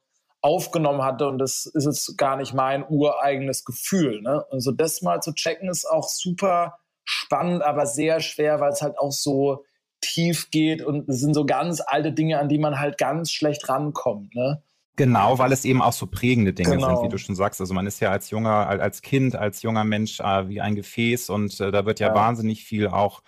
aufgenommen 0.42 1.04
hatte 1.04 1.28
und 1.28 1.38
das 1.38 1.66
ist 1.66 1.86
jetzt 1.86 2.18
gar 2.18 2.36
nicht 2.36 2.54
mein 2.54 2.86
ureigenes 2.88 3.64
Gefühl. 3.64 4.22
Ne? 4.22 4.46
Also 4.52 4.72
das 4.72 5.02
mal 5.02 5.22
zu 5.22 5.34
checken 5.34 5.70
ist 5.70 5.86
auch 5.86 6.08
super 6.08 6.80
spannend, 7.06 7.64
aber 7.64 7.86
sehr 7.86 8.20
schwer, 8.20 8.60
weil 8.60 8.72
es 8.72 8.82
halt 8.82 8.98
auch 9.00 9.12
so 9.12 9.64
tief 10.02 10.52
geht 10.52 10.84
und 10.84 11.08
es 11.08 11.22
sind 11.22 11.34
so 11.34 11.46
ganz 11.46 11.82
alte 11.86 12.12
Dinge, 12.12 12.40
an 12.40 12.50
die 12.50 12.60
man 12.60 12.80
halt 12.80 12.98
ganz 12.98 13.32
schlecht 13.32 13.70
rankommt. 13.70 14.36
Ne? 14.36 14.62
Genau, 14.98 15.40
weil 15.40 15.52
es 15.52 15.64
eben 15.66 15.82
auch 15.82 15.94
so 15.94 16.08
prägende 16.08 16.54
Dinge 16.54 16.76
genau. 16.76 16.96
sind, 16.96 17.06
wie 17.06 17.10
du 17.10 17.18
schon 17.18 17.36
sagst. 17.36 17.62
Also 17.62 17.74
man 17.74 17.88
ist 17.88 18.02
ja 18.02 18.12
als 18.12 18.30
junger, 18.30 18.68
als 18.68 19.02
Kind, 19.02 19.36
als 19.36 19.62
junger 19.62 19.86
Mensch 19.86 20.20
äh, 20.20 20.50
wie 20.50 20.62
ein 20.62 20.76
Gefäß 20.76 21.30
und 21.30 21.60
äh, 21.62 21.72
da 21.72 21.86
wird 21.86 22.00
ja, 22.00 22.10
ja, 22.10 22.16
wahnsinnig 22.16 22.64
viel 22.66 22.88
auch 22.88 23.22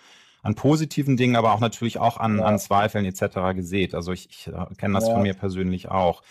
an 0.46 0.54
positiven 0.54 1.16
Dingen, 1.16 1.36
aber 1.36 1.52
auch 1.52 1.60
natürlich 1.60 1.98
auch 1.98 2.16
an, 2.18 2.38
ja. 2.38 2.44
an 2.44 2.58
Zweifeln 2.58 3.04
etc. 3.04 3.54
gesät. 3.54 3.94
Also 3.94 4.12
ich, 4.12 4.28
ich 4.30 4.46
äh, 4.46 4.74
kenne 4.76 4.94
das 4.94 5.06
ja. 5.06 5.14
von 5.14 5.22
mir 5.22 5.34
persönlich 5.34 5.88
auch. 5.88 6.22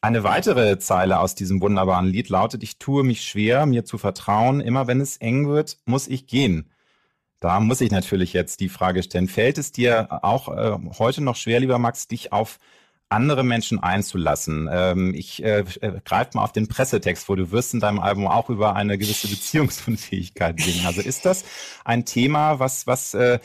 Eine 0.00 0.22
weitere 0.22 0.78
Zeile 0.78 1.18
aus 1.18 1.34
diesem 1.34 1.60
wunderbaren 1.60 2.06
Lied 2.06 2.28
lautet, 2.28 2.62
ich 2.62 2.78
tue 2.78 3.02
mich 3.02 3.22
schwer, 3.22 3.66
mir 3.66 3.84
zu 3.84 3.98
vertrauen, 3.98 4.60
immer 4.60 4.86
wenn 4.86 5.00
es 5.00 5.16
eng 5.16 5.48
wird, 5.48 5.78
muss 5.86 6.06
ich 6.06 6.26
gehen. 6.26 6.70
Da 7.40 7.58
muss 7.60 7.80
ich 7.80 7.90
natürlich 7.90 8.32
jetzt 8.32 8.60
die 8.60 8.68
Frage 8.68 9.02
stellen, 9.02 9.28
fällt 9.28 9.58
es 9.58 9.72
dir 9.72 10.24
auch 10.24 10.48
äh, 10.48 10.76
heute 10.98 11.22
noch 11.22 11.36
schwer, 11.36 11.60
lieber 11.60 11.78
Max, 11.78 12.08
dich 12.08 12.32
auf 12.32 12.58
andere 13.08 13.42
Menschen 13.42 13.82
einzulassen. 13.82 14.68
Ähm, 14.70 15.14
ich 15.14 15.42
äh, 15.42 15.64
äh 15.80 16.00
greife 16.04 16.32
mal 16.34 16.44
auf 16.44 16.52
den 16.52 16.68
Pressetext, 16.68 17.28
wo 17.28 17.34
du 17.34 17.50
wirst 17.50 17.74
in 17.74 17.80
deinem 17.80 18.00
Album 18.00 18.26
auch 18.26 18.50
über 18.50 18.76
eine 18.76 18.98
gewisse 18.98 19.28
Beziehungsunfähigkeit 19.28 20.60
singen. 20.60 20.86
Also 20.86 21.00
ist 21.00 21.24
das 21.24 21.44
ein 21.84 22.04
Thema, 22.04 22.58
was, 22.58 22.86
was 22.86 23.14
äh, 23.14 23.38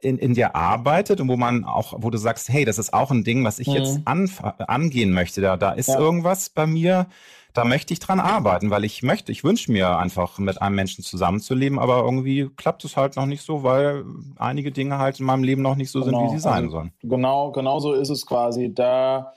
in, 0.00 0.18
in 0.18 0.34
dir 0.34 0.56
arbeitet 0.56 1.20
und 1.20 1.28
wo 1.28 1.36
man 1.36 1.64
auch, 1.64 1.94
wo 1.98 2.10
du 2.10 2.18
sagst, 2.18 2.48
hey, 2.48 2.64
das 2.64 2.78
ist 2.78 2.92
auch 2.92 3.10
ein 3.10 3.24
Ding, 3.24 3.44
was 3.44 3.58
ich 3.58 3.68
mhm. 3.68 3.74
jetzt 3.74 4.00
an, 4.04 4.30
angehen 4.58 5.12
möchte. 5.12 5.40
Da, 5.40 5.56
da 5.56 5.72
ist 5.72 5.88
ja. 5.88 5.98
irgendwas 5.98 6.50
bei 6.50 6.66
mir, 6.66 7.06
da 7.52 7.64
möchte 7.64 7.92
ich 7.92 8.00
dran 8.00 8.20
arbeiten, 8.20 8.70
weil 8.70 8.84
ich 8.84 9.02
möchte, 9.02 9.32
ich 9.32 9.44
wünsche 9.44 9.70
mir 9.70 9.98
einfach 9.98 10.38
mit 10.38 10.60
einem 10.62 10.76
Menschen 10.76 11.04
zusammenzuleben, 11.04 11.78
aber 11.78 12.02
irgendwie 12.02 12.50
klappt 12.56 12.84
es 12.84 12.96
halt 12.96 13.16
noch 13.16 13.26
nicht 13.26 13.42
so, 13.42 13.62
weil 13.62 14.04
einige 14.38 14.72
Dinge 14.72 14.98
halt 14.98 15.20
in 15.20 15.26
meinem 15.26 15.44
Leben 15.44 15.62
noch 15.62 15.76
nicht 15.76 15.90
so 15.90 16.02
genau. 16.02 16.20
sind, 16.20 16.28
wie 16.28 16.34
sie 16.36 16.42
sein 16.42 16.64
also, 16.64 16.70
sollen. 16.70 16.92
Genau, 17.02 17.52
genau 17.52 17.78
so 17.78 17.92
ist 17.92 18.10
es 18.10 18.24
quasi. 18.24 18.72
Da 18.74 19.32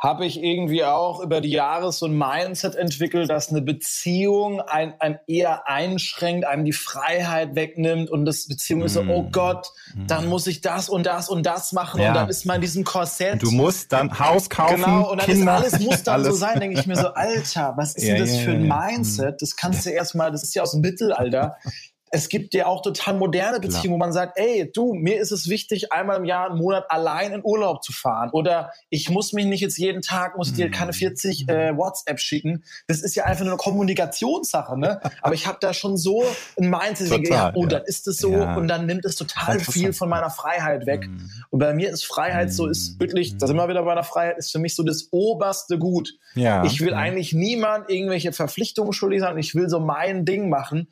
habe 0.00 0.24
ich 0.24 0.42
irgendwie 0.42 0.82
auch 0.82 1.20
über 1.20 1.42
die 1.42 1.50
Jahre 1.50 1.92
so 1.92 2.06
ein 2.06 2.16
Mindset 2.16 2.74
entwickelt, 2.74 3.28
dass 3.28 3.50
eine 3.50 3.60
Beziehung 3.60 4.62
ein, 4.62 4.94
ein 4.98 5.18
eher 5.26 5.68
einschränkt, 5.68 6.46
einem 6.46 6.64
die 6.64 6.72
Freiheit 6.72 7.54
wegnimmt 7.54 8.10
und 8.10 8.24
das 8.24 8.48
Beziehung 8.48 8.80
mm. 8.80 8.84
ist 8.84 8.94
so, 8.94 9.02
oh 9.02 9.24
mm. 9.24 9.32
Gott, 9.32 9.68
mm. 9.94 10.06
dann 10.06 10.26
muss 10.26 10.46
ich 10.46 10.62
das 10.62 10.88
und 10.88 11.04
das 11.04 11.28
und 11.28 11.44
das 11.44 11.72
machen 11.72 12.00
ja. 12.00 12.08
und 12.08 12.14
dann 12.14 12.28
ist 12.30 12.46
man 12.46 12.56
in 12.56 12.62
diesem 12.62 12.82
Korsett. 12.82 13.42
Du 13.42 13.50
musst 13.50 13.92
dann 13.92 14.18
Haus 14.18 14.48
kaufen, 14.48 14.76
Genau, 14.76 15.10
und 15.10 15.18
dann 15.18 15.26
Kinder, 15.26 15.58
ist 15.58 15.74
alles 15.74 15.84
muss 15.84 16.02
dann 16.02 16.14
alles. 16.20 16.28
so 16.28 16.32
sein, 16.32 16.60
denke 16.60 16.80
ich 16.80 16.86
mir 16.86 16.96
so, 16.96 17.08
Alter, 17.08 17.74
was 17.76 17.94
ist 17.94 18.04
ja, 18.04 18.14
denn 18.14 18.22
das 18.22 18.36
ja, 18.36 18.42
für 18.42 18.52
ein 18.52 18.66
Mindset? 18.66 19.42
Das 19.42 19.54
kannst 19.54 19.84
du 19.84 19.90
erstmal, 19.90 20.32
das 20.32 20.42
ist 20.42 20.54
ja 20.54 20.62
aus 20.62 20.72
dem 20.72 20.80
Mittelalter 20.80 21.56
es 22.12 22.28
gibt 22.28 22.54
ja 22.54 22.66
auch 22.66 22.82
total 22.82 23.14
moderne 23.14 23.60
Beziehungen, 23.60 23.82
Klar. 23.82 23.92
wo 23.94 23.98
man 23.98 24.12
sagt, 24.12 24.36
ey, 24.36 24.70
du, 24.72 24.94
mir 24.94 25.20
ist 25.20 25.30
es 25.30 25.48
wichtig, 25.48 25.92
einmal 25.92 26.16
im 26.16 26.24
Jahr, 26.24 26.50
einen 26.50 26.58
Monat 26.58 26.90
allein 26.90 27.32
in 27.32 27.40
Urlaub 27.44 27.84
zu 27.84 27.92
fahren. 27.92 28.30
Oder 28.32 28.72
ich 28.88 29.10
muss 29.10 29.32
mich 29.32 29.46
nicht 29.46 29.60
jetzt 29.60 29.78
jeden 29.78 30.02
Tag, 30.02 30.36
muss 30.36 30.52
dir 30.52 30.70
keine 30.70 30.92
40 30.92 31.46
mhm. 31.46 31.48
äh, 31.48 31.76
WhatsApp 31.76 32.18
schicken. 32.18 32.64
Das 32.88 33.00
ist 33.00 33.14
ja 33.14 33.24
einfach 33.24 33.44
nur 33.44 33.52
eine 33.52 33.58
Kommunikationssache, 33.58 34.76
ne? 34.76 35.00
Aber 35.22 35.34
ich 35.34 35.46
habe 35.46 35.58
da 35.60 35.72
schon 35.72 35.96
so 35.96 36.24
ein 36.58 36.68
Mindset, 36.68 37.10
total, 37.10 37.30
ja, 37.30 37.52
oh, 37.54 37.62
ja. 37.62 37.68
dann 37.68 37.82
ist 37.84 38.08
es 38.08 38.18
so 38.18 38.32
ja. 38.32 38.56
und 38.56 38.66
dann 38.66 38.86
nimmt 38.86 39.04
es 39.04 39.14
total 39.14 39.60
viel 39.60 39.92
von 39.92 40.08
meiner 40.08 40.30
Freiheit 40.30 40.86
weg. 40.86 41.06
Mhm. 41.06 41.30
Und 41.50 41.60
bei 41.60 41.72
mir 41.74 41.90
ist 41.90 42.04
Freiheit 42.04 42.48
mhm. 42.48 42.52
so, 42.52 42.66
ist 42.66 42.94
mhm. 42.94 43.00
wirklich, 43.00 43.38
da 43.38 43.46
sind 43.46 43.56
wir 43.56 43.68
wieder 43.68 43.84
bei 43.84 43.94
der 43.94 44.04
Freiheit, 44.04 44.36
ist 44.36 44.50
für 44.50 44.58
mich 44.58 44.74
so 44.74 44.82
das 44.82 45.08
oberste 45.12 45.78
Gut. 45.78 46.14
Ja. 46.34 46.64
Ich 46.64 46.80
will 46.80 46.94
eigentlich 46.94 47.32
niemand 47.32 47.88
irgendwelche 47.88 48.32
Verpflichtungen 48.32 48.92
schuldig 48.92 49.20
sein. 49.20 49.38
Ich 49.38 49.54
will 49.54 49.68
so 49.68 49.78
mein 49.78 50.24
Ding 50.24 50.48
machen. 50.48 50.88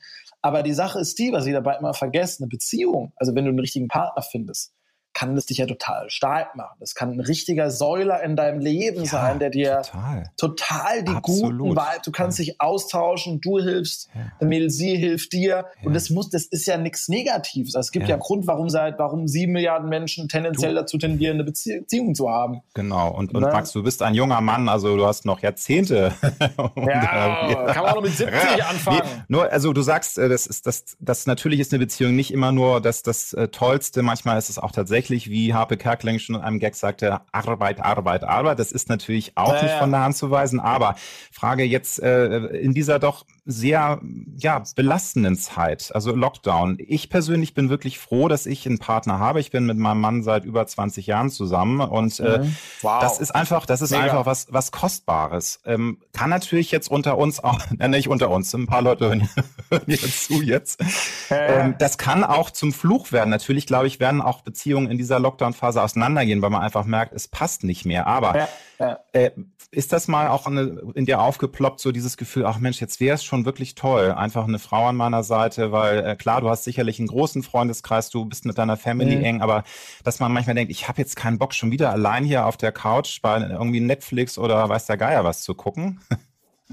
Aber 0.49 0.63
die 0.63 0.73
Sache 0.73 0.99
ist 0.99 1.19
die, 1.19 1.31
was 1.31 1.45
ich 1.45 1.53
dabei 1.53 1.77
immer 1.77 1.93
vergesse, 1.93 2.43
eine 2.43 2.49
Beziehung, 2.49 3.13
also 3.17 3.35
wenn 3.35 3.45
du 3.45 3.51
einen 3.51 3.59
richtigen 3.59 3.87
Partner 3.87 4.23
findest, 4.23 4.73
kann 5.19 5.35
das 5.35 5.47
dich 5.47 5.59
ja 5.59 5.67
total 5.67 6.09
stark 6.11 6.55
machen. 6.55 6.77
Das 6.79 6.95
kann 6.95 7.11
ein 7.11 7.19
richtiger 7.19 7.73
Säuler 7.73 8.23
in 8.23 8.37
deinem 8.37 8.61
Leben 8.61 9.03
ja, 9.03 9.11
sein, 9.11 9.41
der 9.41 9.51
dir 9.51 9.83
total, 9.83 10.31
total 10.37 11.03
die 11.03 11.11
Absolut. 11.11 11.59
guten 11.59 11.71
Vibes, 11.73 12.03
du 12.05 12.13
kannst 12.13 12.39
ja. 12.39 12.45
dich 12.45 12.61
austauschen, 12.61 13.41
du 13.41 13.59
hilfst, 13.59 14.11
ja. 14.15 14.47
Mädel, 14.47 14.71
sie 14.71 14.95
hilft 14.97 15.33
dir. 15.33 15.67
Und 15.83 15.95
das 15.95 16.11
muss, 16.11 16.31
das 16.31 16.45
ist 16.45 16.67
ja 16.67 16.79
nichts 16.79 17.09
Negatives. 17.09 17.75
Also 17.75 17.89
es 17.89 17.91
gibt 17.91 18.07
ja, 18.07 18.15
ja 18.15 18.17
Grund, 18.21 18.47
warum 18.47 18.69
seit, 18.69 19.01
warum 19.01 19.27
sieben 19.27 19.55
Milliarden 19.55 19.89
Menschen 19.89 20.29
tendenziell 20.29 20.75
du. 20.75 20.83
dazu 20.83 20.99
tendieren, 20.99 21.35
eine 21.35 21.45
Beziehung 21.45 22.15
zu 22.15 22.31
haben. 22.31 22.61
Genau. 22.75 23.11
Und, 23.13 23.35
und 23.35 23.43
ne? 23.43 23.49
Max, 23.49 23.73
du 23.73 23.83
bist 23.83 24.03
ein 24.03 24.15
junger 24.15 24.41
Mann, 24.41 24.69
also 24.69 24.97
du 24.97 25.05
hast 25.05 25.25
noch 25.25 25.41
Jahrzehnte. 25.41 26.13
ja, 26.77 27.73
kann 27.73 27.83
man 27.83 27.91
auch 27.91 27.95
noch 27.97 28.03
mit 28.03 28.17
70 28.17 28.65
anfangen. 28.65 29.01
Nee, 29.05 29.23
nur, 29.27 29.51
also 29.51 29.73
du 29.73 29.83
sagst, 29.83 30.17
äh, 30.17 30.29
das 30.29 30.47
ist, 30.47 30.65
das, 30.65 30.85
das 31.01 31.27
natürlich 31.27 31.59
ist 31.59 31.73
eine 31.73 31.81
Beziehung 31.81 32.15
nicht 32.15 32.33
immer 32.33 32.53
nur 32.53 32.81
das, 32.81 33.03
das 33.03 33.33
äh, 33.33 33.49
Tollste. 33.49 34.03
Manchmal 34.03 34.39
ist 34.39 34.49
es 34.49 34.61
auch 34.61 34.71
tatsächlich 34.71 35.08
tatsächlich, 35.09 35.31
wie 35.31 35.55
Harpe 35.55 35.77
Kerkeling 35.77 36.19
schon 36.19 36.37
in 36.37 36.43
einem 36.43 36.59
Gag 36.59 36.75
sagte, 36.75 37.21
Arbeit, 37.33 37.81
Arbeit, 37.81 38.25
Arbeit. 38.25 38.59
Das 38.59 38.73
ist 38.73 38.89
natürlich 38.89 39.33
auch 39.37 39.55
ja, 39.55 39.63
nicht 39.63 39.75
von 39.75 39.91
der 39.91 40.01
Hand 40.01 40.17
zu 40.17 40.31
weisen. 40.31 40.61
Aber 40.61 40.97
Frage 41.33 41.65
jetzt 41.65 42.03
äh, 42.03 42.39
in 42.59 42.75
dieser 42.75 42.99
doch 42.99 43.25
sehr 43.51 43.99
ja, 44.37 44.63
belastenden 44.77 45.35
Zeit, 45.39 45.91
also 45.95 46.15
Lockdown. 46.15 46.77
Ich 46.87 47.09
persönlich 47.09 47.55
bin 47.55 47.71
wirklich 47.71 47.99
froh, 47.99 48.29
dass 48.29 48.45
ich 48.45 48.67
einen 48.67 48.79
Partner 48.79 49.19
habe. 49.19 49.41
Ich 49.41 49.51
bin 49.51 49.65
mit 49.65 49.79
meinem 49.79 50.03
Mann 50.03 50.23
seit 50.23 50.45
über 50.45 50.67
20 50.67 51.07
Jahren 51.07 51.31
zusammen 51.31 51.81
und 51.81 52.21
äh, 52.21 52.41
mhm. 52.41 52.57
wow. 52.83 53.01
das 53.01 53.19
ist 53.19 53.31
einfach, 53.31 53.65
das 53.65 53.81
ist 53.81 53.93
Mega. 53.93 54.03
einfach 54.03 54.27
was, 54.27 54.49
was 54.51 54.71
Kostbares. 54.71 55.61
Ähm, 55.65 55.97
kann 56.13 56.29
natürlich 56.29 56.71
jetzt 56.71 56.91
unter 56.91 57.17
uns 57.17 57.41
auch, 57.45 57.59
äh, 57.79 57.89
nicht 57.89 58.09
unter 58.09 58.29
uns, 58.29 58.53
ein 58.53 58.67
paar 58.67 58.83
Leute 58.83 59.07
hören, 59.07 59.29
hören 59.71 59.83
jetzt 59.87 60.27
zu 60.27 60.43
jetzt. 60.43 60.85
Ähm, 61.31 61.75
das 61.79 61.97
kann 61.97 62.25
auch 62.25 62.51
zum 62.51 62.75
Fluch 62.75 63.13
werden. 63.13 63.31
Natürlich, 63.31 63.67
glaube 63.67 63.87
ich, 63.87 63.99
werden 63.99 64.21
auch 64.21 64.43
Beziehungen 64.43 64.91
in 64.91 64.99
dieser 64.99 65.19
Lockdown-Phase 65.21 65.83
auseinandergehen, 65.83 66.43
weil 66.43 66.51
man 66.51 66.61
einfach 66.61 66.85
merkt, 66.85 67.15
es 67.15 67.29
passt 67.29 67.65
nicht 67.65 67.87
mehr. 67.87 68.07
Aber 68.07 68.37
ja. 68.37 68.49
Ja. 68.79 69.01
Äh, 69.13 69.31
ist 69.71 69.93
das 69.93 70.09
mal 70.09 70.29
auch 70.29 70.47
eine, 70.47 70.81
in 70.95 71.05
dir 71.05 71.21
aufgeploppt, 71.21 71.81
so 71.81 71.93
dieses 71.93 72.17
Gefühl, 72.17 72.47
ach 72.47 72.59
Mensch, 72.59 72.81
jetzt 72.81 73.01
wäre 73.01 73.17
es 73.17 73.25
schon 73.25 73.45
wirklich 73.45 73.75
toll, 73.75 74.13
einfach 74.13 74.47
eine 74.47 74.59
Frau 74.59 74.87
an 74.87 74.97
meiner 74.97 75.23
Seite, 75.25 75.73
weil 75.73 76.07
äh, 76.07 76.17
klar, 76.17 76.41
du 76.41 76.49
hast 76.49 76.65
sicherlich 76.65 76.99
einen 76.99 77.09
großen 77.09 77.43
Freundeskreis, 77.43 78.09
du 78.09 78.25
bist 78.25 78.47
mit 78.47 78.57
deiner 78.57 78.77
Family 78.77 79.17
mhm. 79.17 79.25
eng, 79.25 79.43
aber 79.43 79.65
dass 80.05 80.21
man 80.21 80.33
manchmal 80.33 80.55
denkt, 80.55 80.71
ich 80.71 80.89
habe 80.89 81.01
jetzt 81.01 81.17
keinen 81.17 81.39
Bock, 81.39 81.55
schon 81.55 81.71
wieder 81.71 81.91
allein 81.91 82.25
hier 82.25 82.47
auf 82.47 82.57
der 82.57 82.73
Couch 82.73 83.21
bei 83.21 83.41
irgendwie 83.41 83.81
Netflix 83.81 84.39
oder 84.39 84.69
weiß 84.69 84.87
der 84.87 84.97
Geier 84.97 85.25
was 85.25 85.43
zu 85.43 85.55
gucken. 85.55 86.01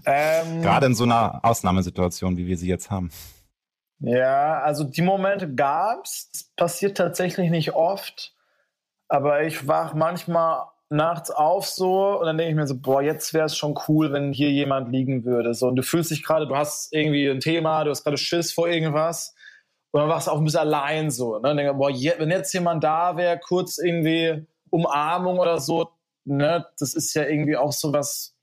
Ähm, 0.05 0.61
Gerade 0.61 0.87
in 0.87 0.93
so 0.93 1.05
einer 1.05 1.39
Ausnahmesituation, 1.43 2.35
wie 2.35 2.47
wir 2.47 2.57
sie 2.57 2.67
jetzt 2.67 2.91
haben. 2.91 3.11
Ja, 3.99 4.61
also 4.61 4.83
die 4.83 5.01
Momente 5.01 5.53
gab's. 5.53 6.29
Es 6.33 6.43
passiert 6.55 6.97
tatsächlich 6.97 7.49
nicht 7.49 7.73
oft, 7.73 8.35
aber 9.07 9.43
ich 9.43 9.69
wach 9.69 9.93
manchmal 9.93 10.65
nachts 10.89 11.31
auf 11.31 11.67
so 11.67 12.19
und 12.19 12.25
dann 12.25 12.37
denke 12.37 12.51
ich 12.51 12.55
mir 12.55 12.67
so, 12.67 12.79
boah, 12.79 13.01
jetzt 13.01 13.33
wäre 13.33 13.45
es 13.45 13.57
schon 13.57 13.77
cool, 13.87 14.13
wenn 14.13 14.31
hier 14.33 14.51
jemand 14.51 14.91
liegen 14.91 15.25
würde. 15.25 15.53
So, 15.53 15.67
und 15.67 15.75
du 15.75 15.83
fühlst 15.83 16.11
dich 16.11 16.23
gerade, 16.23 16.47
du 16.47 16.55
hast 16.55 16.93
irgendwie 16.93 17.27
ein 17.27 17.39
Thema, 17.39 17.83
du 17.83 17.89
hast 17.89 18.03
gerade 18.03 18.17
Schiss 18.17 18.53
vor 18.53 18.67
irgendwas 18.67 19.35
und 19.91 20.01
dann 20.01 20.09
wachst 20.09 20.27
du 20.27 20.31
auch 20.31 20.37
ein 20.37 20.43
bisschen 20.43 20.59
allein 20.59 21.09
so. 21.09 21.39
Ne? 21.39 21.51
Und 21.51 21.57
denke, 21.57 21.73
boah, 21.73 21.89
je, 21.89 22.13
wenn 22.17 22.29
jetzt 22.29 22.53
jemand 22.53 22.83
da 22.83 23.17
wäre, 23.17 23.39
kurz 23.39 23.77
irgendwie 23.77 24.45
Umarmung 24.69 25.39
oder 25.39 25.59
so, 25.59 25.89
ne, 26.25 26.65
das 26.79 26.93
ist 26.93 27.13
ja 27.13 27.23
irgendwie 27.23 27.57
auch 27.57 27.71
so 27.71 27.93
was, 27.93 28.35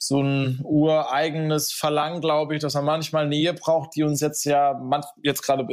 so 0.00 0.20
ein 0.22 0.60
ureigenes 0.62 1.72
Verlangen, 1.72 2.20
glaube 2.20 2.54
ich, 2.54 2.60
dass 2.60 2.74
man 2.74 2.84
manchmal 2.84 3.26
Nähe 3.26 3.52
braucht, 3.52 3.96
die 3.96 4.04
uns 4.04 4.20
jetzt 4.20 4.44
ja 4.44 4.80
jetzt 5.22 5.42
gerade 5.42 5.66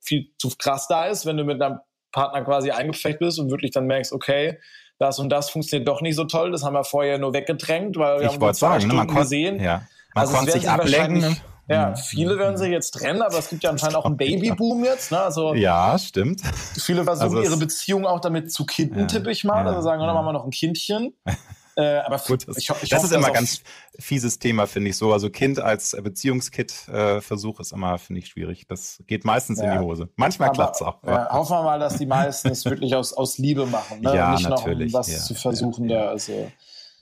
viel 0.00 0.30
zu 0.38 0.50
krass 0.56 0.86
da 0.86 1.06
ist, 1.06 1.26
wenn 1.26 1.36
du 1.36 1.44
mit 1.44 1.60
deinem 1.60 1.80
Partner 2.12 2.44
quasi 2.44 2.70
eingepflegt 2.70 3.18
bist 3.18 3.40
und 3.40 3.50
wirklich 3.50 3.72
dann 3.72 3.86
merkst, 3.86 4.12
okay, 4.12 4.60
das 5.02 5.18
und 5.18 5.28
das 5.28 5.50
funktioniert 5.50 5.86
doch 5.88 6.00
nicht 6.00 6.16
so 6.16 6.24
toll. 6.24 6.52
Das 6.52 6.62
haben 6.62 6.74
wir 6.74 6.84
vorher 6.84 7.18
nur 7.18 7.34
weggedrängt, 7.34 7.96
weil 7.96 8.20
wir 8.20 8.26
ich 8.26 8.32
haben 8.32 8.54
zwei 8.54 8.78
sagen, 8.78 8.88
ne, 8.88 8.94
man 8.94 9.08
gesehen. 9.08 9.60
Ja. 9.60 9.82
Man 10.14 10.22
also 10.22 10.36
konnte 10.36 10.52
sich 10.52 10.68
ablenken. 10.68 11.36
Ja, 11.68 11.90
mhm. 11.90 11.96
viele 11.96 12.38
werden 12.38 12.56
sich 12.56 12.70
jetzt 12.70 12.90
trennen, 12.92 13.22
aber 13.22 13.38
es 13.38 13.48
gibt 13.48 13.62
ja 13.62 13.70
anscheinend 13.70 13.96
auch 13.96 14.04
einen 14.04 14.16
Babyboom 14.16 14.84
jetzt. 14.84 15.12
Ne? 15.12 15.20
Also 15.20 15.54
ja, 15.54 15.96
stimmt. 15.98 16.42
Viele 16.78 17.04
versuchen 17.04 17.36
also 17.36 17.42
ihre 17.42 17.56
Beziehung 17.56 18.04
auch 18.04 18.20
damit 18.20 18.52
zu 18.52 18.66
kinden, 18.66 19.00
ja, 19.00 19.06
tippe 19.06 19.30
ich 19.30 19.44
mal. 19.44 19.64
Ja, 19.64 19.70
also 19.70 19.80
sagen, 19.80 20.00
ja. 20.00 20.06
dann 20.06 20.14
machen 20.14 20.26
wir 20.26 20.32
noch 20.32 20.44
ein 20.44 20.50
Kindchen. 20.50 21.14
Äh, 21.76 21.98
aber 21.98 22.18
Gut, 22.18 22.46
das, 22.46 22.58
ich, 22.58 22.68
ich 22.68 22.90
das 22.90 22.98
hoffe, 22.98 23.06
ist 23.06 23.12
immer 23.12 23.28
ein 23.28 23.32
ganz 23.32 23.62
fieses 23.98 24.38
Thema, 24.38 24.66
finde 24.66 24.90
ich 24.90 24.96
so. 24.96 25.12
Also 25.12 25.30
Kind 25.30 25.58
als 25.58 25.96
Beziehungskit-Versuch 26.00 27.58
äh, 27.58 27.62
ist 27.62 27.72
immer, 27.72 27.98
finde 27.98 28.20
ich, 28.20 28.28
schwierig. 28.28 28.66
Das 28.66 29.02
geht 29.06 29.24
meistens 29.24 29.58
ja. 29.58 29.72
in 29.72 29.78
die 29.78 29.84
Hose. 29.84 30.08
Manchmal 30.16 30.52
klappt 30.52 30.76
es 30.76 30.82
auch. 30.82 31.02
Ja, 31.04 31.30
hoffen 31.30 31.56
wir 31.56 31.62
mal, 31.62 31.78
dass 31.78 31.96
die 31.96 32.06
meisten 32.06 32.48
es 32.48 32.64
wirklich 32.64 32.94
aus, 32.94 33.12
aus 33.12 33.38
Liebe 33.38 33.66
machen. 33.66 34.00
Ne? 34.00 34.14
Ja, 34.14 34.32
nicht 34.32 34.48
natürlich. 34.48 34.92
noch 34.92 35.00
um 35.00 35.06
was 35.06 35.12
ja, 35.12 35.18
zu 35.18 35.34
versuchen 35.34 35.88
da. 35.88 36.08
Also, 36.08 36.50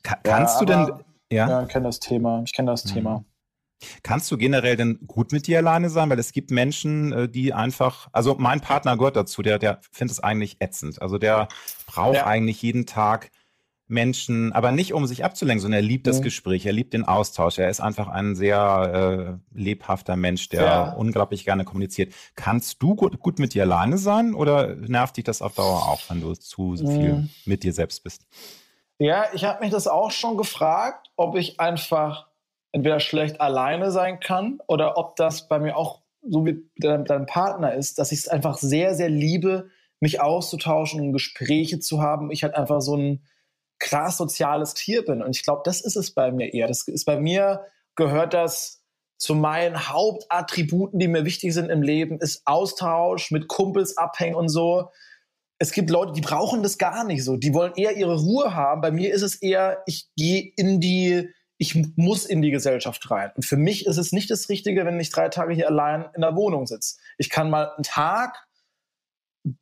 Ka 0.03 0.17
kannst 0.23 0.61
du 0.61 0.65
denn... 0.65 0.93
Ja, 1.33 1.49
ja 1.49 1.63
ich 1.63 1.69
kenne 1.69 1.87
das 1.87 2.01
Thema. 2.01 2.43
Ich 2.45 2.53
kenne 2.53 2.71
das 2.71 2.85
mhm. 2.85 2.91
Thema. 2.91 3.25
Kannst 4.03 4.31
du 4.31 4.37
generell 4.37 4.77
denn 4.77 5.01
gut 5.07 5.33
mit 5.33 5.47
dir 5.47 5.59
alleine 5.59 5.91
sein? 5.91 6.11
Weil 6.11 6.19
es 6.19 6.33
gibt 6.33 6.51
Menschen, 6.51 7.13
äh, 7.13 7.29
die 7.29 7.53
einfach, 7.53 8.09
also 8.13 8.37
mein 8.39 8.61
Partner 8.61 8.97
gehört 8.97 9.17
dazu, 9.17 9.43
der, 9.43 9.59
der 9.59 9.81
findet 9.91 10.19
es 10.19 10.23
eigentlich 10.23 10.57
ätzend. 10.61 11.01
Also 11.01 11.19
der 11.19 11.49
braucht 11.87 12.17
ja. 12.17 12.27
eigentlich 12.27 12.61
jeden 12.63 12.87
Tag 12.87 13.31
Menschen, 13.91 14.53
aber 14.53 14.73
nicht 14.73 14.95
um 14.95 15.07
sich 15.07 15.25
abzulenken, 15.25 15.61
sondern 15.61 15.83
er 15.83 15.87
liebt 15.87 16.07
das 16.07 16.21
mhm. 16.21 16.25
Gespräch, 16.25 16.65
er 16.67 16.73
liebt 16.73 16.95
den 16.95 17.05
Austausch. 17.05 17.59
Er 17.59 17.69
ist 17.69 17.81
einfach 17.81 18.09
ein 18.09 18.35
sehr 18.35 19.41
äh, 19.53 19.59
lebhafter 19.59 20.17
Mensch, 20.17 20.49
der 20.49 20.63
ja. 20.63 20.93
unglaublich 20.93 21.45
gerne 21.45 21.65
kommuniziert. 21.65 22.15
Kannst 22.37 22.83
du 22.83 22.95
gut, 22.95 23.19
gut 23.21 23.39
mit 23.39 23.55
dir 23.55 23.65
alleine 23.65 23.99
sein 23.99 24.35
oder 24.35 24.75
nervt 24.77 25.17
dich 25.17 25.25
das 25.25 25.43
auf 25.43 25.55
Dauer 25.55 25.89
auch, 25.89 26.01
wenn 26.09 26.21
du 26.21 26.33
zu 26.35 26.77
so 26.77 26.87
viel 26.87 27.13
mhm. 27.15 27.31
mit 27.45 27.65
dir 27.65 27.73
selbst 27.73 28.03
bist? 28.05 28.27
Ja, 28.99 29.25
ich 29.33 29.45
habe 29.45 29.65
mich 29.65 29.71
das 29.71 29.89
auch 29.89 30.11
schon 30.11 30.37
gefragt, 30.37 31.11
ob 31.17 31.37
ich 31.37 31.59
einfach 31.59 32.29
entweder 32.73 33.01
schlecht 33.01 33.41
alleine 33.41 33.91
sein 33.91 34.21
kann 34.21 34.61
oder 34.67 34.97
ob 34.99 35.17
das 35.17 35.49
bei 35.49 35.59
mir 35.59 35.77
auch 35.77 36.03
so 36.23 36.47
wie 36.47 36.63
dein, 36.77 37.05
dein 37.05 37.27
Partner 37.27 37.75
ist, 37.75 37.99
dass 37.99 38.13
ich 38.13 38.21
es 38.21 38.29
einfach 38.29 38.59
sehr, 38.59 38.95
sehr 38.95 39.09
liebe, 39.09 39.71
mich 40.01 40.21
auszutauschen 40.21 41.01
und 41.01 41.13
Gespräche 41.13 41.81
zu 41.81 42.01
haben. 42.01 42.31
Ich 42.31 42.43
halt 42.43 42.55
einfach 42.55 42.81
so 42.81 42.97
ein 42.97 43.23
krass 43.81 44.19
soziales 44.19 44.75
Tier 44.75 45.05
bin. 45.05 45.23
Und 45.23 45.35
ich 45.35 45.43
glaube, 45.43 45.63
das 45.65 45.81
ist 45.81 45.97
es 45.97 46.13
bei 46.13 46.31
mir 46.31 46.55
eher. 46.55 46.69
Das 46.69 46.87
ist 46.87 47.05
bei 47.05 47.19
mir 47.19 47.65
gehört 47.97 48.35
das 48.35 48.81
zu 49.19 49.35
meinen 49.35 49.89
Hauptattributen, 49.89 50.99
die 50.99 51.09
mir 51.09 51.25
wichtig 51.25 51.53
sind 51.53 51.69
im 51.71 51.83
Leben, 51.83 52.19
ist 52.19 52.43
Austausch, 52.47 53.31
mit 53.31 53.49
Kumpels 53.49 53.99
abhängen 53.99 54.35
und 54.35 54.49
so. 54.49 54.91
Es 55.59 55.73
gibt 55.73 55.91
Leute, 55.91 56.13
die 56.13 56.23
brauchen 56.23 56.63
das 56.63 56.79
gar 56.79 57.05
nicht 57.05 57.23
so. 57.23 57.37
Die 57.37 57.53
wollen 57.53 57.75
eher 57.75 57.97
ihre 57.97 58.19
Ruhe 58.19 58.55
haben. 58.55 58.81
Bei 58.81 58.91
mir 58.91 59.13
ist 59.13 59.21
es 59.21 59.35
eher, 59.35 59.83
ich 59.87 60.09
gehe 60.17 60.51
in 60.57 60.81
die, 60.81 61.29
ich 61.59 61.75
muss 61.97 62.25
in 62.25 62.41
die 62.41 62.51
Gesellschaft 62.51 63.11
rein. 63.11 63.31
Und 63.37 63.45
für 63.45 63.59
mich 63.59 63.85
ist 63.85 63.99
es 63.99 64.13
nicht 64.13 64.31
das 64.31 64.49
Richtige, 64.49 64.87
wenn 64.87 64.99
ich 64.99 65.11
drei 65.11 65.29
Tage 65.29 65.53
hier 65.53 65.69
allein 65.69 66.07
in 66.15 66.23
der 66.23 66.35
Wohnung 66.35 66.67
sitze. 66.67 66.97
Ich 67.19 67.29
kann 67.29 67.51
mal 67.51 67.73
einen 67.75 67.83
Tag 67.83 68.47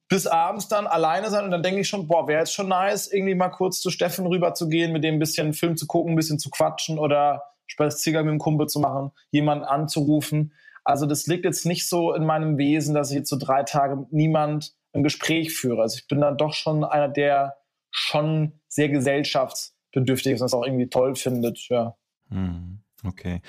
bis 0.09 0.27
abends 0.27 0.69
dann 0.69 0.87
alleine 0.87 1.31
sein 1.31 1.45
und 1.45 1.51
dann 1.51 1.63
denke 1.63 1.81
ich 1.81 1.89
schon, 1.89 2.09
boah, 2.09 2.27
wäre 2.27 2.41
jetzt 2.41 2.53
schon 2.53 2.69
nice, 2.69 3.13
irgendwie 3.13 3.35
mal 3.35 3.49
kurz 3.49 3.81
zu 3.81 3.91
Steffen 3.91 4.27
rüber 4.27 4.55
zu 4.55 4.69
gehen, 4.69 4.93
mit 4.93 5.05
dem 5.05 5.17
ein 5.17 5.21
bisschen 5.21 5.53
Film 5.53 5.77
zu 5.77 5.87
gucken, 5.87 6.13
ein 6.13 6.17
bisschen 6.17 6.39
zu 6.39 6.51
quatschen 6.51 6.99
oder 6.99 7.45
Spaziergang 7.67 8.25
mit 8.25 8.33
dem 8.33 8.39
Kumpel 8.39 8.67
zu 8.67 8.81
machen, 8.81 9.13
jemanden 9.31 9.65
anzurufen. 9.65 10.53
Also 10.85 11.07
das 11.07 11.27
liegt 11.27 11.45
jetzt 11.45 11.67
nicht 11.67 11.89
so 11.89 12.15
in 12.15 12.25
meinem 12.25 12.59
Wesen, 12.59 12.95
dass 12.95 13.11
ich 13.11 13.19
jetzt 13.19 13.29
so 13.29 13.37
drei 13.39 13.63
Tage 13.63 13.97
mit 13.97 14.13
niemand 14.13 14.75
ein 14.95 15.03
Gespräch 15.03 15.55
führe. 15.55 15.83
Also 15.83 15.99
ich 15.99 16.09
bin 16.09 16.21
dann 16.21 16.39
doch 16.39 16.55
schon 16.55 16.83
einer, 16.83 17.09
der 17.09 17.57
schon 17.91 18.61
sehr 18.69 18.89
gesellschaftsbedürftig 18.89 20.33
ist 20.33 20.41
und 20.41 20.47
das 20.47 20.55
auch 20.55 20.65
irgendwie 20.65 20.89
toll 20.89 21.15
findet, 21.15 21.69
ja. 21.69 21.95
Hm, 22.31 22.81
okay. 23.05 23.43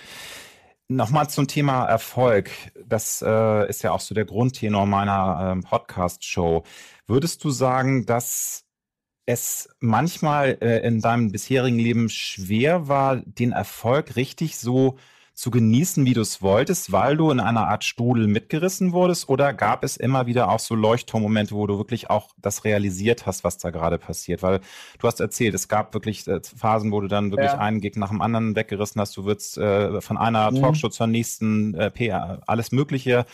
Nochmal 0.92 1.30
zum 1.30 1.48
Thema 1.48 1.86
Erfolg. 1.86 2.50
Das 2.84 3.22
äh, 3.22 3.70
ist 3.70 3.84
ja 3.84 3.92
auch 3.92 4.00
so 4.00 4.16
der 4.16 4.26
Grundtenor 4.26 4.88
meiner 4.88 5.52
ähm, 5.52 5.62
Podcast-Show. 5.62 6.64
Würdest 7.06 7.44
du 7.44 7.52
sagen, 7.52 8.08
dass 8.08 8.66
es 9.28 9.70
manchmal 9.80 10.58
äh, 10.62 10.80
in 10.80 11.00
deinem 11.00 11.32
bisherigen 11.32 11.78
Leben 11.78 12.10
schwer 12.10 12.88
war, 12.88 13.18
den 13.18 13.52
Erfolg 13.52 14.16
richtig 14.16 14.58
so 14.58 14.98
zu 15.40 15.52
genießen, 15.52 16.06
wie 16.06 16.14
du 16.14 16.20
es 16.20 16.42
wolltest, 16.42 16.92
weil 16.92 17.16
du 17.16 17.32
in 17.32 17.40
einer 17.40 17.70
Art 17.70 17.86
Strudel 17.86 18.28
mitgerissen 18.28 18.92
wurdest? 18.92 19.30
Oder 19.30 19.54
gab 19.54 19.86
es 19.86 19.96
immer 19.96 20.26
wieder 20.26 20.50
auch 20.50 20.60
so 20.60 20.76
Leuchtturmmomente, 20.76 21.56
wo 21.56 21.66
du 21.66 21.78
wirklich 21.78 22.10
auch 22.10 22.32
das 22.38 22.66
realisiert 22.66 23.26
hast, 23.26 23.46
was 23.46 23.58
da 23.58 23.70
gerade 23.70 23.98
passiert? 23.98 24.44
Weil 24.44 24.60
du 25.00 25.08
hast 25.08 25.22
erzählt, 25.22 25.54
es 25.54 25.70
gab 25.70 25.94
wirklich 25.94 26.28
äh, 26.28 26.42
Phasen, 26.44 26.92
wo 26.92 27.00
du 27.00 27.08
dann 27.08 27.32
wirklich 27.32 27.54
ja. 27.54 27.58
einen 27.58 27.80
Gig 27.80 27.96
nach 27.96 28.10
dem 28.10 28.22
anderen 28.22 28.58
weggerissen 28.58 29.00
hast. 29.00 29.16
Du 29.16 29.24
wirst 29.24 29.58
äh, 29.58 30.02
von 30.02 30.18
einer 30.18 30.52
mhm. 30.52 30.60
Talkshow 30.60 30.90
zur 30.90 31.08
nächsten 31.08 31.74
äh, 31.74 31.90
PR, 31.90 32.42
alles 32.46 32.74
Mögliche. 32.74 33.26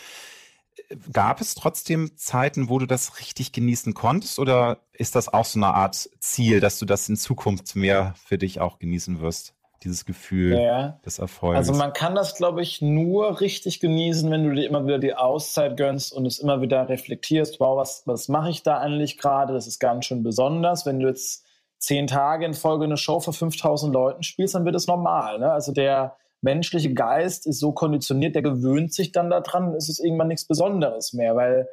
Gab 1.12 1.40
es 1.40 1.56
trotzdem 1.56 2.16
Zeiten, 2.16 2.68
wo 2.68 2.78
du 2.78 2.86
das 2.86 3.18
richtig 3.18 3.50
genießen 3.50 3.94
konntest? 3.94 4.38
Oder 4.38 4.78
ist 4.92 5.16
das 5.16 5.26
auch 5.26 5.44
so 5.44 5.58
eine 5.58 5.74
Art 5.74 6.08
Ziel, 6.20 6.60
dass 6.60 6.78
du 6.78 6.86
das 6.86 7.08
in 7.08 7.16
Zukunft 7.16 7.74
mehr 7.74 8.14
für 8.24 8.38
dich 8.38 8.60
auch 8.60 8.78
genießen 8.78 9.20
wirst? 9.20 9.55
Dieses 9.86 10.04
Gefühl 10.04 10.58
ja. 10.58 11.00
des 11.06 11.18
Erfolgs. 11.18 11.56
Also 11.56 11.72
man 11.72 11.92
kann 11.92 12.14
das, 12.14 12.34
glaube 12.34 12.60
ich, 12.60 12.82
nur 12.82 13.40
richtig 13.40 13.80
genießen, 13.80 14.30
wenn 14.30 14.44
du 14.44 14.54
dir 14.54 14.68
immer 14.68 14.84
wieder 14.86 14.98
die 14.98 15.14
Auszeit 15.14 15.76
gönnst 15.76 16.12
und 16.12 16.26
es 16.26 16.38
immer 16.38 16.60
wieder 16.60 16.88
reflektierst, 16.88 17.60
wow, 17.60 17.76
was, 17.78 18.02
was 18.04 18.28
mache 18.28 18.50
ich 18.50 18.62
da 18.62 18.78
eigentlich 18.78 19.16
gerade? 19.16 19.54
Das 19.54 19.66
ist 19.66 19.78
ganz 19.78 20.06
schön 20.06 20.22
besonders. 20.22 20.84
Wenn 20.84 21.00
du 21.00 21.06
jetzt 21.06 21.46
zehn 21.78 22.06
Tage 22.06 22.44
in 22.44 22.54
Folge 22.54 22.84
eine 22.84 22.96
Show 22.96 23.20
vor 23.20 23.32
5000 23.32 23.94
Leuten 23.94 24.22
spielst, 24.22 24.54
dann 24.54 24.64
wird 24.64 24.74
es 24.74 24.86
normal. 24.86 25.38
Ne? 25.38 25.50
Also 25.50 25.72
der 25.72 26.16
menschliche 26.42 26.92
Geist 26.92 27.46
ist 27.46 27.60
so 27.60 27.72
konditioniert, 27.72 28.34
der 28.34 28.42
gewöhnt 28.42 28.92
sich 28.92 29.12
dann 29.12 29.30
daran, 29.30 29.74
ist 29.74 29.88
es 29.88 29.98
irgendwann 29.98 30.28
nichts 30.28 30.46
Besonderes 30.46 31.12
mehr, 31.12 31.36
weil 31.36 31.68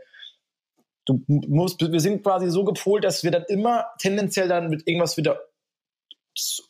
du 1.06 1.22
musst, 1.28 1.82
wir 1.82 2.00
sind 2.00 2.24
quasi 2.24 2.50
so 2.50 2.64
gepolt, 2.64 3.04
dass 3.04 3.24
wir 3.24 3.32
dann 3.32 3.44
immer 3.48 3.86
tendenziell 3.98 4.48
dann 4.48 4.70
mit 4.70 4.88
irgendwas 4.88 5.18
wieder 5.18 5.40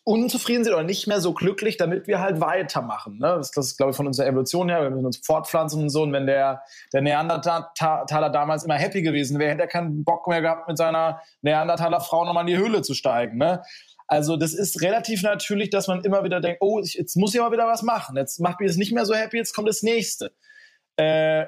unzufrieden 0.03 0.63
sind 0.63 0.73
oder 0.73 0.83
nicht 0.83 1.07
mehr 1.07 1.21
so 1.21 1.33
glücklich, 1.33 1.77
damit 1.77 2.07
wir 2.07 2.19
halt 2.19 2.41
weitermachen. 2.41 3.17
Ne? 3.19 3.35
Das, 3.37 3.51
das 3.51 3.67
ist, 3.67 3.77
glaube 3.77 3.91
ich, 3.91 3.95
von 3.95 4.07
unserer 4.07 4.27
Evolution 4.27 4.69
her. 4.69 4.81
Wir 4.81 4.89
müssen 4.89 5.05
uns 5.05 5.17
fortpflanzen 5.17 5.81
und 5.81 5.89
so. 5.89 6.03
Und 6.03 6.11
wenn 6.11 6.25
der, 6.25 6.63
der 6.91 7.01
Neandertaler 7.01 8.29
damals 8.29 8.63
immer 8.63 8.75
happy 8.75 9.01
gewesen 9.01 9.39
wäre, 9.39 9.51
hätte 9.51 9.61
er 9.61 9.67
keinen 9.67 10.03
Bock 10.03 10.27
mehr 10.27 10.41
gehabt, 10.41 10.67
mit 10.67 10.77
seiner 10.77 11.21
Neandertaler 11.41 12.01
Frau 12.01 12.25
nochmal 12.25 12.47
in 12.47 12.55
die 12.55 12.57
Höhle 12.57 12.81
zu 12.81 12.93
steigen. 12.93 13.37
Ne? 13.37 13.61
Also 14.07 14.35
das 14.35 14.53
ist 14.53 14.81
relativ 14.81 15.23
natürlich, 15.23 15.69
dass 15.69 15.87
man 15.87 16.03
immer 16.03 16.23
wieder 16.23 16.41
denkt, 16.41 16.61
oh, 16.61 16.79
jetzt 16.81 17.15
muss 17.15 17.33
ich 17.33 17.41
aber 17.41 17.53
wieder 17.53 17.67
was 17.67 17.83
machen. 17.83 18.17
Jetzt 18.17 18.39
macht 18.39 18.59
mich 18.59 18.69
das 18.69 18.77
nicht 18.77 18.91
mehr 18.91 19.05
so 19.05 19.13
happy, 19.13 19.37
jetzt 19.37 19.55
kommt 19.55 19.69
das 19.69 19.81
nächste. 19.81 20.33
Äh, 20.97 21.45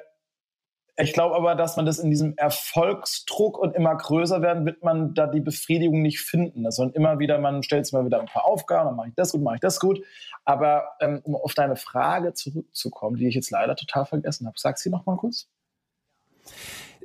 ich 0.98 1.14
glaube 1.14 1.36
aber, 1.36 1.56
dass 1.56 1.76
man 1.76 1.86
das 1.86 2.00
in 2.00 2.10
diesem 2.10 2.38
Erfolgsdruck 2.38 3.58
und 3.58 3.76
immer 3.76 3.96
größer 3.96 4.42
werden, 4.42 4.66
wird 4.66 4.84
man 4.84 5.14
da 5.14 5.28
die 5.28 5.42
Befriedigung 5.42 6.02
nicht 6.02 6.22
finden. 6.22 6.64
Das 6.64 6.80
also 6.80 6.92
immer 6.94 7.20
wieder, 7.20 7.38
man 7.38 7.64
stellt 7.64 7.86
sich 7.86 7.94
mal 7.94 8.06
wieder 8.06 8.20
ein 8.20 8.28
paar 8.28 8.46
Aufgaben, 8.46 8.88
dann 8.88 8.96
mache 8.96 9.10
ich 9.10 9.16
das 9.16 9.34
gut, 9.34 9.42
mache 9.42 9.56
ich 9.56 9.62
das 9.62 9.80
gut. 9.80 10.02
Aber 10.46 10.86
ähm, 11.02 11.20
um 11.24 11.36
auf 11.36 11.54
deine 11.54 11.76
Frage 11.76 12.34
zurückzukommen, 12.34 13.18
die 13.18 13.28
ich 13.28 13.36
jetzt 13.36 13.52
leider 13.52 13.76
total 13.76 14.06
vergessen 14.06 14.48
habe, 14.48 14.56
sag 14.58 14.78
sie 14.78 14.90
noch 14.90 15.06
mal 15.06 15.18
kurz. 15.18 15.50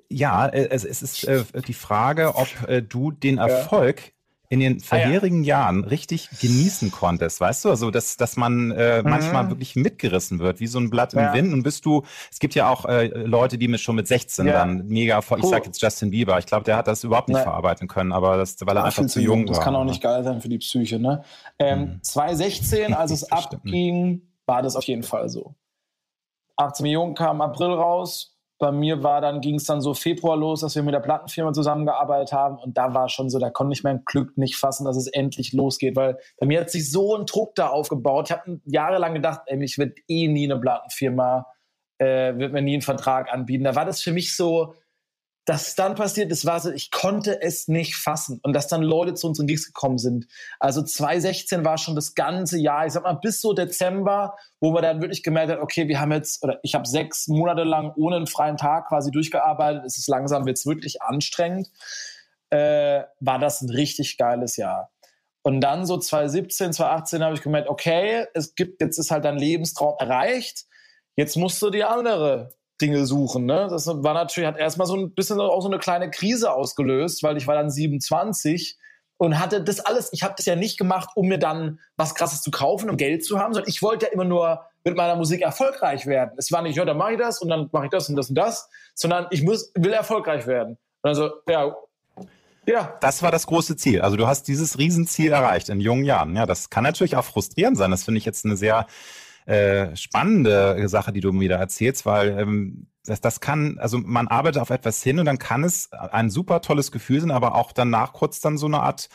Ja, 0.09 0.47
äh, 0.47 0.69
es, 0.71 0.85
es 0.85 1.03
ist 1.03 1.25
äh, 1.25 1.45
die 1.67 1.75
Frage, 1.75 2.37
ob 2.37 2.49
äh, 2.69 2.83
du 2.83 3.11
den 3.11 3.39
Erfolg 3.39 4.13
in 4.51 4.59
den 4.59 4.81
vorherigen 4.81 5.43
ah, 5.43 5.47
ja. 5.47 5.59
Jahren 5.61 5.85
richtig 5.85 6.29
genießen 6.41 6.91
konntest, 6.91 7.41
weißt 7.41 7.65
du? 7.65 7.71
Also, 7.71 7.93
dass, 7.93 8.17
dass 8.17 8.37
man 8.37 8.73
äh, 8.73 9.01
mhm. 9.01 9.09
manchmal 9.09 9.49
wirklich 9.49 9.77
mitgerissen 9.77 10.41
wird, 10.41 10.59
wie 10.59 10.67
so 10.67 10.81
ein 10.81 10.91
Blatt 10.91 11.15
im 11.15 11.21
ja. 11.21 11.33
Wind. 11.33 11.53
Und 11.53 11.63
bist 11.63 11.87
du, 11.87 12.03
es 12.33 12.41
gibt 12.41 12.57
ja 12.57 12.69
auch 12.69 12.85
äh, 12.85 13.07
Leute, 13.07 13.59
die 13.59 13.69
mit 13.69 13.81
schon 13.81 13.95
mit 13.95 14.09
16 14.09 14.47
ja. 14.47 14.53
dann 14.53 14.89
mega 14.89 15.23
voll, 15.23 15.39
ich 15.39 15.47
sag 15.47 15.67
jetzt 15.67 15.81
Justin 15.81 16.11
Bieber, 16.11 16.37
ich 16.41 16.47
glaube, 16.47 16.65
der 16.65 16.77
hat 16.77 16.89
das 16.89 17.05
überhaupt 17.05 17.29
nicht 17.29 17.39
nee. 17.39 17.45
verarbeiten 17.45 17.87
können, 17.87 18.11
aber 18.11 18.37
das, 18.39 18.57
weil 18.67 18.77
er 18.77 18.85
einfach 18.85 19.07
zu 19.07 19.21
jung 19.21 19.47
war. 19.47 19.55
Das 19.55 19.61
kann 19.63 19.77
auch 19.77 19.85
nicht 19.85 20.03
geil 20.03 20.25
sein 20.25 20.41
für 20.41 20.49
die 20.49 20.59
Psyche, 20.59 20.99
ne? 20.99 21.23
Ähm, 21.61 21.81
mhm. 21.81 22.03
2016, 22.03 22.93
als 22.93 23.11
es 23.13 23.31
abging, 23.31 24.23
war 24.47 24.63
das 24.63 24.75
auf 24.75 24.85
jeden 24.85 25.05
Fall 25.05 25.29
so. 25.29 25.55
18 26.57 26.83
Millionen 26.83 27.15
kam 27.15 27.37
im 27.37 27.43
April 27.43 27.69
raus, 27.69 28.30
bei 28.61 28.71
mir 28.71 29.03
war 29.03 29.23
dann, 29.23 29.41
ging 29.41 29.55
es 29.55 29.65
dann 29.65 29.81
so 29.81 29.95
Februar 29.95 30.37
los, 30.37 30.61
dass 30.61 30.77
wir 30.77 30.83
mit 30.83 30.93
der 30.95 31.01
Plattenfirma 31.01 31.55
zusammengearbeitet 31.55 32.33
haben 32.33 32.59
und 32.59 32.77
da 32.77 32.93
war 32.93 33.09
schon 33.09 33.31
so, 33.31 33.39
da 33.39 33.49
konnte 33.49 33.73
ich 33.73 33.83
mein 33.83 34.05
Glück 34.05 34.37
nicht 34.37 34.57
fassen, 34.57 34.85
dass 34.85 34.99
es 34.99 35.07
endlich 35.07 35.55
losgeht, 35.55 35.97
weil 35.97 36.19
bei 36.39 36.47
mir 36.47 36.61
hat 36.61 36.71
sich 36.71 36.93
so 36.93 37.17
ein 37.17 37.25
Druck 37.25 37.55
da 37.55 37.69
aufgebaut. 37.69 38.29
Ich 38.29 38.37
habe 38.37 38.61
jahrelang 38.67 39.15
gedacht, 39.15 39.41
ey, 39.47 39.65
ich 39.65 39.79
werde 39.79 39.95
eh 40.09 40.29
nie 40.29 40.45
eine 40.45 40.61
Plattenfirma, 40.61 41.47
äh, 41.99 42.37
wird 42.37 42.53
mir 42.53 42.61
nie 42.61 42.75
einen 42.75 42.83
Vertrag 42.83 43.33
anbieten. 43.33 43.65
Da 43.65 43.75
war 43.75 43.87
das 43.87 44.03
für 44.03 44.13
mich 44.13 44.37
so, 44.37 44.75
dass 45.47 45.75
dann 45.75 45.95
passiert 45.95 46.31
ist, 46.31 46.45
war 46.45 46.61
so, 46.61 46.71
ich 46.71 46.91
konnte 46.91 47.41
es 47.41 47.67
nicht 47.67 47.97
fassen 47.97 48.41
und 48.43 48.53
dass 48.53 48.69
dann 48.69 48.83
Leute 48.83 49.15
zu 49.15 49.27
unseren 49.27 49.47
Gigs 49.47 49.67
gekommen 49.67 49.99
sind. 49.99 50.27
Also 50.59 50.83
2016 50.83 51.65
war 51.65 51.79
schon 51.79 51.95
das 51.95 52.15
ganze 52.15 52.59
Jahr, 52.59 52.87
ich 52.87 52.93
sag 52.93 53.05
mal 53.05 53.15
bis 53.15 53.41
so 53.41 53.53
Dezember, 53.53 54.37
wo 54.61 54.71
man 54.71 54.83
dann 54.83 55.01
wirklich 55.01 55.23
gemerkt 55.23 55.51
hat, 55.51 55.61
okay, 55.61 55.89
wir 55.89 55.99
haben 55.99 56.13
jetzt, 56.13 56.45
oder 56.45 56.61
ich 56.63 56.75
habe 56.75 56.87
sechs 56.87 57.27
Monate 57.27 57.65
lang 57.65 57.93
ohne 57.97 58.17
einen 58.17 58.27
freien 58.27 58.59
Tag 58.59 58.89
quasi 58.89 59.11
durchgearbeitet, 59.11 59.85
es 59.87 59.97
ist 59.97 60.09
langsam, 60.09 60.45
wird 60.45 60.59
es 60.59 60.67
wirklich 60.67 61.01
anstrengend, 61.03 61.71
äh, 62.51 63.03
war 63.21 63.39
das 63.39 63.63
ein 63.63 63.71
richtig 63.71 64.19
geiles 64.19 64.57
Jahr. 64.57 64.91
Und 65.43 65.63
dann 65.63 65.87
so 65.87 65.97
2017, 65.97 66.75
2018 66.75 67.25
habe 67.25 67.35
ich 67.35 67.41
gemerkt, 67.41 67.69
okay, 67.69 68.27
es 68.35 68.55
gibt, 68.55 68.83
jetzt 68.83 68.99
ist 68.99 69.11
halt 69.11 69.25
dein 69.25 69.39
Lebenstraum 69.39 69.95
erreicht, 69.99 70.67
jetzt 71.17 71.37
musst 71.37 71.63
du 71.63 71.71
die 71.71 71.85
andere 71.85 72.51
Dinge 72.81 73.07
suchen. 73.07 73.47
Ne? 73.47 73.69
Das 73.71 73.87
war 73.87 74.15
natürlich, 74.15 74.47
hat 74.47 74.59
erstmal 74.59 74.87
so 74.87 74.97
ein 74.97 75.13
bisschen 75.13 75.41
auch 75.41 75.61
so 75.61 75.69
eine 75.69 75.79
kleine 75.79 76.11
Krise 76.11 76.53
ausgelöst, 76.53 77.23
weil 77.23 77.37
ich 77.37 77.47
war 77.47 77.55
dann 77.55 77.71
27 77.71 78.79
und 79.17 79.39
hatte 79.39 79.63
das 79.63 79.81
alles, 79.81 80.11
ich 80.13 80.23
habe 80.23 80.35
das 80.37 80.47
ja 80.47 80.57
nicht 80.57 80.79
gemacht, 80.79 81.11
um 81.15 81.29
mir 81.29 81.39
dann 81.39 81.79
was 81.97 82.15
krasses 82.15 82.41
zu 82.41 82.51
kaufen, 82.51 82.89
um 82.89 82.97
Geld 82.97 83.25
zu 83.25 83.39
haben, 83.39 83.53
sondern 83.53 83.69
ich 83.69 83.83
wollte 83.83 84.07
ja 84.07 84.13
immer 84.13 84.25
nur 84.25 84.65
mit 84.83 84.97
meiner 84.97 85.15
Musik 85.17 85.43
erfolgreich 85.43 86.07
werden. 86.07 86.33
Es 86.39 86.51
war 86.51 86.63
nicht, 86.63 86.77
ja, 86.77 86.85
dann 86.85 86.97
mache 86.97 87.13
ich 87.13 87.19
das 87.19 87.41
und 87.41 87.51
dann 87.51 87.69
mache 87.73 87.85
ich 87.85 87.91
das 87.91 88.09
und 88.09 88.17
das 88.17 88.31
und 88.31 88.35
das, 88.37 88.69
sondern 88.95 89.27
ich 89.31 89.43
muss, 89.43 89.73
will 89.75 89.93
erfolgreich 89.93 90.47
werden. 90.47 90.79
Also, 91.03 91.31
ja, 91.47 91.75
ja. 92.67 92.97
Das 93.01 93.23
war 93.23 93.31
das 93.31 93.47
große 93.47 93.77
Ziel. 93.77 94.01
Also 94.01 94.17
du 94.17 94.27
hast 94.27 94.45
dieses 94.45 94.79
Riesenziel 94.79 95.33
erreicht 95.33 95.69
in 95.69 95.81
jungen 95.81 96.05
Jahren. 96.05 96.37
Ja, 96.37 96.47
das 96.47 96.71
kann 96.71 96.85
natürlich 96.85 97.17
auch 97.17 97.25
frustrierend 97.25 97.77
sein. 97.77 97.91
Das 97.91 98.05
finde 98.05 98.19
ich 98.19 98.25
jetzt 98.25 98.45
eine 98.45 98.57
sehr 98.57 98.87
äh, 99.51 99.97
spannende 99.97 100.89
Sache, 100.89 101.13
die 101.13 101.21
du 101.21 101.33
mir 101.33 101.49
da 101.49 101.57
erzählst, 101.57 102.07
weil 102.07 102.39
ähm, 102.39 102.87
das, 103.05 103.21
das 103.21 103.41
kann, 103.41 103.79
also 103.79 103.99
man 103.99 104.29
arbeitet 104.29 104.63
auf 104.63 104.71
etwas 104.71 105.03
hin 105.03 105.19
und 105.19 105.25
dann 105.25 105.39
kann 105.39 105.65
es 105.65 105.91
ein 105.93 106.31
super 106.31 106.61
tolles 106.61 106.93
Gefühl 106.93 107.21
sein, 107.21 107.31
aber 107.33 107.57
auch 107.57 107.73
danach 107.73 108.13
kurz 108.13 108.41
dann 108.41 108.59
so 108.59 108.67
eine 108.67 108.81
Art 108.81 109.09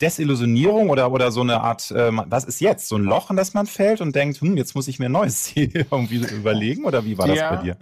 Desillusionierung 0.00 0.90
oder, 0.90 1.10
oder 1.10 1.32
so 1.32 1.40
eine 1.40 1.62
Art, 1.62 1.90
äh, 1.90 2.10
was 2.12 2.44
ist 2.44 2.60
jetzt? 2.60 2.86
So 2.86 2.96
ein 2.96 3.02
Loch, 3.02 3.30
in 3.30 3.36
das 3.36 3.54
man 3.54 3.66
fällt 3.66 4.00
und 4.00 4.14
denkt, 4.14 4.40
hm, 4.40 4.56
jetzt 4.56 4.74
muss 4.76 4.86
ich 4.86 4.98
mir 4.98 5.06
ein 5.06 5.12
neues 5.12 5.42
Ziel 5.44 5.86
irgendwie 5.90 6.24
überlegen 6.32 6.84
oder 6.84 7.04
wie 7.04 7.18
war 7.18 7.26
das 7.26 7.38
ja. 7.38 7.54
bei 7.54 7.62
dir? 7.62 7.76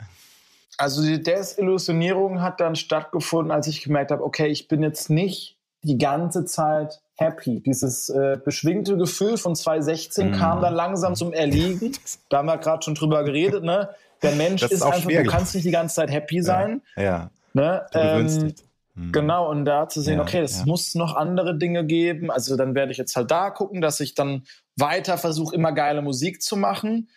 Also 0.78 1.02
die 1.02 1.22
Desillusionierung 1.22 2.40
hat 2.40 2.60
dann 2.60 2.76
stattgefunden, 2.76 3.52
als 3.52 3.66
ich 3.66 3.82
gemerkt 3.82 4.10
habe, 4.10 4.24
okay, 4.24 4.46
ich 4.46 4.68
bin 4.68 4.82
jetzt 4.82 5.10
nicht 5.10 5.58
die 5.82 5.98
ganze 5.98 6.46
Zeit 6.46 7.02
happy. 7.16 7.60
Dieses 7.60 8.08
äh, 8.08 8.38
beschwingte 8.44 8.96
Gefühl 8.96 9.36
von 9.36 9.54
2016 9.54 10.30
mm. 10.30 10.32
kam 10.32 10.60
dann 10.60 10.74
langsam 10.74 11.14
zum 11.14 11.32
Erliegen. 11.32 11.92
Da 12.28 12.38
haben 12.38 12.46
wir 12.46 12.58
gerade 12.58 12.82
schon 12.82 12.94
drüber 12.94 13.24
geredet. 13.24 13.62
Ne? 13.62 13.88
Der 14.22 14.32
Mensch 14.32 14.62
ist, 14.62 14.72
ist 14.72 14.82
einfach, 14.82 15.08
du 15.08 15.24
kannst 15.24 15.54
nicht 15.54 15.64
die 15.66 15.70
ganze 15.70 15.96
Zeit 15.96 16.10
happy 16.10 16.42
sein. 16.42 16.82
Ja. 16.96 17.02
ja. 17.02 17.30
Ne? 17.52 17.86
Ähm, 17.92 18.54
mhm. 18.94 19.12
Genau, 19.12 19.50
und 19.50 19.64
da 19.64 19.88
zu 19.88 20.00
sehen, 20.00 20.16
ja, 20.16 20.22
okay, 20.22 20.40
es 20.40 20.60
ja. 20.60 20.66
muss 20.66 20.94
noch 20.94 21.14
andere 21.14 21.56
Dinge 21.56 21.84
geben. 21.84 22.30
Also 22.30 22.56
dann 22.56 22.74
werde 22.74 22.92
ich 22.92 22.98
jetzt 22.98 23.14
halt 23.14 23.30
da 23.30 23.50
gucken, 23.50 23.80
dass 23.80 24.00
ich 24.00 24.14
dann 24.14 24.44
weiter 24.76 25.18
versuche, 25.18 25.54
immer 25.54 25.72
geile 25.72 26.02
Musik 26.02 26.42
zu 26.42 26.56
machen. 26.56 27.08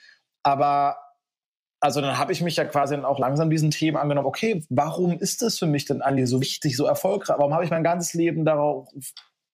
Aber 0.43 0.97
also 1.79 2.01
dann 2.01 2.17
habe 2.17 2.31
ich 2.31 2.41
mich 2.41 2.55
ja 2.55 2.65
quasi 2.65 2.95
dann 2.95 3.05
auch 3.05 3.19
langsam 3.19 3.49
diesen 3.49 3.71
Themen 3.71 3.97
angenommen, 3.97 4.27
okay, 4.27 4.63
warum 4.69 5.19
ist 5.19 5.41
das 5.41 5.59
für 5.59 5.67
mich 5.67 5.85
denn 5.85 6.01
eigentlich 6.01 6.29
so 6.29 6.41
wichtig, 6.41 6.75
so 6.75 6.85
erfolgreich? 6.85 7.37
Warum 7.37 7.53
habe 7.53 7.63
ich 7.63 7.71
mein 7.71 7.83
ganzes 7.83 8.13
Leben 8.13 8.45
darauf 8.45 8.87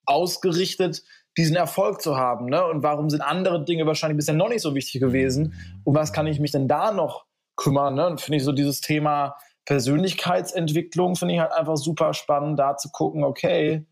ausgerichtet, 0.05 1.03
diesen 1.37 1.55
Erfolg 1.55 2.01
zu 2.01 2.17
haben? 2.17 2.45
Ne? 2.45 2.65
Und 2.65 2.83
warum 2.83 3.09
sind 3.09 3.21
andere 3.21 3.63
Dinge 3.63 3.85
wahrscheinlich 3.85 4.17
bisher 4.17 4.35
noch 4.35 4.49
nicht 4.49 4.61
so 4.61 4.75
wichtig 4.75 5.01
gewesen? 5.01 5.53
Und 5.83 5.95
was 5.95 6.13
kann 6.13 6.27
ich 6.27 6.39
mich 6.39 6.51
denn 6.51 6.67
da 6.67 6.91
noch 6.91 7.25
kümmern? 7.55 7.95
Ne? 7.95 8.15
Finde 8.17 8.37
ich 8.37 8.43
so 8.43 8.51
dieses 8.51 8.81
Thema 8.81 9.35
Persönlichkeitsentwicklung, 9.65 11.15
finde 11.15 11.35
ich 11.35 11.39
halt 11.39 11.53
einfach 11.53 11.77
super 11.77 12.13
spannend, 12.13 12.59
da 12.59 12.75
zu 12.75 12.89
gucken, 12.89 13.23
okay, 13.23 13.85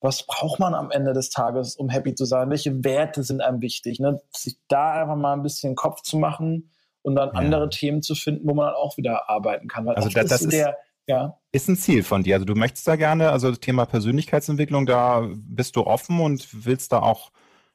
was 0.00 0.26
braucht 0.26 0.58
man 0.60 0.74
am 0.74 0.90
Ende 0.90 1.12
des 1.12 1.30
Tages, 1.30 1.76
um 1.76 1.90
happy 1.90 2.14
zu 2.14 2.24
sein? 2.24 2.48
Welche 2.48 2.84
Werte 2.84 3.22
sind 3.22 3.42
einem 3.42 3.60
wichtig? 3.60 4.00
Ne? 4.00 4.20
Sich 4.34 4.56
da 4.68 4.92
einfach 4.92 5.16
mal 5.16 5.34
ein 5.34 5.42
bisschen 5.42 5.74
Kopf 5.74 6.02
zu 6.02 6.16
machen 6.16 6.70
und 7.02 7.16
dann 7.16 7.28
ja. 7.28 7.34
andere 7.34 7.68
Themen 7.68 8.02
zu 8.02 8.14
finden, 8.14 8.48
wo 8.48 8.54
man 8.54 8.66
dann 8.66 8.76
auch 8.76 8.96
wieder 8.96 9.28
arbeiten 9.28 9.68
kann. 9.68 9.84
Weil 9.84 9.96
also 9.96 10.08
das, 10.08 10.26
das 10.26 10.42
ist 10.42 10.52
der, 10.52 10.78
ja. 11.10 11.36
Ist 11.52 11.68
ein 11.68 11.76
Ziel 11.76 12.04
von 12.04 12.22
dir. 12.22 12.36
Also 12.36 12.46
du 12.46 12.54
möchtest 12.54 12.86
da 12.86 12.96
gerne, 12.96 13.30
also 13.30 13.50
das 13.50 13.58
Thema 13.58 13.84
Persönlichkeitsentwicklung, 13.84 14.86
da 14.86 15.28
bist 15.34 15.74
du 15.74 15.84
offen 15.84 16.20
und 16.20 16.46
willst 16.64 16.92
da 16.92 17.00
auch 17.00 17.32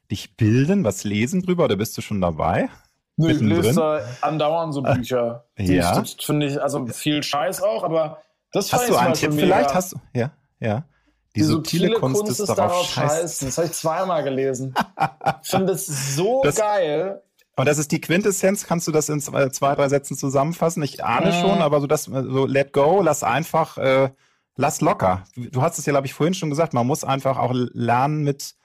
dich 0.10 0.38
bilden, 0.38 0.84
was 0.86 1.04
lesen 1.04 1.42
drüber 1.42 1.66
oder 1.66 1.76
bist 1.76 1.98
du 1.98 2.02
schon 2.02 2.22
dabei? 2.22 2.70
Nö, 3.18 3.32
ich 3.32 3.42
lese 3.42 3.74
da 3.74 4.02
andauernd 4.22 4.74
so 4.74 4.82
Bücher. 4.82 5.46
ja. 5.58 6.04
finde 6.20 6.48
ich, 6.48 6.62
also 6.62 6.86
viel 6.88 7.24
Scheiß 7.24 7.62
auch, 7.62 7.84
aber 7.84 8.22
das 8.52 8.72
Hast 8.72 8.90
du 8.90 8.96
einen 8.96 9.14
Tipp 9.14 9.34
vielleicht? 9.34 9.74
Hast 9.74 9.94
du, 9.94 9.98
ja, 10.14 10.32
ja. 10.60 10.86
Die, 11.36 11.42
Die 11.42 11.46
subtile, 11.46 11.88
subtile 11.88 12.00
Kunst, 12.00 12.24
Kunst, 12.24 12.40
ist, 12.40 12.48
darauf, 12.48 12.72
darauf 12.72 12.86
scheißen. 12.86 13.50
Das 13.50 13.58
habe 13.58 13.68
ich 13.68 13.74
zweimal 13.74 14.24
gelesen. 14.24 14.74
ich 15.44 15.50
finde 15.50 15.74
es 15.74 16.16
so 16.16 16.42
das, 16.44 16.56
geil. 16.56 17.22
Und 17.56 17.68
das 17.68 17.78
ist 17.78 17.91
die 17.91 18.01
Quintessenz. 18.01 18.66
Kannst 18.68 18.88
du 18.88 18.91
das 18.91 19.08
in 19.10 19.22
zwei, 19.22 19.49
zwei 19.49 19.76
drei 19.76 19.88
Sätzen 19.88 20.18
zusammenfassen? 20.18 20.84
Ich 20.84 21.03
ahne 21.03 21.30
äh. 21.30 21.41
schon, 21.41 21.62
aber 21.62 21.80
so 21.80 21.88
das, 21.88 22.03
so 22.03 22.45
let 22.45 22.74
go, 22.74 23.01
lass 23.01 23.24
einfach, 23.24 23.78
äh, 23.78 24.10
lass 24.56 24.82
locker. 24.82 25.24
Du 25.36 25.62
hast 25.62 25.80
es 25.80 25.86
ja, 25.86 25.91
glaube 25.91 26.08
ich, 26.08 26.14
vorhin 26.14 26.34
schon 26.34 26.49
gesagt. 26.49 26.74
Man 26.74 26.86
muss 26.86 27.03
einfach 27.03 27.38
auch 27.38 27.51
lernen, 27.53 28.24
mit 28.24 28.56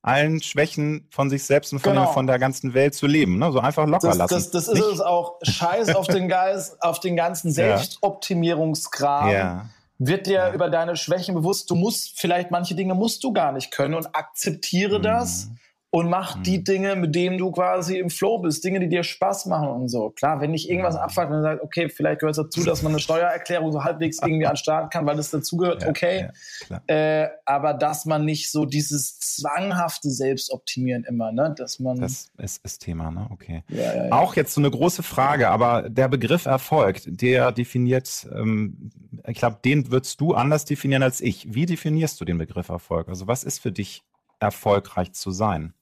allen 0.00 0.40
Schwächen 0.40 1.06
von 1.10 1.28
sich 1.28 1.44
selbst 1.44 1.72
und 1.72 1.80
von, 1.80 1.92
genau. 1.92 2.06
der, 2.06 2.14
von 2.14 2.26
der 2.26 2.38
ganzen 2.38 2.72
Welt 2.72 2.94
zu 2.94 3.06
leben. 3.06 3.38
Ne? 3.38 3.52
So 3.52 3.60
einfach 3.60 3.86
locker 3.86 4.08
das, 4.08 4.16
lassen. 4.16 4.34
Das, 4.34 4.50
das 4.50 4.68
ist 4.68 4.80
es 4.80 5.00
auch. 5.00 5.38
Scheiß 5.42 5.94
auf 5.94 6.06
den 6.06 6.28
Geist, 6.28 6.80
auf 6.82 7.00
den 7.00 7.16
ganzen 7.16 7.52
Selbstoptimierungskram. 7.52 9.30
Ja. 9.30 9.66
Wird 9.98 10.26
dir 10.26 10.32
ja. 10.32 10.52
über 10.52 10.70
deine 10.70 10.96
Schwächen 10.96 11.34
bewusst. 11.34 11.68
Du 11.70 11.74
musst 11.74 12.18
vielleicht 12.18 12.50
manche 12.50 12.74
Dinge 12.76 12.94
musst 12.94 13.24
du 13.24 13.32
gar 13.32 13.52
nicht 13.52 13.72
können 13.72 13.94
und 13.94 14.14
akzeptiere 14.14 15.00
mhm. 15.00 15.02
das 15.02 15.50
und 15.90 16.10
mach 16.10 16.36
mhm. 16.36 16.42
die 16.42 16.64
Dinge, 16.64 16.96
mit 16.96 17.14
denen 17.14 17.38
du 17.38 17.50
quasi 17.50 17.98
im 17.98 18.10
Flow 18.10 18.38
bist, 18.38 18.62
Dinge, 18.62 18.80
die 18.80 18.88
dir 18.90 19.02
Spaß 19.02 19.46
machen 19.46 19.68
und 19.68 19.88
so. 19.88 20.10
Klar, 20.10 20.40
wenn 20.40 20.50
nicht 20.50 20.68
irgendwas 20.68 20.96
abfuckt 20.96 21.30
und 21.30 21.42
sagt, 21.42 21.62
okay, 21.62 21.88
vielleicht 21.88 22.20
gehört 22.20 22.36
es 22.36 22.42
dazu, 22.42 22.62
dass 22.62 22.82
man 22.82 22.92
eine 22.92 23.00
Steuererklärung 23.00 23.72
so 23.72 23.84
halbwegs 23.84 24.18
irgendwie 24.22 24.46
anstarten 24.46 24.90
kann, 24.90 25.06
weil 25.06 25.16
das 25.16 25.30
dazugehört, 25.30 25.82
ja, 25.82 25.88
okay. 25.88 26.28
Ja, 26.68 26.82
äh, 26.86 27.30
aber 27.46 27.72
dass 27.72 28.04
man 28.04 28.26
nicht 28.26 28.50
so 28.50 28.66
dieses 28.66 29.18
zwanghafte 29.18 30.10
Selbstoptimieren 30.10 31.04
immer, 31.04 31.32
ne, 31.32 31.54
dass 31.56 31.78
man. 31.78 32.00
Das 32.00 32.30
ist, 32.36 32.64
ist 32.64 32.80
Thema, 32.80 33.10
ne, 33.10 33.26
okay. 33.30 33.64
Ja, 33.68 34.12
Auch 34.12 34.36
jetzt 34.36 34.52
so 34.52 34.60
eine 34.60 34.70
große 34.70 35.02
Frage, 35.02 35.48
aber 35.48 35.88
der 35.88 36.08
Begriff 36.08 36.44
Erfolg, 36.44 37.00
der 37.06 37.50
definiert, 37.52 38.28
ähm, 38.34 38.90
ich 39.26 39.38
glaube, 39.38 39.58
den 39.64 39.90
würdest 39.90 40.20
du 40.20 40.34
anders 40.34 40.66
definieren 40.66 41.02
als 41.02 41.22
ich. 41.22 41.54
Wie 41.54 41.64
definierst 41.64 42.20
du 42.20 42.26
den 42.26 42.36
Begriff 42.36 42.68
Erfolg? 42.68 43.08
Also 43.08 43.26
was 43.26 43.42
ist 43.42 43.60
für 43.60 43.72
dich 43.72 44.02
erfolgreich 44.38 45.12
zu 45.12 45.30
sein? 45.30 45.72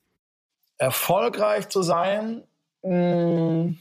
Erfolgreich 0.79 1.69
zu 1.69 1.83
sein 1.83 2.43
mh, 2.83 2.91
hm, 2.91 3.79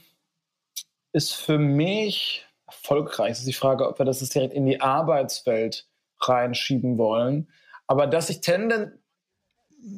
ist 1.12 1.32
für 1.34 1.58
mich 1.58 2.46
erfolgreich. 2.66 3.30
Das 3.30 3.38
ist 3.40 3.48
die 3.48 3.52
Frage, 3.52 3.88
ob 3.88 3.98
wir 3.98 4.06
das 4.06 4.20
direkt 4.28 4.54
in 4.54 4.66
die 4.66 4.80
Arbeitswelt 4.80 5.88
reinschieben 6.20 6.98
wollen. 6.98 7.48
Aber 7.86 8.06
dass 8.06 8.30
ich 8.30 8.40
tenden, 8.40 8.98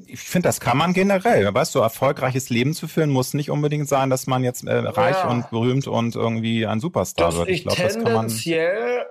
ich 0.06 0.20
finde, 0.20 0.48
das 0.48 0.60
kann 0.60 0.76
man 0.76 0.92
generell. 0.92 1.52
Weißt 1.52 1.74
du, 1.74 1.78
erfolgreiches 1.78 2.50
Leben 2.50 2.74
zu 2.74 2.88
führen 2.88 3.08
muss 3.08 3.32
nicht 3.32 3.50
unbedingt 3.50 3.88
sein, 3.88 4.10
dass 4.10 4.26
man 4.26 4.44
jetzt 4.44 4.66
äh, 4.66 4.72
reich 4.72 5.16
ja. 5.16 5.30
und 5.30 5.48
berühmt 5.50 5.86
und 5.86 6.14
irgendwie 6.14 6.66
ein 6.66 6.78
Superstar 6.78 7.28
dass 7.28 7.38
wird. 7.38 7.48
Ich, 7.48 7.58
ich 7.58 7.62
glaube, 7.62 7.82
das 7.82 7.94
kann 7.94 8.12
man 8.12 8.30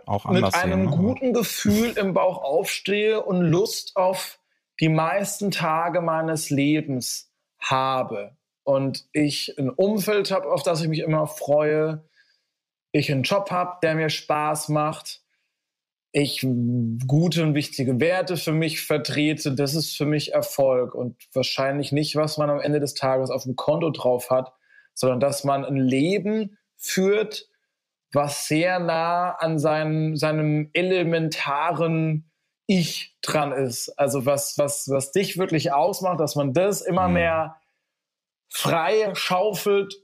auch 0.05 0.25
anders 0.25 0.53
mit 0.53 0.63
einem 0.63 0.81
sehen, 0.83 0.91
ne? 0.91 0.97
guten 0.97 1.33
Gefühl 1.33 1.93
im 1.97 2.13
Bauch 2.13 2.43
aufstehe 2.43 3.23
und 3.23 3.41
Lust 3.41 3.95
auf 3.95 4.39
die 4.79 4.89
meisten 4.89 5.49
Tage 5.49 6.01
meines 6.01 6.51
Lebens 6.51 7.26
habe. 7.60 8.36
Und 8.64 9.08
ich 9.14 9.58
ein 9.58 9.70
Umfeld 9.70 10.32
habe, 10.32 10.51
auf 10.51 10.64
das 10.64 10.82
ich 10.82 10.89
mich 10.89 10.99
immer 10.99 11.28
freue. 11.28 12.03
Ich 12.91 13.12
einen 13.12 13.24
Job 13.24 13.51
habe, 13.51 13.78
der 13.82 13.95
mir 13.95 14.10
Spaß 14.10 14.70
macht 14.70 15.22
ich 16.12 16.45
gute 17.05 17.43
und 17.43 17.53
wichtige 17.53 17.99
Werte 17.99 18.38
für 18.38 18.51
mich 18.51 18.82
vertrete, 18.82 19.53
das 19.53 19.76
ist 19.76 19.95
für 19.95 20.05
mich 20.05 20.34
Erfolg 20.34 20.95
und 20.95 21.16
wahrscheinlich 21.34 21.91
nicht, 21.91 22.16
was 22.16 22.38
man 22.38 22.49
am 22.49 22.60
Ende 22.60 22.80
des 22.80 22.95
Tages 22.95 23.30
auf 23.30 23.43
dem 23.43 23.55
Konto 23.55 23.91
drauf 23.91 24.32
hat, 24.32 24.53
sondern 24.95 25.20
dass 25.20 25.43
man 25.43 25.64
ein 25.64 25.76
Leben 25.76 26.58
führt, 26.76 27.49
was 28.14 28.47
sehr 28.47 28.80
nah 28.80 29.32
an 29.32 29.60
seinem, 29.60 30.16
seinem 30.16 30.70
elementaren 30.74 32.32
Ich 32.68 33.15
dran 33.22 33.51
ist. 33.51 33.89
Also 33.97 34.26
was, 34.26 34.57
was, 34.57 34.89
was 34.89 35.11
dich 35.11 35.38
wirklich 35.38 35.72
ausmacht, 35.72 36.20
dass 36.20 36.36
man 36.36 36.53
das 36.53 36.82
immer 36.82 37.07
mhm. 37.07 37.13
mehr 37.15 37.55
frei 38.49 39.11
schaufelt 39.13 39.95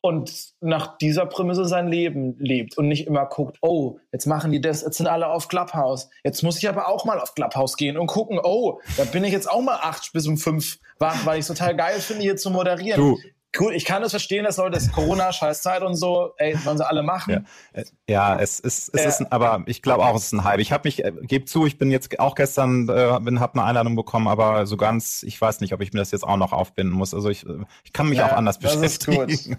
und 0.00 0.52
nach 0.60 0.96
dieser 0.98 1.26
Prämisse 1.26 1.64
sein 1.64 1.88
Leben 1.88 2.36
lebt 2.38 2.78
und 2.78 2.88
nicht 2.88 3.06
immer 3.06 3.26
guckt, 3.26 3.58
oh, 3.62 3.98
jetzt 4.12 4.26
machen 4.26 4.52
die 4.52 4.60
das, 4.60 4.82
jetzt 4.82 4.96
sind 4.96 5.08
alle 5.08 5.28
auf 5.28 5.48
Clubhouse. 5.48 6.08
Jetzt 6.22 6.42
muss 6.42 6.58
ich 6.58 6.68
aber 6.68 6.88
auch 6.88 7.04
mal 7.04 7.20
auf 7.20 7.34
Clubhouse 7.34 7.76
gehen 7.76 7.98
und 7.98 8.06
gucken, 8.06 8.38
oh, 8.42 8.80
da 8.96 9.04
bin 9.04 9.24
ich 9.24 9.32
jetzt 9.32 9.50
auch 9.50 9.60
mal 9.60 9.78
acht 9.80 10.12
bis 10.12 10.26
um 10.26 10.36
fünf 10.36 10.78
wach, 10.98 11.26
weil 11.26 11.38
ich 11.38 11.42
es 11.42 11.48
total 11.48 11.76
geil 11.76 12.00
finde, 12.00 12.22
hier 12.22 12.36
zu 12.36 12.50
moderieren. 12.50 13.00
Du, 13.00 13.18
Gut, 13.56 13.72
ich 13.72 13.86
kann 13.86 14.02
es 14.02 14.10
verstehen, 14.10 14.44
dass 14.44 14.58
Leute, 14.58 14.72
das 14.72 14.92
Corona-Scheißzeit 14.92 15.82
und 15.82 15.96
so, 15.96 16.34
ey, 16.36 16.54
sollen 16.56 16.76
sie 16.76 16.86
alle 16.86 17.02
machen. 17.02 17.46
Ja, 17.74 17.82
ja 18.06 18.38
es 18.38 18.60
ist, 18.60 18.90
es 18.94 19.04
äh, 19.04 19.08
ist, 19.08 19.20
ein, 19.20 19.32
aber 19.32 19.62
ich 19.64 19.80
glaube 19.80 20.04
auch, 20.04 20.14
es 20.14 20.26
ist 20.26 20.32
ein 20.32 20.44
Hype. 20.44 20.60
Ich 20.60 20.70
habe 20.70 20.86
mich, 20.86 21.02
äh, 21.02 21.12
gebe 21.22 21.46
zu, 21.46 21.64
ich 21.64 21.78
bin 21.78 21.90
jetzt 21.90 22.20
auch 22.20 22.34
gestern, 22.34 22.90
äh, 22.90 23.18
bin, 23.22 23.40
habe 23.40 23.54
eine 23.54 23.64
Einladung 23.64 23.96
bekommen, 23.96 24.28
aber 24.28 24.66
so 24.66 24.76
ganz, 24.76 25.22
ich 25.22 25.40
weiß 25.40 25.60
nicht, 25.60 25.72
ob 25.72 25.80
ich 25.80 25.94
mir 25.94 26.00
das 26.00 26.10
jetzt 26.10 26.24
auch 26.24 26.36
noch 26.36 26.52
aufbinden 26.52 26.94
muss. 26.94 27.14
Also 27.14 27.30
ich, 27.30 27.46
ich 27.84 27.94
kann 27.94 28.10
mich 28.10 28.18
ja, 28.18 28.26
auch 28.26 28.32
anders 28.32 28.58
beschäftigen. 28.58 29.56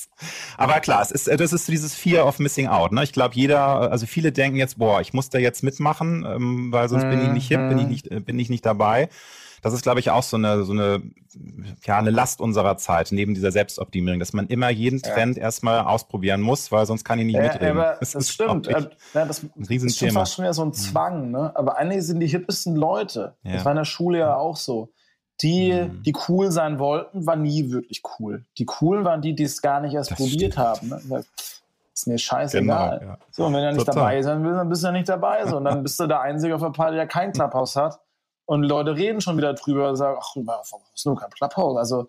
aber 0.56 0.80
klar, 0.80 1.02
es 1.02 1.10
ist, 1.10 1.28
das 1.28 1.52
ist 1.52 1.68
dieses 1.68 1.94
Fear 1.94 2.26
of 2.26 2.38
Missing 2.38 2.68
Out. 2.68 2.92
Ne? 2.92 3.04
Ich 3.04 3.12
glaube, 3.12 3.34
jeder, 3.34 3.92
also 3.92 4.06
viele 4.06 4.32
denken 4.32 4.56
jetzt, 4.56 4.78
boah, 4.78 5.02
ich 5.02 5.12
muss 5.12 5.28
da 5.28 5.38
jetzt 5.38 5.62
mitmachen, 5.62 6.24
ähm, 6.26 6.72
weil 6.72 6.88
sonst 6.88 7.04
mhm. 7.04 7.10
bin 7.10 7.22
ich 7.22 7.32
nicht 7.32 7.48
hip, 7.48 7.68
bin 7.68 7.78
ich 7.78 7.84
mhm. 7.84 7.90
nicht, 7.90 8.10
äh, 8.10 8.20
bin 8.20 8.38
ich 8.38 8.48
nicht 8.48 8.64
dabei 8.64 9.10
das 9.66 9.74
ist, 9.74 9.82
glaube 9.82 10.00
ich, 10.00 10.10
auch 10.10 10.22
so 10.22 10.36
eine, 10.36 10.64
so 10.64 10.72
eine, 10.72 11.02
ja, 11.84 11.98
eine 11.98 12.10
Last 12.10 12.40
unserer 12.40 12.76
Zeit, 12.76 13.08
neben 13.10 13.34
dieser 13.34 13.50
Selbstoptimierung, 13.50 14.20
dass 14.20 14.32
man 14.32 14.46
immer 14.46 14.70
jeden 14.70 15.02
Trend 15.02 15.36
ja. 15.36 15.42
erstmal 15.42 15.80
ausprobieren 15.80 16.40
muss, 16.40 16.70
weil 16.72 16.86
sonst 16.86 17.04
kann 17.04 17.18
ich 17.18 17.26
nicht 17.26 17.36
ja, 17.36 17.42
mitreden. 17.42 17.78
Aber 17.78 17.96
das, 17.98 18.12
das 18.12 18.30
stimmt. 18.30 18.66
Ja, 18.66 18.80
das 19.12 19.42
ein 19.42 19.64
ist 19.64 19.98
schon 19.98 20.10
fast 20.10 20.34
schon 20.34 20.44
wieder 20.44 20.54
so 20.54 20.62
ein 20.62 20.68
mhm. 20.68 20.74
Zwang, 20.74 21.30
ne? 21.30 21.52
Aber 21.54 21.76
einige 21.76 22.02
sind 22.02 22.20
die 22.20 22.28
hippesten 22.28 22.76
Leute. 22.76 23.34
Das 23.42 23.64
war 23.64 23.72
in 23.72 23.78
der 23.78 23.84
Schule 23.84 24.18
ja 24.18 24.36
auch 24.36 24.56
so. 24.56 24.92
Die, 25.42 25.72
mhm. 25.72 26.02
die 26.02 26.14
cool 26.28 26.50
sein 26.50 26.78
wollten, 26.78 27.26
war 27.26 27.36
nie 27.36 27.70
wirklich 27.70 28.02
cool. 28.18 28.46
Die 28.56 28.64
coolen 28.64 29.04
waren 29.04 29.20
die, 29.20 29.34
die 29.34 29.42
es 29.42 29.60
gar 29.60 29.80
nicht 29.80 29.94
erst 29.94 30.12
das 30.12 30.18
probiert 30.18 30.54
stimmt. 30.54 30.56
haben. 30.56 30.88
Ne? 30.88 31.24
ist 31.96 32.06
mir 32.06 32.18
scheißegal. 32.18 32.98
Genau, 32.98 33.12
ja. 33.12 33.18
So, 33.30 33.46
und 33.46 33.54
wenn 33.54 33.62
du 33.62 33.72
nicht 33.72 33.86
Total. 33.86 33.94
dabei 33.94 34.22
sein 34.22 34.44
willst, 34.44 34.58
dann 34.58 34.68
bist 34.68 34.82
du 34.82 34.86
ja 34.86 34.92
nicht 34.92 35.08
dabei. 35.08 35.46
So, 35.46 35.56
und 35.56 35.64
dann 35.64 35.82
bist 35.82 35.98
du 35.98 36.06
der 36.06 36.20
Einzige 36.20 36.54
auf 36.54 36.60
der 36.60 36.70
Party, 36.70 36.96
der 36.96 37.06
kein 37.06 37.32
Clubhouse 37.34 37.76
hat. 37.76 38.00
Und 38.46 38.62
Leute 38.62 38.96
reden 38.96 39.20
schon 39.20 39.36
wieder 39.36 39.54
drüber 39.54 39.90
und 39.90 39.96
sagen, 39.96 40.18
ach, 40.20 40.32
warum 40.36 40.82
ist 40.94 41.04
nur 41.04 41.16
kein 41.16 41.30
Clubhouse? 41.30 41.76
Also 41.76 42.08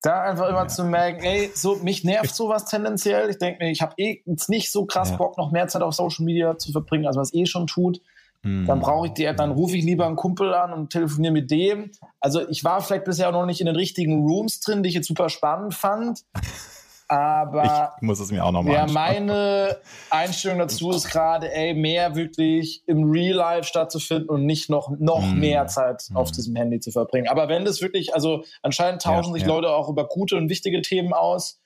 da 0.00 0.22
einfach 0.22 0.48
immer 0.48 0.62
ja. 0.62 0.68
zu 0.68 0.84
merken, 0.84 1.24
ey, 1.24 1.50
so, 1.54 1.76
mich 1.76 2.04
nervt 2.04 2.34
sowas 2.34 2.66
tendenziell. 2.66 3.30
Ich 3.30 3.38
denke 3.38 3.64
mir, 3.64 3.70
ich 3.70 3.82
habe 3.82 3.94
eh 3.96 4.22
jetzt 4.26 4.48
nicht 4.48 4.70
so 4.70 4.84
krass 4.86 5.10
ja. 5.10 5.16
Bock, 5.16 5.38
noch 5.38 5.50
mehr 5.50 5.66
Zeit 5.66 5.82
auf 5.82 5.94
Social 5.94 6.24
Media 6.24 6.58
zu 6.58 6.72
verbringen, 6.72 7.06
als 7.06 7.16
man 7.16 7.22
es 7.22 7.34
eh 7.34 7.46
schon 7.46 7.66
tut. 7.66 8.00
Mhm. 8.42 8.66
Dann 8.66 8.80
brauche 8.80 9.06
ich 9.06 9.14
die 9.14 9.24
App, 9.24 9.38
dann 9.38 9.50
rufe 9.50 9.76
ich 9.76 9.84
lieber 9.84 10.06
einen 10.06 10.16
Kumpel 10.16 10.52
an 10.54 10.72
und 10.72 10.90
telefoniere 10.90 11.32
mit 11.32 11.50
dem. 11.50 11.90
Also 12.20 12.46
ich 12.48 12.62
war 12.62 12.82
vielleicht 12.82 13.04
bisher 13.04 13.28
auch 13.28 13.32
noch 13.32 13.46
nicht 13.46 13.60
in 13.60 13.66
den 13.66 13.76
richtigen 13.76 14.26
Rooms 14.26 14.60
drin, 14.60 14.82
die 14.82 14.90
ich 14.90 14.94
jetzt 14.94 15.08
super 15.08 15.30
spannend 15.30 15.74
fand. 15.74 16.20
Aber 17.08 17.94
ich 17.96 18.02
muss 18.02 18.18
es 18.18 18.30
mir 18.30 18.44
auch 18.44 18.52
nochmal 18.52 18.74
Ja, 18.74 18.86
meine 18.86 19.78
Einstellung 20.10 20.58
dazu 20.58 20.90
ist 20.90 21.10
gerade, 21.10 21.52
ey, 21.52 21.74
mehr 21.74 22.16
wirklich 22.16 22.82
im 22.86 23.10
Real 23.10 23.36
Life 23.36 23.64
stattzufinden 23.68 24.28
und 24.28 24.46
nicht 24.46 24.70
noch, 24.70 24.90
noch 24.98 25.20
mm. 25.20 25.38
mehr 25.38 25.66
Zeit 25.66 26.04
mm. 26.08 26.16
auf 26.16 26.30
diesem 26.30 26.56
Handy 26.56 26.80
zu 26.80 26.92
verbringen. 26.92 27.28
Aber 27.28 27.48
wenn 27.48 27.66
das 27.66 27.82
wirklich, 27.82 28.14
also 28.14 28.44
anscheinend 28.62 29.02
tauschen 29.02 29.30
ja, 29.30 29.34
sich 29.34 29.42
ja. 29.42 29.48
Leute 29.48 29.70
auch 29.70 29.88
über 29.90 30.08
gute 30.08 30.36
und 30.36 30.48
wichtige 30.48 30.80
Themen 30.80 31.12
aus. 31.12 31.60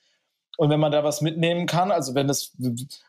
Und 0.57 0.69
wenn 0.69 0.79
man 0.81 0.91
da 0.91 1.05
was 1.05 1.21
mitnehmen 1.21 1.67
kann, 1.67 1.89
also 1.89 2.15
wenn 2.15 2.27
das 2.27 2.51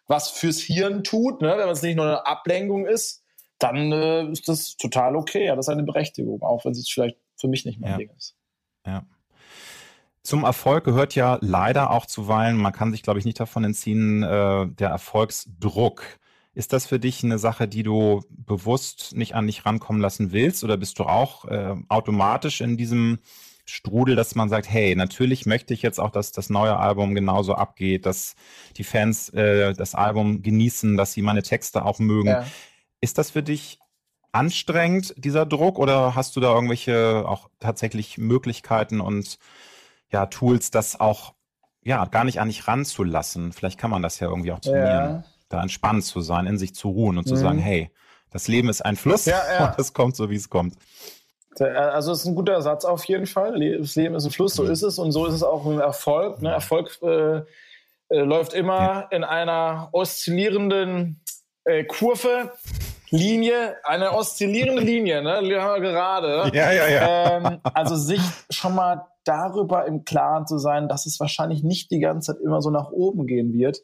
was 0.07 0.31
fürs 0.31 0.61
Hirn 0.61 1.03
tut, 1.03 1.43
ne, 1.43 1.57
wenn 1.59 1.69
es 1.69 1.83
nicht 1.83 1.97
nur 1.97 2.07
eine 2.07 2.25
Ablenkung 2.25 2.87
ist, 2.87 3.25
dann 3.59 3.91
äh, 3.91 4.31
ist 4.31 4.49
das 4.49 4.77
total 4.77 5.17
okay. 5.17 5.47
Ja, 5.47 5.57
das 5.57 5.67
ist 5.67 5.73
eine 5.73 5.83
Berechtigung, 5.83 6.43
auch 6.43 6.65
wenn 6.65 6.73
es 6.73 6.89
vielleicht 6.89 7.17
für 7.37 7.49
mich 7.49 7.65
nicht 7.65 7.81
mein 7.81 7.91
ja. 7.91 7.97
Ding 7.97 8.11
ist. 8.17 8.37
Ja. 8.87 9.03
Zum 10.23 10.45
Erfolg 10.45 10.85
gehört 10.85 11.15
ja 11.15 11.39
leider 11.41 11.91
auch 11.91 12.07
zuweilen, 12.07 12.57
man 12.57 12.73
kann 12.73 12.93
sich, 12.93 13.03
glaube 13.03 13.19
ich, 13.19 13.25
nicht 13.25 13.41
davon 13.41 13.65
entziehen, 13.65 14.23
äh, 14.23 14.67
der 14.69 14.91
Erfolgsdruck. 14.91 16.03
Ist 16.53 16.73
das 16.73 16.87
für 16.87 16.99
dich 16.99 17.25
eine 17.25 17.39
Sache, 17.39 17.69
die 17.69 17.83
du 17.83 18.23
bewusst 18.29 19.17
nicht 19.17 19.35
an 19.35 19.47
dich 19.47 19.65
rankommen 19.65 20.03
lassen 20.03 20.33
willst? 20.33 20.63
Oder 20.65 20.77
bist 20.77 20.99
du 20.99 21.05
auch 21.05 21.47
äh, 21.47 21.75
automatisch 21.89 22.61
in 22.61 22.77
diesem 22.77 23.19
Strudel, 23.65 24.17
dass 24.17 24.35
man 24.35 24.49
sagt, 24.49 24.69
hey, 24.69 24.97
natürlich 24.97 25.47
möchte 25.47 25.73
ich 25.73 25.81
jetzt 25.81 26.01
auch, 26.01 26.11
dass 26.11 26.33
das 26.33 26.51
neue 26.51 26.77
Album 26.77 27.15
genauso 27.15 27.55
abgeht, 27.55 28.05
dass 28.05 28.35
die 28.77 28.85
Fans 28.85 29.29
äh, 29.31 29.75
das 29.75 29.95
Album 29.95 30.43
genießen, 30.43 30.97
dass 30.97 31.13
sie 31.13 31.23
meine 31.23 31.43
Texte 31.43 31.85
auch 31.85 31.99
mögen. 31.99 32.29
Ja. 32.29 32.45
Ist 33.01 33.17
das 33.17 33.31
für 33.31 33.43
dich 33.43 33.79
anstrengend, 34.33 35.15
dieser 35.17 35.47
Druck, 35.47 35.79
oder 35.79 36.15
hast 36.15 36.37
du 36.37 36.41
da 36.41 36.53
irgendwelche 36.53 37.25
auch 37.27 37.49
tatsächlich 37.59 38.19
Möglichkeiten 38.19 39.01
und 39.01 39.39
ja, 40.11 40.27
Tools, 40.27 40.71
das 40.71 41.01
auch 41.01 41.35
ja 41.83 42.05
gar 42.07 42.25
nicht 42.25 42.41
an 42.41 42.49
dich 42.49 42.69
ranzulassen. 42.69 43.53
Vielleicht 43.53 43.79
kann 43.79 43.91
man 43.91 44.03
das 44.03 44.21
ja 44.21 44.29
irgendwie 44.29 44.53
auch 44.53 44.61
trainieren, 44.61 44.85
ja. 44.85 45.25
da 45.49 45.63
entspannt 45.63 46.05
zu 46.05 46.21
sein, 46.21 46.47
in 46.47 46.59
sich 46.59 46.75
zu 46.75 46.91
ruhen 46.91 47.19
und 47.19 47.27
zu 47.27 47.35
mhm. 47.35 47.39
sagen, 47.39 47.59
hey, 47.59 47.91
das 48.31 48.49
Leben 48.49 48.69
ist 48.69 48.83
ein 48.83 48.97
Fluss 48.97 49.25
ja, 49.27 49.41
ja. 49.53 49.67
und 49.71 49.79
es 49.79 49.93
kommt 49.93 50.17
so, 50.17 50.31
wie 50.31 50.37
es 50.37 50.49
kommt. 50.49 50.75
Also 51.59 52.13
es 52.13 52.21
ist 52.21 52.27
ein 52.27 52.37
guter 52.37 52.63
Satz 52.63 52.85
auf 52.85 53.05
jeden 53.05 53.27
Fall. 53.27 53.59
Das 53.79 53.97
Leben 53.97 54.15
ist 54.15 54.25
ein 54.25 54.31
Fluss, 54.31 54.55
so 54.55 54.65
mhm. 54.65 54.71
ist 54.71 54.83
es 54.83 54.99
und 54.99 55.13
so 55.13 55.27
ist 55.27 55.35
es 55.35 55.43
auch 55.43 55.67
ein 55.67 55.81
Erfolg. 55.81 56.41
Ne? 56.41 56.51
Erfolg 56.51 56.97
äh, 57.03 57.39
äh, 57.39 58.21
läuft 58.21 58.53
immer 58.55 59.09
in 59.11 59.25
einer 59.25 59.89
oszillierenden 59.93 61.21
äh, 61.65 61.85
Kurve. 61.85 62.53
Linie, 63.11 63.77
eine 63.85 64.13
oszillierende 64.13 64.83
Linie, 64.83 65.23
ne? 65.23 65.41
Gerade. 65.43 66.51
Ja, 66.55 66.73
ja, 66.73 66.89
ja. 66.89 67.37
Ähm, 67.37 67.61
also 67.75 67.97
sich 67.97 68.21
schon 68.51 68.75
mal 68.75 69.07
darüber 69.25 69.87
im 69.87 70.05
Klaren 70.05 70.47
zu 70.47 70.59
sein, 70.59 70.89
dass 70.89 71.07
es 71.07 71.21
wahrscheinlich 71.21 71.63
nicht 71.63 71.91
die 71.91 72.01
ganze 72.01 72.33
Zeit 72.33 72.43
immer 72.43 72.63
so 72.63 72.71
nach 72.71 72.91
oben 72.91 73.27
gehen 73.27 73.53
wird. 73.53 73.81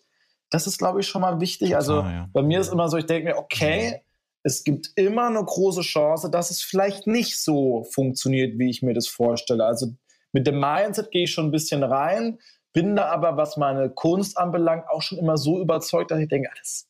Das 0.51 0.67
ist, 0.67 0.79
glaube 0.79 1.01
ich, 1.01 1.09
schon 1.09 1.23
mal 1.23 1.41
wichtig. 1.41 1.71
Total, 1.71 1.81
also 1.81 2.01
ja. 2.01 2.29
bei 2.33 2.43
mir 2.43 2.61
ist 2.61 2.73
immer 2.73 2.89
so, 2.89 2.97
ich 2.97 3.07
denke 3.07 3.31
mir, 3.31 3.37
okay, 3.37 4.03
es 4.43 4.63
gibt 4.63 4.93
immer 4.95 5.27
eine 5.27 5.45
große 5.45 5.81
Chance, 5.81 6.31
dass 6.31 6.51
es 6.51 6.63
vielleicht 6.63 7.09
nicht 7.09 7.43
so 7.43 7.85
funktioniert, 7.93 8.59
wie 8.59 8.71
ich 8.71 8.81
mir 8.81 8.95
das 8.95 9.09
vorstelle. 9.09 9.65
Also 9.65 9.89
mit 10.33 10.47
dem 10.47 10.61
Mindset 10.61 11.11
gehe 11.11 11.25
ich 11.25 11.33
schon 11.33 11.47
ein 11.47 11.51
bisschen 11.51 11.83
rein, 11.83 12.39
bin 12.73 12.95
da 12.95 13.07
aber, 13.07 13.37
was 13.37 13.57
meine 13.57 13.91
Kunst 13.91 14.39
anbelangt, 14.39 14.85
auch 14.89 15.03
schon 15.03 15.19
immer 15.19 15.37
so 15.37 15.59
überzeugt, 15.61 16.13
dass 16.13 16.21
ich 16.21 16.29
denke, 16.29 16.49
ah, 16.51 16.55
das, 16.59 16.89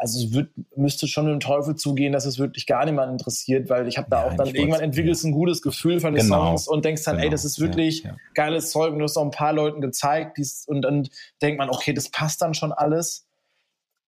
also 0.00 0.26
es 0.26 0.32
wird, 0.32 0.50
müsste 0.76 1.06
schon 1.06 1.26
mit 1.26 1.34
dem 1.34 1.40
Teufel 1.40 1.76
zugehen, 1.76 2.14
dass 2.14 2.24
es 2.24 2.38
wirklich 2.38 2.66
gar 2.66 2.86
niemand 2.86 3.12
interessiert, 3.12 3.68
weil 3.68 3.86
ich 3.86 3.98
habe 3.98 4.08
da 4.08 4.24
ja, 4.24 4.30
auch 4.30 4.34
dann 4.34 4.48
irgendwann 4.48 4.80
entwickelst 4.80 5.24
ein 5.24 5.32
gutes 5.32 5.60
Gefühl 5.60 6.00
von 6.00 6.14
den 6.14 6.22
genau. 6.22 6.46
Songs 6.46 6.68
und 6.68 6.86
denkst 6.86 7.04
dann, 7.04 7.16
genau. 7.16 7.26
ey, 7.26 7.30
das 7.30 7.44
ist 7.44 7.60
wirklich 7.60 8.04
ja, 8.04 8.10
ja. 8.12 8.16
geiles 8.32 8.70
Zeug 8.70 8.94
und 8.94 8.98
du 8.98 9.04
hast 9.04 9.18
auch 9.18 9.24
ein 9.24 9.30
paar 9.30 9.52
Leuten 9.52 9.82
gezeigt 9.82 10.38
dies, 10.38 10.64
und 10.66 10.80
dann 10.82 11.06
denkt 11.42 11.58
man, 11.58 11.68
okay, 11.68 11.92
das 11.92 12.08
passt 12.08 12.40
dann 12.40 12.54
schon 12.54 12.72
alles. 12.72 13.28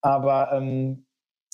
Aber 0.01 0.53
ähm, 0.53 1.05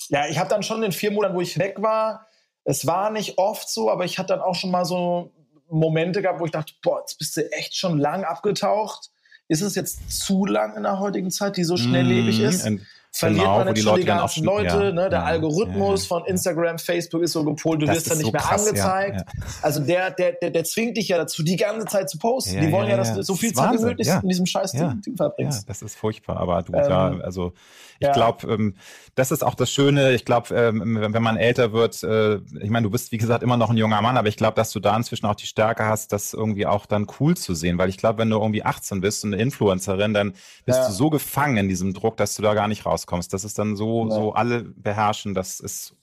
ja, 0.07 0.29
ich 0.29 0.39
habe 0.39 0.49
dann 0.49 0.63
schon 0.63 0.83
in 0.83 0.93
vier 0.93 1.11
Monaten, 1.11 1.35
wo 1.35 1.41
ich 1.41 1.59
weg 1.59 1.81
war, 1.81 2.25
es 2.63 2.87
war 2.87 3.11
nicht 3.11 3.37
oft 3.37 3.69
so, 3.69 3.91
aber 3.91 4.05
ich 4.05 4.19
hatte 4.19 4.33
dann 4.33 4.41
auch 4.41 4.55
schon 4.55 4.71
mal 4.71 4.85
so 4.85 5.33
Momente 5.69 6.21
gehabt, 6.21 6.39
wo 6.39 6.45
ich 6.45 6.51
dachte, 6.51 6.73
boah, 6.81 7.01
jetzt 7.01 7.17
bist 7.17 7.35
du 7.35 7.51
echt 7.51 7.75
schon 7.75 7.97
lang 7.97 8.23
abgetaucht. 8.23 9.09
Ist 9.49 9.61
es 9.61 9.75
jetzt 9.75 10.25
zu 10.25 10.45
lang 10.45 10.77
in 10.77 10.83
der 10.83 10.99
heutigen 10.99 11.29
Zeit, 11.29 11.57
die 11.57 11.65
so 11.65 11.75
schnelllebig 11.75 12.39
mmh, 12.39 12.45
ist? 12.45 12.69
Verliert 13.11 13.41
Genau, 13.41 13.57
man 13.57 13.67
wo 13.67 13.73
die 13.73 13.81
natürlich 13.81 13.85
Leute 13.85 13.99
die 14.01 14.05
ganzen 14.07 14.43
Leute. 14.43 14.67
ja, 14.67 14.91
ne? 14.91 15.09
Der 15.09 15.19
ja, 15.19 15.25
Algorithmus 15.25 16.03
ja, 16.03 16.07
von 16.07 16.25
Instagram, 16.25 16.79
Facebook 16.79 17.21
ist 17.23 17.33
so 17.33 17.43
gepolt, 17.43 17.81
du 17.81 17.85
Das 17.85 17.95
wirst 17.97 18.11
dann 18.11 18.17
nicht 18.17 18.27
so 18.27 18.31
mehr 18.31 18.41
krass, 18.41 18.67
angezeigt. 18.67 19.25
Also 19.61 19.81
der, 19.81 20.11
der, 20.11 20.33
der, 20.33 20.51
der 20.51 20.63
zwingt 20.63 20.97
dich 20.97 21.07
ja 21.09 21.17
dazu, 21.17 21.43
die 21.43 21.55
ganze 21.55 21.87
Zeit 21.87 22.09
zu 22.09 22.17
posten. 22.17 22.61
Die 22.61 22.71
wollen 22.71 22.89
ja, 22.89 22.97
dass 22.97 23.13
du 23.13 23.23
so 23.23 23.35
viel 23.35 23.53
Zeit 23.53 23.73
wie 23.73 23.83
möglich 23.83 24.07
in 24.07 24.29
diesem 24.29 24.45
scheiß. 24.45 24.71
Ding, 24.71 25.01
Ding 25.01 25.13
Ja, 25.13 25.17
verbringst. 25.17 25.69
das 25.69 25.81
ist 25.81 25.95
furchtbar. 25.95 26.37
Aber 26.37 26.61
du, 26.61 26.73
Ähm, 26.73 26.89
ja, 26.89 27.11
also 27.23 27.53
ich 27.99 28.11
glaube, 28.13 28.47
ähm, 28.47 28.75
das 29.15 29.31
ist 29.31 29.43
auch 29.43 29.55
das 29.55 29.69
Schöne. 29.69 30.13
Ich 30.13 30.23
glaube, 30.23 30.55
ähm, 30.55 31.13
wenn 31.13 31.21
man 31.23 31.35
älter 31.35 31.73
wird, 31.73 32.01
äh, 32.03 32.35
ich 32.61 32.69
meine, 32.69 32.83
du 32.83 32.89
bist 32.89 33.11
wie 33.11 33.17
gesagt 33.17 33.43
immer 33.43 33.57
noch 33.57 33.69
ein 33.69 33.77
junger 33.77 34.01
Mann, 34.01 34.15
aber 34.17 34.29
ich 34.29 34.37
glaube, 34.37 34.55
dass 34.55 34.71
du 34.71 34.79
da 34.79 34.95
inzwischen 34.95 35.25
auch 35.25 35.35
die 35.35 35.47
Stärke 35.47 35.85
hast, 35.85 36.13
das 36.13 36.33
irgendwie 36.33 36.65
auch 36.65 36.85
dann 36.85 37.07
cool 37.19 37.35
zu 37.35 37.53
sehen. 37.53 37.77
Weil 37.77 37.89
ich 37.89 37.97
glaube, 37.97 38.19
wenn 38.19 38.29
du 38.29 38.37
irgendwie 38.37 38.63
18 38.63 39.01
bist 39.01 39.25
und 39.25 39.33
eine 39.33 39.41
Influencerin, 39.41 40.13
dann 40.13 40.33
bist 40.65 40.79
du 40.87 40.91
so 40.93 41.09
gefangen 41.09 41.57
in 41.57 41.67
diesem 41.67 41.93
Druck, 41.93 42.15
dass 42.17 42.35
du 42.35 42.41
da 42.41 42.53
gar 42.53 42.67
nicht 42.69 42.85
rauskommst. 42.99 43.33
Das 43.33 43.43
ist 43.43 43.57
dann 43.59 43.75
so, 43.75 44.05
Ja. 44.07 44.15
so 44.15 44.33
alle 44.33 44.63
beherrschen. 44.63 45.33
Das 45.33 45.59
ist 45.59 45.95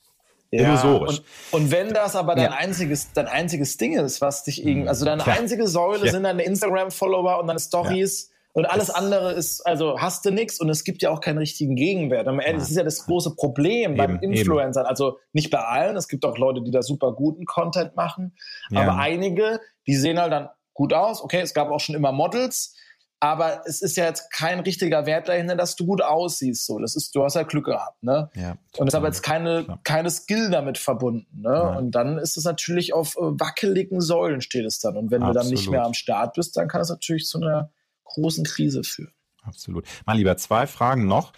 illusorisch. 0.50 1.22
Und, 1.50 1.62
und 1.64 1.70
wenn 1.70 1.92
das 1.92 2.16
aber 2.16 2.34
dein 2.34 2.52
Ja. 2.52 2.56
einziges, 2.58 3.12
dein 3.12 3.26
einziges 3.26 3.76
Ding 3.76 3.98
ist, 3.98 4.20
was 4.20 4.44
dich 4.44 4.64
irgendwie, 4.66 4.88
also 4.88 5.04
deine 5.04 5.26
einzige 5.26 5.66
Säule 5.66 6.06
Ja. 6.06 6.12
sind 6.12 6.22
deine 6.22 6.44
Instagram-Follower 6.44 7.40
und 7.40 7.48
deine 7.48 7.58
Stories 7.58 8.30
und 8.52 8.64
alles 8.64 8.88
andere 8.90 9.32
ist, 9.32 9.66
also 9.66 10.00
hast 10.00 10.24
du 10.24 10.30
nichts 10.30 10.60
und 10.60 10.70
es 10.70 10.84
gibt 10.84 11.02
ja 11.02 11.10
auch 11.10 11.20
keinen 11.20 11.38
richtigen 11.38 11.74
Gegenwert. 11.76 12.26
Ja. 12.26 12.52
das 12.52 12.70
ist 12.70 12.76
ja 12.76 12.84
das 12.84 13.04
große 13.06 13.34
Problem 13.34 13.96
beim 13.96 14.16
Eben, 14.22 14.32
Influencern. 14.32 14.86
Also 14.86 15.18
nicht 15.32 15.50
bei 15.50 15.58
allen, 15.58 15.96
es 15.96 16.08
gibt 16.08 16.24
auch 16.24 16.38
Leute, 16.38 16.62
die 16.62 16.70
da 16.70 16.82
super 16.82 17.12
guten 17.12 17.44
Content 17.44 17.96
machen, 17.96 18.34
Ja. 18.70 18.82
aber 18.82 18.96
einige, 18.98 19.60
die 19.86 19.96
sehen 19.96 20.18
halt 20.18 20.32
dann 20.32 20.48
gut 20.74 20.92
aus. 20.94 21.22
Okay, 21.22 21.40
es 21.40 21.54
gab 21.54 21.70
auch 21.70 21.80
schon 21.80 21.94
immer 21.96 22.12
Models, 22.12 22.76
aber 23.18 23.62
es 23.66 23.80
ist 23.82 23.96
ja 23.96 24.04
jetzt 24.04 24.30
kein 24.30 24.60
richtiger 24.60 25.06
Wert 25.06 25.28
dahinter, 25.28 25.56
dass 25.56 25.74
du 25.74 25.86
gut 25.86 26.02
aussiehst. 26.02 26.66
So, 26.66 26.78
das 26.78 26.96
ist, 26.96 27.14
du 27.14 27.24
hast 27.24 27.34
ja 27.34 27.44
Glück 27.44 27.64
gehabt, 27.66 28.02
ne? 28.02 28.30
ja, 28.34 28.56
Und 28.76 28.88
es 28.88 28.92
ist 28.92 28.94
aber 28.94 29.06
jetzt 29.06 29.22
keine, 29.22 29.64
Klar. 29.64 29.80
keine 29.84 30.10
Skill 30.10 30.50
damit 30.50 30.76
verbunden. 30.78 31.40
Ne? 31.40 31.48
Nein. 31.50 31.76
Und 31.78 31.90
dann 31.92 32.18
ist 32.18 32.36
es 32.36 32.44
natürlich 32.44 32.92
auf 32.92 33.16
äh, 33.16 33.20
wackeligen 33.20 34.00
Säulen 34.00 34.40
steht 34.42 34.66
es 34.66 34.78
dann. 34.80 34.96
Und 34.96 35.10
wenn 35.10 35.22
du 35.22 35.32
dann 35.32 35.46
nicht 35.46 35.60
Absolut. 35.60 35.72
mehr 35.72 35.84
am 35.84 35.94
Start 35.94 36.34
bist, 36.34 36.56
dann 36.56 36.68
kann 36.68 36.80
es 36.82 36.90
natürlich 36.90 37.26
zu 37.26 37.40
einer 37.40 37.70
großen 38.04 38.44
Krise 38.44 38.84
führen. 38.84 39.12
Absolut. 39.42 39.86
Mein 40.04 40.18
Lieber, 40.18 40.36
zwei 40.36 40.66
Fragen 40.66 41.06
noch. 41.06 41.32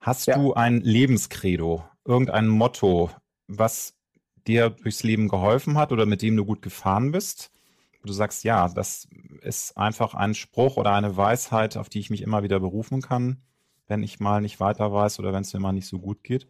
Hast 0.00 0.26
Ja. 0.26 0.36
du 0.36 0.54
ein 0.54 0.80
Lebenskredo, 0.80 1.84
irgendein 2.04 2.48
Motto, 2.48 3.10
was 3.46 3.94
dir 4.46 4.70
durchs 4.70 5.02
Leben 5.02 5.28
geholfen 5.28 5.78
hat 5.78 5.92
oder 5.92 6.06
mit 6.06 6.22
dem 6.22 6.36
du 6.36 6.44
gut 6.44 6.60
gefahren 6.60 7.12
bist? 7.12 7.50
Du 8.04 8.12
sagst, 8.12 8.44
ja, 8.44 8.68
das 8.68 9.08
ist 9.42 9.76
einfach 9.76 10.14
ein 10.14 10.34
Spruch 10.34 10.76
oder 10.76 10.92
eine 10.92 11.16
Weisheit, 11.16 11.76
auf 11.76 11.88
die 11.88 12.00
ich 12.00 12.10
mich 12.10 12.22
immer 12.22 12.42
wieder 12.42 12.60
berufen 12.60 13.00
kann, 13.00 13.42
wenn 13.86 14.02
ich 14.02 14.20
mal 14.20 14.40
nicht 14.40 14.60
weiter 14.60 14.92
weiß 14.92 15.18
oder 15.18 15.32
wenn 15.32 15.42
es 15.42 15.52
mir 15.52 15.60
mal 15.60 15.72
nicht 15.72 15.86
so 15.86 15.98
gut 15.98 16.22
geht. 16.22 16.46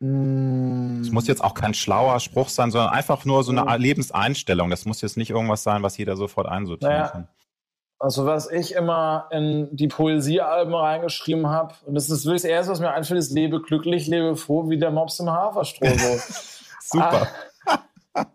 Es 0.00 1.10
muss 1.10 1.26
jetzt 1.26 1.42
auch 1.42 1.54
kein 1.54 1.74
schlauer 1.74 2.20
Spruch 2.20 2.48
sein, 2.50 2.70
sondern 2.70 2.90
einfach 2.92 3.24
nur 3.24 3.42
so 3.42 3.50
eine. 3.50 3.76
Lebenseinstellung. 3.78 4.70
Das 4.70 4.84
muss 4.84 5.00
jetzt 5.00 5.16
nicht 5.16 5.30
irgendwas 5.30 5.64
sein, 5.64 5.82
was 5.82 5.96
jeder 5.96 6.16
sofort 6.16 6.46
einsortieren 6.46 6.94
Naja, 6.94 7.08
kann. 7.08 7.28
Also 7.98 8.24
was 8.24 8.48
ich 8.48 8.76
immer 8.76 9.26
in 9.32 9.74
die 9.74 9.88
Poesiealben 9.88 10.72
reingeschrieben 10.72 11.48
habe, 11.48 11.74
und 11.84 11.96
das 11.96 12.10
ist 12.10 12.26
wirklich 12.26 12.42
das 12.42 12.50
Erste, 12.50 12.72
was 12.72 12.80
mir 12.80 12.92
einfällt, 12.92 13.18
ist 13.18 13.32
lebe 13.32 13.60
glücklich, 13.60 14.06
lebe 14.06 14.36
froh, 14.36 14.70
wie 14.70 14.78
der 14.78 14.92
Mops 14.92 15.18
im 15.18 15.30
Haferstroh. 15.30 15.88
So. 15.88 16.18
Super. 16.80 17.28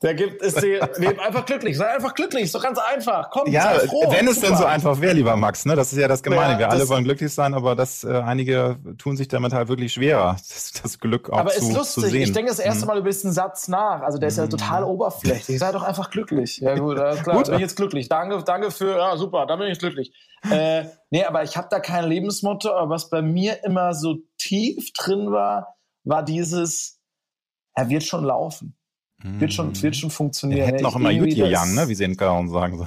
Der 0.01 0.13
gibt, 0.13 0.41
ist 0.41 0.61
die, 0.61 0.79
lebe 0.97 1.21
einfach 1.21 1.45
glücklich, 1.45 1.77
sei 1.77 1.87
einfach 1.93 2.13
glücklich, 2.13 2.43
ist 2.43 2.55
doch 2.55 2.61
ganz 2.63 2.77
einfach. 2.79 3.29
Komm, 3.31 3.51
Ja, 3.51 3.75
sei 3.75 3.87
froh. 3.87 4.05
wenn 4.11 4.27
es 4.27 4.39
denn 4.39 4.55
so 4.55 4.65
einfach 4.65 4.99
wäre, 5.01 5.13
lieber 5.13 5.35
Max, 5.35 5.65
ne? 5.65 5.75
Das 5.75 5.91
ist 5.93 5.99
ja 5.99 6.07
das 6.07 6.21
Gemeine. 6.23 6.53
Ja, 6.53 6.59
Wir 6.59 6.69
alle 6.69 6.79
das- 6.81 6.89
wollen 6.89 7.03
glücklich 7.03 7.33
sein, 7.33 7.53
aber 7.53 7.75
das, 7.75 8.03
äh, 8.03 8.09
einige 8.13 8.77
tun 8.97 9.17
sich 9.17 9.27
damit 9.27 9.53
halt 9.53 9.67
wirklich 9.67 9.93
schwerer, 9.93 10.35
das, 10.49 10.71
das 10.81 10.99
Glück 10.99 11.29
auch 11.29 11.37
Aber 11.39 11.49
zu, 11.51 11.59
ist 11.59 11.71
zu 11.71 11.77
lustig. 11.77 12.03
sehen. 12.11 12.21
Ich 12.23 12.31
denke 12.33 12.49
das 12.49 12.59
erste 12.59 12.83
Mhm. 12.85 12.87
Mal 12.87 12.97
über 12.99 13.09
diesen 13.09 13.31
Satz 13.31 13.67
nach. 13.67 14.01
Also 14.01 14.17
der 14.17 14.29
ist 14.29 14.37
ja 14.37 14.47
total 14.47 14.83
oberflächlich. 14.83 15.59
Sei 15.59 15.71
doch 15.71 15.83
einfach 15.83 16.09
glücklich. 16.09 16.57
Ja 16.57 16.75
gut, 16.75 16.95
klar. 16.95 17.15
Gut. 17.37 17.45
Bin 17.45 17.55
ich 17.55 17.61
jetzt 17.61 17.75
glücklich. 17.75 18.09
Danke, 18.09 18.43
danke 18.43 18.71
für. 18.71 18.97
Ja 18.97 19.17
super, 19.17 19.45
da 19.45 19.55
bin 19.55 19.67
ich 19.67 19.79
glücklich. 19.79 20.11
äh, 20.51 20.83
nee, 21.09 21.23
aber 21.23 21.43
ich 21.43 21.55
habe 21.55 21.67
da 21.69 21.79
kein 21.79 22.05
Lebensmotto. 22.05 22.71
Aber 22.73 22.89
was 22.89 23.09
bei 23.09 23.21
mir 23.21 23.63
immer 23.63 23.93
so 23.93 24.17
tief 24.37 24.91
drin 24.93 25.31
war, 25.31 25.75
war 26.03 26.23
dieses: 26.23 26.99
Er 27.75 27.89
wird 27.89 28.03
schon 28.03 28.23
laufen. 28.25 28.75
Wird 29.23 29.53
schon, 29.53 29.81
wird 29.81 29.95
schon 29.95 30.09
funktionieren. 30.11 30.65
hätten 30.65 30.83
Ja, 30.83 30.87
auch 30.89 30.95
immer 30.95 31.11
Jutje 31.11 31.43
das- 31.43 31.51
Jan, 31.51 31.73
ne? 31.75 31.87
Wie 31.87 31.95
sie 31.95 32.03
in 32.03 32.17
Köln 32.17 32.49
sagen. 32.49 32.77
So. 32.77 32.85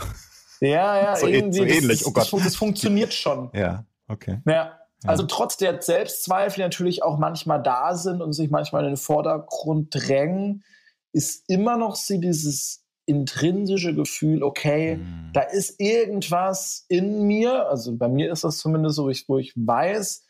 Ja, 0.61 1.01
ja, 1.03 1.16
So- 1.16 1.26
irgendwie. 1.26 1.59
so 1.59 1.64
das, 1.64 1.76
ähnlich, 1.76 1.99
Das, 2.01 2.07
oh 2.09 2.12
das, 2.14 2.30
Gott. 2.30 2.45
das 2.45 2.57
funktioniert 2.57 3.12
schon. 3.14 3.51
Ja, 3.55 3.84
okay. 4.09 4.41
Ja. 4.47 4.78
Also 5.05 5.24
trotz 5.24 5.57
der 5.57 5.80
Selbstzweifel, 5.82 6.57
die 6.57 6.62
natürlich 6.62 7.03
auch 7.03 7.18
manchmal 7.18 7.62
da 7.62 7.95
sind 7.95 8.22
und 8.22 8.32
sich 8.32 8.51
manchmal 8.51 8.82
in 8.84 8.91
den 8.93 8.97
Vordergrund 8.97 9.89
drängen, 9.93 10.64
ist 11.12 11.45
immer 11.49 11.76
noch 11.76 11.97
so 11.97 12.18
dieses 12.18 12.82
intrinsische 13.05 13.95
Gefühl, 13.95 14.43
okay, 14.43 14.97
Mhm. 14.97 15.30
da 15.32 15.43
ist 15.43 15.78
irgendwas 15.78 16.84
in 16.89 17.22
mir, 17.26 17.68
also 17.68 17.95
bei 17.97 18.09
mir 18.09 18.32
ist 18.32 18.43
das 18.43 18.59
zumindest 18.59 18.97
so, 18.97 19.09
ich, 19.09 19.28
wo 19.28 19.39
ich 19.39 19.53
weiß, 19.55 20.24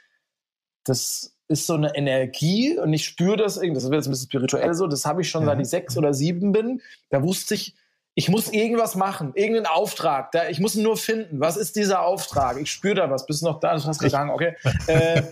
das 0.84 1.36
ist 1.49 1.66
so 1.66 1.74
eine 1.74 1.94
Energie 1.94 2.76
und 2.78 2.92
ich 2.92 3.05
spüre 3.05 3.36
das 3.36 3.57
irgendwie, 3.57 3.74
das 3.74 3.84
wird 3.84 3.94
jetzt 3.94 4.07
ein 4.09 4.11
bisschen 4.11 4.28
spirituell 4.28 4.74
so, 4.74 4.86
das 4.86 5.05
habe 5.05 5.22
ich 5.22 5.30
schon 5.30 5.42
Ja. 5.42 5.51
seit 5.51 5.61
ich 5.61 5.68
sechs 5.68 5.97
oder 5.97 6.12
sieben 6.12 6.53
bin, 6.53 6.82
da 7.11 7.22
wusste 7.22 7.55
ich, 7.55 7.74
ich 8.14 8.28
muss 8.28 8.51
irgendwas 8.53 8.94
machen, 8.94 9.32
irgendeinen 9.34 9.66
Auftrag, 9.66 10.32
da, 10.32 10.49
ich 10.49 10.59
muss 10.59 10.74
ihn 10.74 10.82
nur 10.82 10.97
finden. 10.97 11.38
Was 11.38 11.57
ist 11.59 11.76
dieser 11.76 12.01
Auftrag? 12.03 12.59
Ich 12.59 12.70
spüre 12.70 12.94
da 12.94 13.11
was. 13.11 13.26
Bist 13.26 13.42
du 13.42 13.47
noch 13.47 13.61
da? 13.61 13.76
Du 13.76 13.84
hast 13.84 13.99
gegangen, 13.99 14.30
okay. 14.30 14.57
äh, 14.86 15.22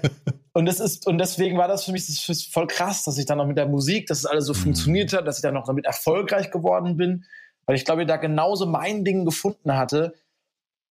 und 0.52 0.66
das 0.66 0.80
ist, 0.80 1.06
und 1.06 1.16
deswegen 1.18 1.56
war 1.56 1.66
das 1.66 1.84
für 1.84 1.92
mich 1.92 2.06
das 2.06 2.28
ist 2.28 2.52
voll 2.52 2.66
krass, 2.66 3.02
dass 3.04 3.16
ich 3.18 3.24
dann 3.26 3.38
noch 3.38 3.46
mit 3.46 3.56
der 3.56 3.66
Musik, 3.66 4.06
dass 4.06 4.18
es 4.18 4.26
alles 4.26 4.44
so 4.46 4.52
Mhm. 4.52 4.58
funktioniert 4.58 5.12
hat, 5.14 5.26
dass 5.26 5.38
ich 5.38 5.42
dann 5.42 5.54
noch 5.54 5.66
damit 5.66 5.86
erfolgreich 5.86 6.50
geworden 6.50 6.96
bin, 6.98 7.24
weil 7.66 7.74
ich 7.76 7.84
glaube, 7.86 8.02
ich 8.02 8.08
da 8.08 8.18
genauso 8.18 8.66
mein 8.66 9.02
Ding 9.04 9.24
gefunden 9.24 9.74
hatte. 9.76 10.14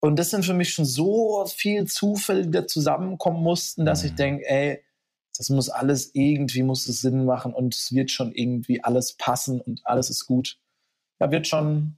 Und 0.02 0.18
das 0.18 0.32
sind 0.32 0.44
für 0.44 0.54
mich 0.56 0.74
schon 0.74 0.86
so 0.86 1.46
viel 1.46 1.86
Zufälle, 1.86 2.42
die 2.42 2.52
da 2.52 2.68
zusammenkommen 2.68 3.42
mussten, 3.42 3.86
dass 3.86 4.04
ich 4.04 4.12
Mhm. 4.14 4.18
denke, 4.18 4.50
ey, 4.50 4.84
das 5.38 5.50
muss 5.50 5.70
alles 5.70 6.12
irgendwie, 6.14 6.64
muss 6.64 6.88
es 6.88 7.02
Sinn 7.02 7.26
machen 7.26 7.54
und 7.54 7.76
es 7.76 7.92
wird 7.94 8.12
schon 8.12 8.32
irgendwie 8.32 8.84
alles 8.84 9.14
passen 9.14 9.62
und 9.62 9.82
alles 9.86 10.10
ist 10.10 10.26
gut. 10.28 10.60
Ja, 11.20 11.32
wird 11.32 11.48
schon, 11.48 11.98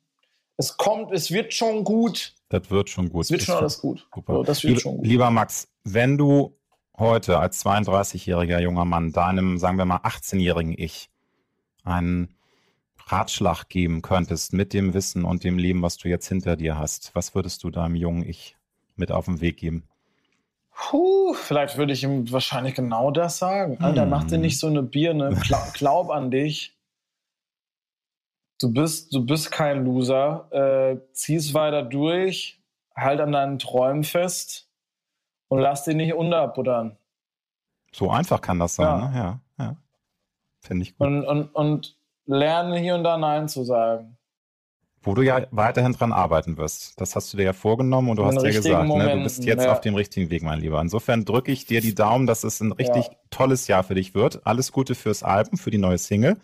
es 0.57 0.77
kommt, 0.77 1.11
es 1.11 1.31
wird 1.31 1.53
schon 1.53 1.83
gut. 1.83 2.33
Das 2.49 2.69
wird 2.69 2.89
schon 2.89 3.09
gut. 3.09 3.25
Es 3.25 3.31
wird 3.31 3.41
Das 3.41 3.47
schon 3.47 3.57
alles 3.57 3.79
gut. 3.79 4.07
Super. 4.13 4.43
Das 4.43 4.63
wird 4.63 4.71
Lieber, 4.71 4.79
schon 4.79 4.97
gut. 4.97 5.05
lieber 5.05 5.31
Max, 5.31 5.67
wenn 5.83 6.17
du 6.17 6.57
heute 6.97 7.39
als 7.39 7.63
32-jähriger 7.65 8.59
junger 8.59 8.85
Mann 8.85 9.11
deinem, 9.11 9.57
sagen 9.57 9.77
wir 9.77 9.85
mal, 9.85 9.97
18-jährigen 9.97 10.73
Ich 10.77 11.09
einen 11.83 12.35
Ratschlag 13.07 13.69
geben 13.69 14.01
könntest 14.01 14.53
mit 14.53 14.73
dem 14.73 14.93
Wissen 14.93 15.25
und 15.25 15.43
dem 15.43 15.57
Leben, 15.57 15.81
was 15.81 15.97
du 15.97 16.07
jetzt 16.07 16.27
hinter 16.27 16.55
dir 16.55 16.77
hast, 16.77 17.13
was 17.13 17.35
würdest 17.35 17.63
du 17.63 17.69
deinem 17.69 17.95
jungen 17.95 18.23
Ich 18.23 18.55
mit 18.95 19.11
auf 19.11 19.25
den 19.25 19.41
Weg 19.41 19.57
geben? 19.57 19.87
Puh, 20.77 21.33
vielleicht 21.33 21.77
würde 21.77 21.93
ich 21.93 22.03
ihm 22.03 22.29
wahrscheinlich 22.31 22.75
genau 22.75 23.09
das 23.11 23.37
sagen. 23.37 23.77
Alter, 23.81 24.03
Hm. 24.03 24.09
mach 24.09 24.25
dir 24.25 24.37
nicht 24.37 24.59
so 24.59 24.67
eine 24.67 24.83
Birne. 24.83 25.29
Gla 25.41 25.65
glaub 25.73 26.09
an 26.09 26.31
dich. 26.31 26.77
Du 28.59 28.71
bist, 28.73 29.13
du 29.13 29.25
bist 29.25 29.51
kein 29.51 29.83
Loser. 29.85 30.47
Äh, 30.51 30.97
zieh's 31.13 31.53
weiter 31.53 31.83
durch. 31.83 32.61
Halt 32.95 33.19
an 33.19 33.31
deinen 33.31 33.59
Träumen 33.59 34.03
fest. 34.03 34.69
Und 35.47 35.59
lass 35.59 35.83
dich 35.83 35.95
nicht 35.95 36.13
unterbuttern. 36.13 36.97
So 37.93 38.09
einfach 38.09 38.41
kann 38.41 38.59
das 38.59 38.75
sein, 38.75 38.85
Ja. 38.85 39.07
ne? 39.09 39.17
Ja, 39.17 39.39
ja. 39.65 39.77
Finde 40.61 40.83
ich 40.83 40.97
gut. 40.97 41.07
Und, 41.07 41.23
und, 41.25 41.55
und 41.55 41.97
lerne 42.25 42.79
hier 42.79 42.95
und 42.95 43.03
da 43.03 43.17
Nein 43.17 43.47
zu 43.47 43.63
sagen. 43.63 44.17
Wo 45.05 45.13
du 45.13 45.21
ja 45.21 45.45
weiterhin 45.51 45.93
dran 45.93 46.11
arbeiten 46.11 46.57
wirst. 46.57 46.99
Das 46.99 47.15
hast 47.15 47.31
du 47.31 47.37
dir 47.37 47.43
ja 47.43 47.53
vorgenommen 47.53 48.09
und 48.09 48.15
du 48.17 48.25
hast 48.25 48.41
ja 48.41 48.49
gesagt, 48.51 48.89
ne, 48.95 49.11
du 49.11 49.21
bist 49.23 49.45
jetzt 49.45 49.63
ja. 49.65 49.71
auf 49.71 49.79
dem 49.79 49.93
richtigen 49.95 50.31
Weg, 50.31 50.41
mein 50.41 50.59
Lieber. 50.59 50.81
Insofern 50.81 51.23
drücke 51.25 51.51
ich 51.51 51.65
dir 51.65 51.79
die 51.79 51.93
Daumen, 51.93 52.25
dass 52.25 52.43
es 52.43 52.59
ein 52.59 52.71
richtig 52.71 53.05
Ja. 53.05 53.13
tolles 53.29 53.67
Jahr 53.67 53.83
für 53.83 53.93
dich 53.93 54.15
wird. 54.15 54.45
Alles 54.47 54.71
Gute 54.71 54.95
fürs 54.95 55.21
Album, 55.21 55.59
für 55.59 55.69
die 55.69 55.77
neue 55.77 55.99
Single. 55.99 56.37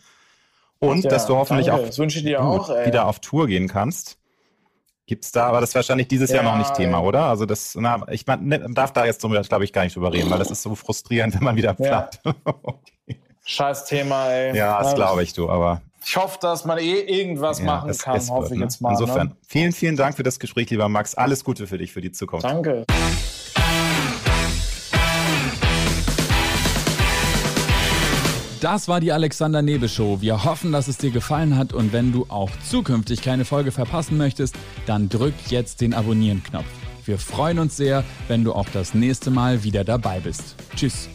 Und 0.78 1.03
Ja, 1.03 1.09
dass 1.09 1.26
du 1.26 1.36
hoffentlich 1.36 1.68
danke. 1.68 1.82
auch 1.84 1.88
Das 1.88 1.97
wünsche 1.97 2.20
ich 2.20 2.24
dir 2.24 2.43
auch, 2.43 2.70
ey. 2.70 2.86
wieder 2.86 3.07
auf 3.07 3.20
Tour 3.20 3.47
gehen 3.47 3.68
kannst. 3.68 4.20
Gibt's 5.07 5.32
da, 5.32 5.47
aber 5.47 5.59
das 5.59 5.70
ist 5.70 5.76
wahrscheinlich 5.76 6.07
dieses 6.07 6.32
Jahr 6.32 6.43
Ja, 6.43 6.51
noch 6.51 6.57
nicht 6.57 6.74
Thema, 6.76 7.01
oder? 7.01 7.26
Also 7.26 7.45
das, 7.47 7.76
na, 7.76 8.05
ich 8.12 8.28
mein, 8.28 8.45
ne, 8.45 8.59
darf 8.72 8.93
da 8.93 9.05
jetzt, 9.05 9.22
glaube 9.22 9.64
ich, 9.66 9.74
gar 9.74 9.84
nicht 9.84 9.95
drüber 9.95 10.14
reden, 10.14 10.30
weil 10.30 10.39
das 10.39 10.51
ist 10.51 10.62
so 10.62 10.74
frustrierend, 10.76 11.34
wenn 11.36 11.43
man 11.43 11.55
wieder 11.55 11.76
Ja. 11.80 12.07
plappt. 12.09 12.22
Scheiß 13.43 13.86
Thema, 13.86 14.30
ey. 14.32 14.55
ja, 14.55 14.78
das 14.82 14.93
glaube 14.95 15.24
ich, 15.24 15.34
du, 15.34 15.49
aber 15.49 15.82
Ich 16.04 16.18
hoffe, 16.18 16.38
dass 16.41 16.66
man 16.66 16.78
eh 16.80 16.99
irgendwas 17.02 17.60
ja, 17.60 17.66
machen 17.66 17.89
es- 17.89 17.99
kann, 17.99 18.16
es 18.18 18.30
hoffe 18.30 18.41
wird, 18.43 18.52
ich 18.54 18.58
ne? 18.58 18.64
jetzt 18.66 18.82
mal. 18.82 18.91
Insofern, 18.91 19.28
Ne? 19.28 19.36
vielen, 19.47 19.72
vielen 19.72 19.95
Dank 19.95 20.16
für 20.16 20.24
das 20.24 20.39
Gespräch, 20.39 20.70
lieber 20.70 20.89
Max. 20.89 21.14
Alles 21.16 21.43
Gute 21.43 21.68
für 21.68 21.78
dich, 21.78 21.91
für 21.91 22.02
die 22.02 22.12
Zukunft. 22.12 22.43
Danke. 22.45 22.86
Das 28.60 28.88
war 28.88 28.99
die 28.99 29.12
Alexander 29.12 29.64
Nebel 29.64 29.89
Show. 29.89 30.20
Wir 30.22 30.43
hoffen, 30.43 30.72
dass 30.72 30.88
es 30.88 30.97
dir 30.97 31.10
gefallen 31.10 31.58
hat 31.58 31.74
und 31.74 31.93
wenn 31.93 32.12
du 32.12 32.26
auch 32.30 32.52
zukünftig 32.70 33.24
keine 33.24 33.43
Folge 33.43 33.72
verpassen 33.72 34.18
möchtest, 34.18 34.56
dann 34.86 35.10
drück 35.10 35.34
jetzt 35.49 35.82
den 35.82 35.95
Abonnieren-Knopf. 35.95 36.66
Wir 37.06 37.18
freuen 37.18 37.58
uns 37.58 37.76
sehr, 37.76 38.04
wenn 38.28 38.43
du 38.43 38.54
auch 38.54 38.68
das 38.72 38.93
nächste 38.93 39.32
Mal 39.32 39.64
wieder 39.64 39.84
dabei 39.84 40.20
bist. 40.20 40.56
Tschüss. 40.76 41.10